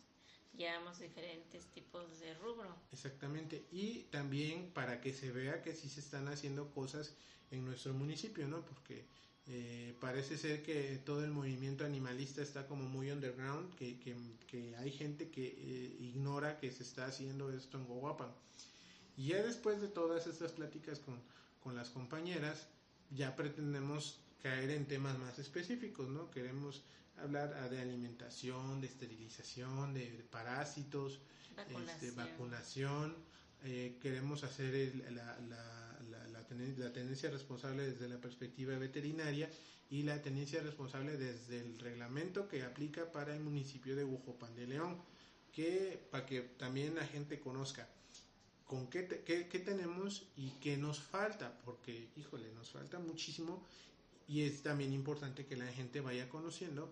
llevamos 0.58 1.00
diferentes 1.00 1.66
tipos 1.68 2.20
de 2.20 2.34
rubro. 2.36 2.76
Exactamente, 2.92 3.68
y 3.72 4.04
también 4.12 4.72
para 4.72 5.02
que 5.02 5.14
se 5.14 5.32
vea 5.32 5.62
que 5.62 5.74
sí 5.74 5.90
se 5.90 6.00
están 6.00 6.28
haciendo 6.28 6.72
cosas 6.72 7.16
en 7.52 7.66
nuestro 7.66 7.94
municipio, 7.94 8.48
¿no? 8.48 8.66
Porque 8.66 9.06
eh, 9.48 9.96
parece 10.00 10.38
ser 10.38 10.64
que 10.64 10.98
todo 11.06 11.24
el 11.24 11.32
movimiento 11.32 11.86
animalista 11.86 12.42
está 12.42 12.68
como 12.68 12.84
muy 12.84 13.12
underground, 13.12 13.76
que, 13.76 14.00
que, 14.00 14.16
que 14.48 14.76
hay 14.78 14.92
gente 14.92 15.30
que 15.30 15.46
eh, 15.46 15.98
ignora 16.00 16.58
que 16.58 16.72
se 16.72 16.84
está 16.84 17.06
haciendo 17.06 17.52
esto 17.52 17.78
en 17.78 17.86
Guaguapan. 17.86 18.32
Y 19.18 19.28
ya 19.28 19.44
después 19.44 19.82
de 19.82 19.88
todas 19.88 20.28
estas 20.28 20.52
pláticas 20.52 21.00
con, 21.00 21.22
con 21.60 21.76
las 21.76 21.90
compañeras, 21.90 22.68
ya 23.12 23.36
pretendemos 23.36 24.20
caer 24.42 24.72
en 24.72 24.86
temas 24.86 25.18
más 25.20 25.40
específicos, 25.40 26.10
¿no? 26.10 26.30
Queremos 26.32 26.84
hablar 27.18 27.54
ah, 27.62 27.70
de 27.70 27.80
alimentación, 27.82 28.82
de 28.82 28.88
esterilización, 28.88 29.94
de 29.94 30.26
parásitos, 30.30 31.20
vacunación, 31.56 31.90
este, 31.90 32.12
vacunación. 32.12 33.16
eh, 33.64 33.98
queremos 34.02 34.44
hacer 34.44 34.96
la, 35.12 35.40
la, 35.50 36.00
la, 36.10 36.28
la, 36.28 36.94
tenencia 36.94 37.30
responsable 37.30 37.90
desde 37.90 38.08
la 38.08 38.20
perspectiva 38.20 38.78
veterinaria 38.78 39.50
y 39.90 40.04
la 40.04 40.22
tenencia 40.22 40.62
responsable 40.62 41.18
desde 41.18 41.60
el 41.60 41.80
reglamento 41.80 42.48
que 42.48 42.64
aplica 42.64 43.12
para 43.12 43.36
el 43.36 43.42
municipio 43.42 43.96
de 43.96 44.04
Bujopan 44.04 44.56
de 44.56 44.68
León, 44.68 45.02
que 45.52 46.08
para 46.12 46.26
que 46.26 46.42
también 46.42 46.96
la 46.96 47.06
gente 47.06 47.40
conozca 47.40 47.88
con 48.66 48.88
qué, 48.88 49.08
qué, 49.26 49.48
qué, 49.48 49.60
tenemos 49.60 50.28
y 50.36 50.50
qué 50.60 50.76
nos 50.76 51.00
falta, 51.00 51.56
porque 51.64 52.10
híjole, 52.18 52.52
nos 52.54 52.72
falta 52.72 52.98
muchísimo 53.00 53.64
y 54.28 54.42
es 54.42 54.64
también 54.64 54.92
importante 54.92 55.46
que 55.46 55.56
la 55.56 55.68
gente 55.68 56.02
vaya 56.02 56.28
conociendo 56.30 56.92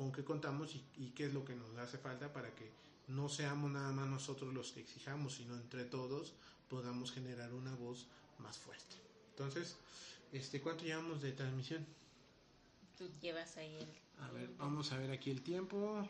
con 0.00 0.12
qué 0.12 0.24
contamos 0.24 0.74
y, 0.96 1.10
qué 1.10 1.26
es 1.26 1.34
lo 1.34 1.44
que 1.44 1.54
nos 1.54 1.76
hace 1.76 1.98
falta 1.98 2.32
para 2.32 2.54
que 2.54 2.70
no 3.08 3.28
seamos 3.28 3.70
nada 3.70 3.92
más 3.92 4.08
nosotros 4.08 4.54
los 4.54 4.72
que 4.72 4.80
exijamos, 4.80 5.34
sino 5.34 5.54
entre 5.54 5.84
todos 5.84 6.32
podamos 6.70 7.12
generar 7.12 7.52
una 7.52 7.74
voz 7.74 8.06
más 8.38 8.56
fuerte. 8.56 8.96
Entonces, 9.32 9.76
este, 10.32 10.62
¿cuánto 10.62 10.84
llevamos 10.84 11.20
de 11.20 11.32
transmisión? 11.32 11.84
Tú 12.96 13.10
llevas 13.20 13.58
ahí 13.58 13.76
el... 13.76 14.24
A 14.24 14.30
ver, 14.30 14.48
vamos 14.56 14.90
a 14.92 14.96
ver 14.96 15.10
aquí 15.10 15.30
el 15.30 15.42
tiempo. 15.42 16.08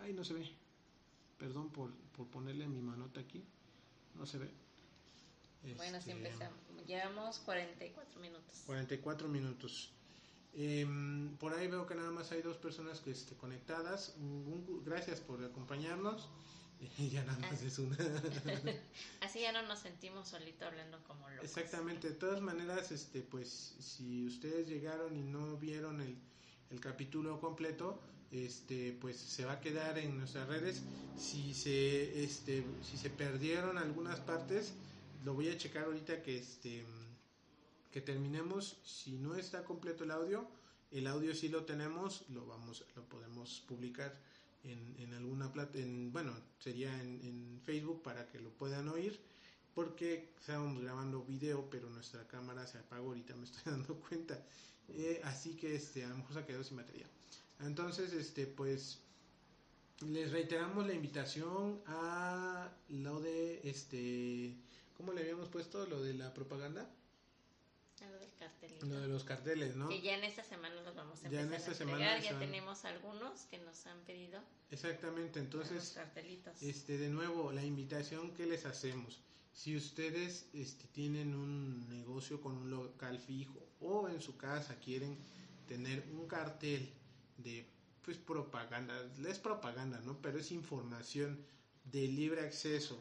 Ay, 0.00 0.14
no 0.14 0.24
se 0.24 0.32
ve. 0.32 0.50
Perdón 1.38 1.68
por, 1.68 1.90
por 2.16 2.26
ponerle 2.28 2.66
mi 2.66 2.80
manota 2.80 3.20
aquí. 3.20 3.44
No 4.14 4.24
se 4.24 4.38
ve. 4.38 4.50
Bueno, 5.76 6.00
si 6.00 6.10
este, 6.10 6.12
empezamos. 6.12 6.58
Llevamos 6.86 7.38
44 7.40 8.18
minutos. 8.18 8.62
44 8.64 9.28
minutos. 9.28 9.92
Em, 10.54 11.34
por 11.38 11.54
ahí 11.54 11.66
veo 11.66 11.86
que 11.86 11.94
nada 11.94 12.10
más 12.10 12.30
hay 12.32 12.42
dos 12.42 12.58
personas 12.58 13.00
que 13.00 13.10
este, 13.10 13.34
conectadas. 13.36 14.14
gracias 14.84 15.20
por 15.20 15.42
acompañarnos. 15.44 16.28
ya 17.10 17.24
nada 17.24 17.38
más 17.38 17.62
es 17.62 17.78
una. 17.78 17.96
Así 19.20 19.40
ya 19.40 19.52
no 19.52 19.62
nos 19.62 19.78
sentimos 19.78 20.28
solitos 20.28 20.62
hablando 20.62 21.02
como 21.04 21.28
locos. 21.30 21.44
Exactamente. 21.44 22.10
De 22.10 22.14
todas 22.14 22.40
maneras, 22.40 22.90
este, 22.92 23.22
pues, 23.22 23.76
si 23.78 24.26
ustedes 24.26 24.68
llegaron 24.68 25.16
y 25.16 25.22
no 25.22 25.56
vieron 25.56 26.00
el, 26.00 26.16
el 26.70 26.80
capítulo 26.80 27.40
completo, 27.40 28.00
este, 28.32 28.96
pues 29.00 29.16
se 29.16 29.44
va 29.44 29.52
a 29.52 29.60
quedar 29.60 29.98
en 29.98 30.18
nuestras 30.18 30.48
redes. 30.48 30.82
Si 31.16 31.54
se, 31.54 32.24
este, 32.24 32.64
si 32.82 32.96
se 32.96 33.10
perdieron 33.10 33.78
algunas 33.78 34.20
partes, 34.20 34.74
lo 35.24 35.34
voy 35.34 35.48
a 35.50 35.56
checar 35.56 35.84
ahorita 35.84 36.22
que 36.22 36.38
este 36.38 36.84
que 37.92 38.00
terminemos, 38.00 38.78
si 38.84 39.12
no 39.18 39.36
está 39.36 39.64
completo 39.64 40.04
el 40.04 40.10
audio, 40.10 40.48
el 40.90 41.06
audio 41.06 41.34
sí 41.34 41.48
lo 41.48 41.64
tenemos, 41.64 42.24
lo 42.30 42.46
vamos, 42.46 42.84
lo 42.96 43.04
podemos 43.04 43.60
publicar 43.68 44.18
en, 44.64 44.96
en 44.98 45.14
alguna 45.14 45.52
plata, 45.52 45.78
en, 45.78 46.12
bueno, 46.12 46.34
sería 46.58 46.92
en, 47.02 47.60
Facebook 47.64 48.02
para 48.02 48.28
que 48.28 48.40
lo 48.40 48.50
puedan 48.50 48.88
oír 48.88 49.20
porque 49.74 50.32
estábamos 50.40 50.82
grabando 50.82 51.22
video, 51.22 51.70
pero 51.70 51.88
nuestra 51.88 52.26
cámara 52.26 52.66
se 52.66 52.78
apagó, 52.78 53.08
ahorita 53.08 53.36
me 53.36 53.44
estoy 53.44 53.62
dando 53.72 53.94
cuenta. 53.96 54.42
Eh, 54.88 55.20
así 55.24 55.54
que 55.54 55.76
este, 55.76 56.04
a 56.04 56.08
lo 56.08 56.16
mejor 56.16 56.34
se 56.34 56.44
quedó 56.44 56.64
sin 56.64 56.78
batería. 56.78 57.06
Entonces, 57.60 58.12
este, 58.12 58.46
pues 58.46 58.98
les 60.00 60.32
reiteramos 60.32 60.86
la 60.86 60.94
invitación 60.94 61.80
a 61.86 62.68
lo 62.88 63.20
de 63.20 63.60
este, 63.62 64.56
¿cómo 64.96 65.12
le 65.12 65.22
habíamos 65.22 65.48
puesto? 65.48 65.86
Lo 65.86 66.02
de 66.02 66.14
la 66.14 66.34
propaganda. 66.34 66.90
Lo 68.62 68.68
del 68.68 68.78
cartelito. 68.78 68.86
Lo 68.86 69.00
de 69.00 69.08
los 69.08 69.24
carteles, 69.24 69.76
¿no? 69.76 69.88
Que 69.88 70.00
ya 70.00 70.16
en 70.16 70.24
esta 70.24 70.44
semana 70.44 70.74
los 70.82 70.94
vamos 70.94 71.24
a 71.24 71.28
Ya 71.28 71.40
empezar 71.40 71.68
en 71.68 71.72
esta 71.72 71.84
a 71.84 71.88
entregar. 71.88 72.22
Ya 72.22 72.38
tenemos 72.38 72.84
algunos 72.84 73.40
que 73.46 73.58
nos 73.58 73.86
han 73.86 74.00
pedido 74.04 74.40
Exactamente, 74.70 75.38
los 75.40 75.44
entonces, 75.46 75.92
cartelitos. 75.94 76.62
este, 76.62 76.98
de 76.98 77.08
nuevo, 77.08 77.52
la 77.52 77.64
invitación 77.64 78.32
que 78.34 78.46
les 78.46 78.64
hacemos. 78.64 79.20
Si 79.52 79.76
ustedes 79.76 80.48
este, 80.54 80.86
tienen 80.88 81.34
un 81.34 81.88
negocio 81.88 82.40
con 82.40 82.56
un 82.56 82.70
local 82.70 83.18
fijo 83.18 83.58
o 83.80 84.08
en 84.08 84.20
su 84.22 84.36
casa 84.36 84.76
quieren 84.76 85.18
tener 85.68 86.04
un 86.12 86.26
cartel 86.26 86.90
de 87.36 87.66
pues 88.02 88.16
propaganda, 88.16 88.94
es 89.28 89.38
propaganda, 89.38 90.00
¿no? 90.00 90.20
Pero 90.22 90.38
es 90.38 90.50
información 90.50 91.44
de 91.84 92.08
libre 92.08 92.40
acceso 92.40 92.98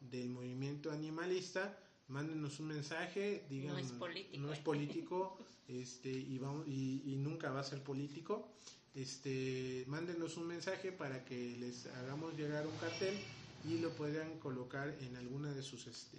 del 0.00 0.28
movimiento 0.28 0.90
animalista, 0.90 1.78
mándenos 2.12 2.60
un 2.60 2.68
mensaje, 2.68 3.44
digan 3.48 3.72
No 3.72 3.78
es 3.78 3.92
político, 3.92 4.42
no 4.42 4.52
es 4.52 4.58
político, 4.60 5.38
este 5.68 6.10
y 6.10 6.38
vamos 6.38 6.66
y, 6.68 7.02
y 7.06 7.16
nunca 7.16 7.50
va 7.50 7.60
a 7.60 7.64
ser 7.64 7.82
político. 7.82 8.48
Este, 8.94 9.84
mándenos 9.88 10.36
un 10.36 10.46
mensaje 10.48 10.92
para 10.92 11.24
que 11.24 11.56
les 11.58 11.86
hagamos 11.86 12.36
llegar 12.36 12.66
un 12.66 12.76
cartel 12.76 13.18
y 13.64 13.78
lo 13.78 13.90
puedan 13.94 14.38
colocar 14.38 14.94
en 15.00 15.16
alguna 15.16 15.52
de 15.52 15.62
sus 15.62 15.86
este 15.86 16.18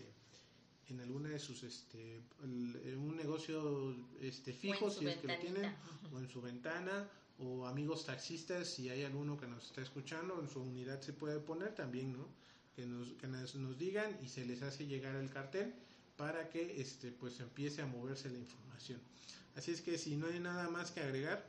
en 0.89 0.99
alguna 0.99 1.29
de 1.29 1.39
sus 1.39 1.61
este 1.63 2.21
en 2.41 2.97
un 2.97 3.15
negocio 3.15 3.95
este 4.21 4.53
fijo 4.53 4.89
si 4.89 5.05
es 5.07 5.17
que 5.17 5.27
lo 5.27 5.39
tienen 5.39 5.75
o 6.11 6.19
en 6.19 6.27
su 6.27 6.41
ventana 6.41 7.07
o 7.37 7.67
amigos 7.67 8.05
taxistas 8.05 8.67
si 8.67 8.89
hay 8.89 9.03
alguno 9.03 9.37
que 9.37 9.47
nos 9.47 9.65
está 9.65 9.81
escuchando 9.81 10.41
en 10.41 10.49
su 10.49 10.61
unidad 10.61 10.99
se 11.01 11.13
puede 11.13 11.39
poner 11.39 11.75
también 11.75 12.13
no 12.13 12.27
que 12.75 12.85
nos 12.85 13.09
que 13.13 13.27
nos, 13.27 13.55
nos 13.55 13.77
digan 13.77 14.17
y 14.21 14.27
se 14.27 14.45
les 14.45 14.61
hace 14.61 14.85
llegar 14.85 15.15
el 15.15 15.29
cartel 15.29 15.73
para 16.17 16.49
que 16.49 16.81
este 16.81 17.11
pues 17.11 17.39
empiece 17.39 17.81
a 17.81 17.85
moverse 17.85 18.29
la 18.29 18.39
información 18.39 18.99
así 19.55 19.71
es 19.71 19.81
que 19.81 19.97
si 19.97 20.15
no 20.15 20.27
hay 20.27 20.39
nada 20.39 20.69
más 20.69 20.91
que 20.91 21.01
agregar 21.01 21.43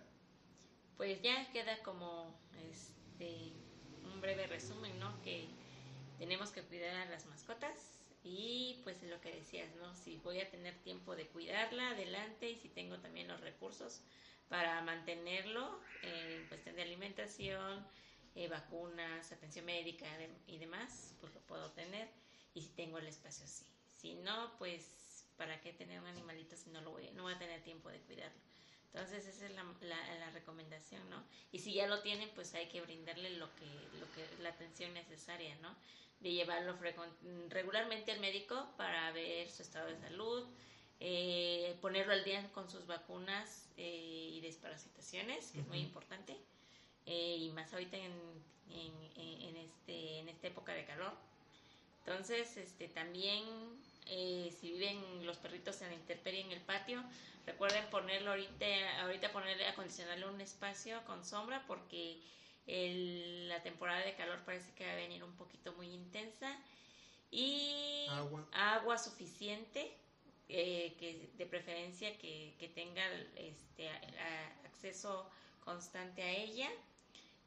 Pues 0.97 1.20
ya 1.22 1.51
queda 1.53 1.83
como 1.83 2.35
este 2.70 3.53
un 4.12 4.20
breve 4.20 4.47
resumen, 4.47 4.99
¿no? 4.99 5.20
Que 5.22 5.49
tenemos 6.18 6.51
que 6.51 6.62
cuidar 6.62 6.95
a 6.97 7.07
las 7.07 7.27
mascotas 7.27 7.99
y 8.22 8.81
pues 8.85 9.03
lo 9.03 9.20
que 9.20 9.33
decías, 9.35 9.68
¿no? 9.77 9.95
Si 9.95 10.18
voy 10.25 10.41
a 10.41 10.51
tener 10.51 10.75
tiempo 10.83 11.14
de 11.14 11.27
cuidarla, 11.27 11.91
adelante, 11.91 12.51
y 12.51 12.57
si 12.57 12.68
tengo 12.68 12.99
también 12.99 13.29
los 13.29 13.41
recursos 13.41 14.01
para 14.49 14.81
mantenerlo 14.83 15.81
en 16.03 16.47
cuestión 16.49 16.77
de 16.77 16.83
alimentación, 16.83 17.85
eh, 18.35 18.49
vacunas, 18.49 19.30
atención 19.32 19.64
médica 19.64 20.16
de- 20.18 20.30
y 20.47 20.59
demás, 20.59 21.14
pues 21.20 21.32
lo 21.35 21.41
puedo 21.41 21.70
tener 21.72 22.09
y 22.55 22.62
si 22.62 22.70
tengo 22.70 22.99
el 22.99 23.07
espacio, 23.07 23.47
sí. 23.47 23.64
Si 23.93 24.14
no, 24.14 24.57
pues 24.59 25.24
¿para 25.37 25.61
qué 25.61 25.72
tener 25.72 26.01
un 26.01 26.07
animalito 26.07 26.57
si 26.57 26.70
no 26.70 26.80
lo 26.80 26.91
voy, 26.91 27.11
no 27.12 27.24
voy 27.24 27.32
a 27.35 27.39
tener 27.39 27.62
tiempo 27.62 27.89
de 27.91 28.01
cuidarlo? 28.01 28.39
Entonces 28.93 29.26
esa 29.26 29.47
es 29.47 29.51
la, 29.53 29.64
la, 29.80 30.14
la 30.18 30.30
recomendación, 30.30 31.09
¿no? 31.11 31.24
Y 31.51 31.59
si 31.59 31.74
ya 31.74 31.89
lo 31.89 32.01
tienen, 32.01 32.30
pues 32.35 32.55
hay 32.55 32.66
que 32.68 32.80
brindarle 32.80 33.30
lo 33.30 33.53
que, 33.57 33.66
lo 33.99 34.07
que, 34.12 34.43
la 34.43 34.51
atención 34.51 34.95
necesaria, 34.95 35.57
¿no? 35.57 35.74
De 36.20 36.32
llevarlo 36.32 36.78
regularmente 37.49 38.12
al 38.12 38.20
médico 38.20 38.72
para 38.76 39.11
ver 39.11 39.51
su 39.51 39.62
estado 39.62 39.89
de 39.89 39.97
salud, 39.97 40.45
eh, 41.01 41.76
ponerlo 41.80 42.12
al 42.12 42.22
día 42.24 42.49
con 42.53 42.70
sus 42.70 42.87
vacunas 42.87 43.68
eh, 43.76 44.30
y 44.32 44.41
desparasitaciones, 44.41 45.51
que 45.51 45.61
es 45.61 45.66
muy 45.66 45.80
importante, 45.80 46.37
eh, 47.07 47.36
y 47.40 47.50
más 47.50 47.72
ahorita 47.72 47.96
en, 47.96 48.12
en, 48.70 48.92
en- 49.16 49.57
este, 49.57 50.18
en 50.18 50.28
esta 50.28 50.46
época 50.48 50.72
de 50.72 50.84
calor. 50.84 51.12
Entonces, 52.00 52.57
este, 52.57 52.88
también 52.88 53.44
eh, 54.07 54.52
si 54.61 54.72
viven 54.72 55.24
los 55.26 55.36
perritos 55.38 55.80
en 55.82 55.88
la 55.88 55.94
intemperie 55.94 56.40
en 56.40 56.52
el 56.52 56.61
patio, 56.61 57.02
recuerden 57.46 57.84
ponerlo 57.90 58.30
ahorita, 58.30 59.02
ahorita 59.02 59.32
ponerle, 59.32 59.66
acondicionarle 59.66 60.26
un 60.26 60.40
espacio 60.40 61.02
con 61.05 61.24
sombra 61.24 61.64
porque 61.66 62.18
el- 62.66 63.48
la 63.48 63.62
temporada 63.62 64.05
de 64.05 64.14
calor 64.14 64.40
parece 64.44 64.72
que 64.74 64.84
va 64.86 64.92
a 64.92 64.96
venir 64.96 65.22
un 65.24 65.34
poquito 65.36 65.72
muy 65.74 65.88
intensa 65.88 66.57
y 67.30 68.07
Agua. 68.09 68.46
agua 68.52 68.98
suficiente, 68.98 69.92
eh, 70.48 70.94
que 70.98 71.30
de 71.36 71.46
preferencia 71.46 72.16
que, 72.18 72.55
que 72.59 72.68
tenga 72.68 73.07
este, 73.36 73.88
a- 73.88 73.94
a- 73.94 74.66
acceso 74.66 75.28
constante 75.64 76.22
a 76.22 76.30
ella 76.30 76.70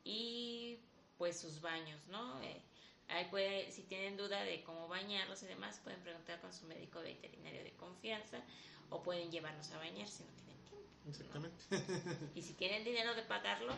y 0.07 0.79
pues 1.17 1.37
sus 1.37 1.59
baños, 1.59 1.99
¿no? 2.07 2.41
Eh, 2.41 2.61
ahí 3.09 3.25
puede, 3.29 3.69
si 3.71 3.83
tienen 3.83 4.15
duda 4.15 4.41
de 4.43 4.63
cómo 4.63 4.87
bañarlos 4.87 5.43
y 5.43 5.47
demás, 5.47 5.81
pueden 5.83 5.99
preguntar 6.01 6.39
con 6.39 6.53
su 6.53 6.65
médico 6.65 7.01
veterinario 7.01 7.63
de 7.63 7.71
confianza 7.71 8.41
o 8.89 9.03
pueden 9.03 9.29
llevarnos 9.31 9.69
a 9.71 9.77
bañar 9.77 10.07
si 10.07 10.23
no 10.23 10.29
tienen 10.31 10.63
tiempo. 10.63 10.87
¿no? 11.03 11.09
exactamente 11.09 12.31
Y 12.35 12.41
si 12.41 12.53
tienen 12.53 12.85
dinero 12.85 13.13
de 13.15 13.23
pagarlo, 13.23 13.73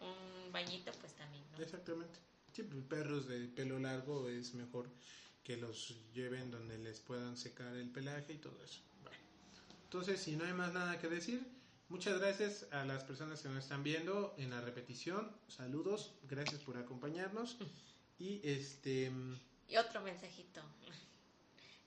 un 0.00 0.52
bañito, 0.52 0.92
pues 1.00 1.12
también, 1.14 1.42
¿no? 1.52 1.62
Exactamente. 1.62 2.20
Sí, 2.52 2.62
pues, 2.62 2.84
perros 2.84 3.26
de 3.26 3.48
pelo 3.48 3.78
largo 3.80 4.28
es 4.28 4.54
mejor 4.54 4.88
que 5.42 5.56
los 5.56 5.96
lleven 6.14 6.50
donde 6.50 6.78
les 6.78 7.00
puedan 7.00 7.36
secar 7.36 7.74
el 7.76 7.90
pelaje 7.90 8.34
y 8.34 8.38
todo 8.38 8.62
eso. 8.62 8.80
Bueno, 9.02 9.18
entonces, 9.84 10.20
si 10.20 10.36
no 10.36 10.44
hay 10.44 10.52
más 10.52 10.72
nada 10.72 10.98
que 10.98 11.08
decir, 11.08 11.44
muchas 11.88 12.18
gracias 12.18 12.66
a 12.72 12.84
las 12.84 13.04
personas 13.04 13.42
que 13.42 13.48
nos 13.48 13.64
están 13.64 13.82
viendo 13.82 14.34
en 14.38 14.50
la 14.50 14.60
repetición. 14.60 15.30
Saludos, 15.48 16.14
gracias 16.24 16.62
por 16.62 16.76
acompañarnos. 16.76 17.58
Y 18.18 18.40
este, 18.48 19.12
Y 19.68 19.76
otro 19.76 20.00
mensajito. 20.00 20.62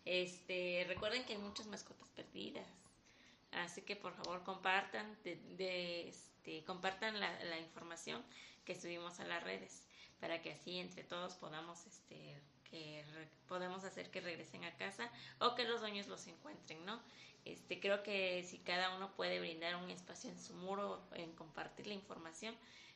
Este, 0.05 0.85
recuerden 0.87 1.25
que 1.25 1.33
hay 1.33 1.39
muchas 1.39 1.67
mascotas 1.67 2.09
perdidas. 2.09 2.67
Así 3.51 3.81
que 3.81 3.95
por 3.95 4.13
favor 4.13 4.43
compartan 4.43 5.17
de, 5.23 5.35
de, 5.57 6.09
este, 6.09 6.63
compartan 6.65 7.19
la, 7.19 7.43
la 7.43 7.59
información 7.59 8.23
que 8.63 8.79
subimos 8.79 9.19
a 9.19 9.25
las 9.25 9.43
redes 9.43 9.83
para 10.19 10.41
que 10.41 10.51
así 10.51 10.77
entre 10.77 11.03
todos 11.03 11.33
podamos 11.35 11.85
este 11.87 12.39
que 12.69 13.03
podemos 13.47 13.83
hacer 13.83 14.11
que 14.11 14.21
regresen 14.21 14.63
a 14.63 14.75
casa 14.77 15.09
o 15.39 15.55
que 15.55 15.63
los 15.63 15.81
dueños 15.81 16.07
los 16.07 16.27
encuentren, 16.27 16.85
¿no? 16.85 17.01
Este 17.45 17.79
creo 17.79 18.03
que 18.03 18.43
si 18.43 18.59
cada 18.59 18.95
uno 18.95 19.11
puede 19.15 19.39
brindar 19.39 19.75
un 19.77 19.89
espacio 19.89 20.29
en 20.29 20.39
su 20.39 20.53
muro 20.53 21.01
en 21.13 21.33
compartir 21.33 21.87
la 21.87 21.93
información, 21.93 22.55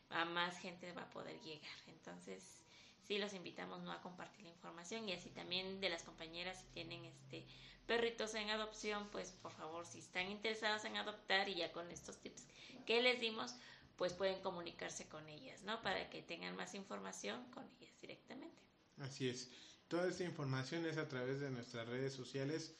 a 0.09 0.25
más 0.25 0.57
gente 0.59 0.91
va 0.93 1.03
a 1.03 1.09
poder 1.09 1.39
llegar. 1.41 1.71
Entonces, 1.87 2.63
sí 3.03 3.17
los 3.17 3.33
invitamos 3.33 3.81
no 3.81 3.91
a 3.91 4.01
compartir 4.01 4.43
la 4.43 4.51
información 4.51 5.07
y 5.07 5.13
así 5.13 5.29
también 5.29 5.81
de 5.81 5.89
las 5.89 6.03
compañeras 6.03 6.59
si 6.59 6.65
tienen 6.67 7.05
este 7.05 7.45
perritos 7.85 8.33
en 8.35 8.49
adopción 8.49 9.09
pues 9.11 9.31
por 9.31 9.51
favor 9.51 9.85
si 9.85 9.99
están 9.99 10.31
interesados 10.31 10.85
en 10.85 10.95
adoptar 10.95 11.49
y 11.49 11.55
ya 11.55 11.71
con 11.73 11.91
estos 11.91 12.17
tips 12.19 12.47
que 12.85 13.01
les 13.01 13.19
dimos 13.19 13.55
pues 13.97 14.13
pueden 14.13 14.41
comunicarse 14.41 15.07
con 15.09 15.27
ellas 15.27 15.63
no 15.63 15.81
para 15.81 16.09
que 16.09 16.21
tengan 16.21 16.55
más 16.55 16.75
información 16.75 17.43
con 17.51 17.65
ellas 17.81 17.99
directamente 17.99 18.62
así 18.99 19.29
es. 19.29 19.49
Toda 19.87 20.07
esta 20.07 20.23
información 20.23 20.85
es 20.85 20.97
a 20.97 21.07
través 21.07 21.39
de 21.39 21.51
nuestras 21.51 21.87
redes 21.87 22.13
sociales. 22.13 22.73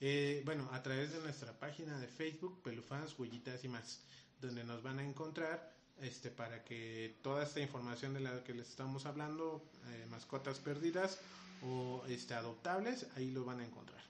eh, 0.00 0.42
bueno, 0.46 0.68
a 0.72 0.82
través 0.82 1.12
de 1.12 1.20
nuestra 1.20 1.58
página 1.58 1.98
de 1.98 2.08
Facebook, 2.08 2.62
Pelufans, 2.62 3.18
Huellitas 3.18 3.64
y 3.64 3.68
más, 3.68 4.00
donde 4.40 4.64
nos 4.64 4.82
van 4.82 4.98
a 4.98 5.04
encontrar 5.04 5.74
este 6.00 6.30
para 6.30 6.64
que 6.64 7.18
toda 7.22 7.44
esta 7.44 7.60
información 7.60 8.14
de 8.14 8.20
la 8.20 8.42
que 8.42 8.54
les 8.54 8.68
estamos 8.68 9.04
hablando, 9.04 9.62
eh, 9.88 10.06
mascotas 10.08 10.58
perdidas 10.58 11.18
o 11.62 12.02
este 12.08 12.34
adoptables, 12.34 13.06
ahí 13.16 13.30
lo 13.30 13.44
van 13.44 13.60
a 13.60 13.66
encontrar. 13.66 14.00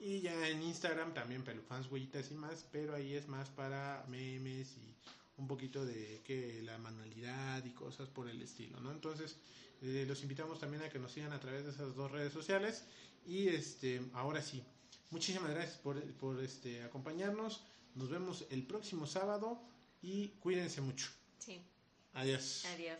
Y 0.00 0.20
ya 0.20 0.48
en 0.48 0.62
Instagram 0.62 1.14
también 1.14 1.44
Pelufans, 1.44 1.90
Huellitas 1.90 2.30
y 2.30 2.34
más, 2.34 2.64
pero 2.72 2.94
ahí 2.94 3.14
es 3.14 3.28
más 3.28 3.48
para 3.50 4.04
memes 4.08 4.76
y 4.76 4.94
un 5.38 5.46
poquito 5.48 5.84
de 5.84 6.20
que 6.24 6.60
la 6.62 6.78
manualidad 6.78 7.64
y 7.64 7.70
cosas 7.70 8.08
por 8.08 8.28
el 8.28 8.42
estilo, 8.42 8.80
¿no? 8.80 8.90
Entonces, 8.92 9.36
eh, 9.82 10.04
los 10.06 10.22
invitamos 10.22 10.58
también 10.58 10.82
a 10.82 10.88
que 10.88 10.98
nos 10.98 11.12
sigan 11.12 11.32
a 11.32 11.40
través 11.40 11.64
de 11.64 11.70
esas 11.70 11.94
dos 11.94 12.10
redes 12.10 12.32
sociales. 12.32 12.84
Y 13.26 13.48
este, 13.48 14.02
ahora 14.14 14.42
sí, 14.42 14.62
muchísimas 15.10 15.50
gracias 15.50 15.76
por, 15.78 16.02
por 16.14 16.42
este, 16.42 16.82
acompañarnos. 16.82 17.62
Nos 17.94 18.10
vemos 18.10 18.46
el 18.50 18.64
próximo 18.66 19.06
sábado 19.06 19.60
y 20.02 20.28
cuídense 20.40 20.80
mucho. 20.80 21.08
sí 21.38 21.60
Adiós. 22.14 22.64
adiós 22.74 22.98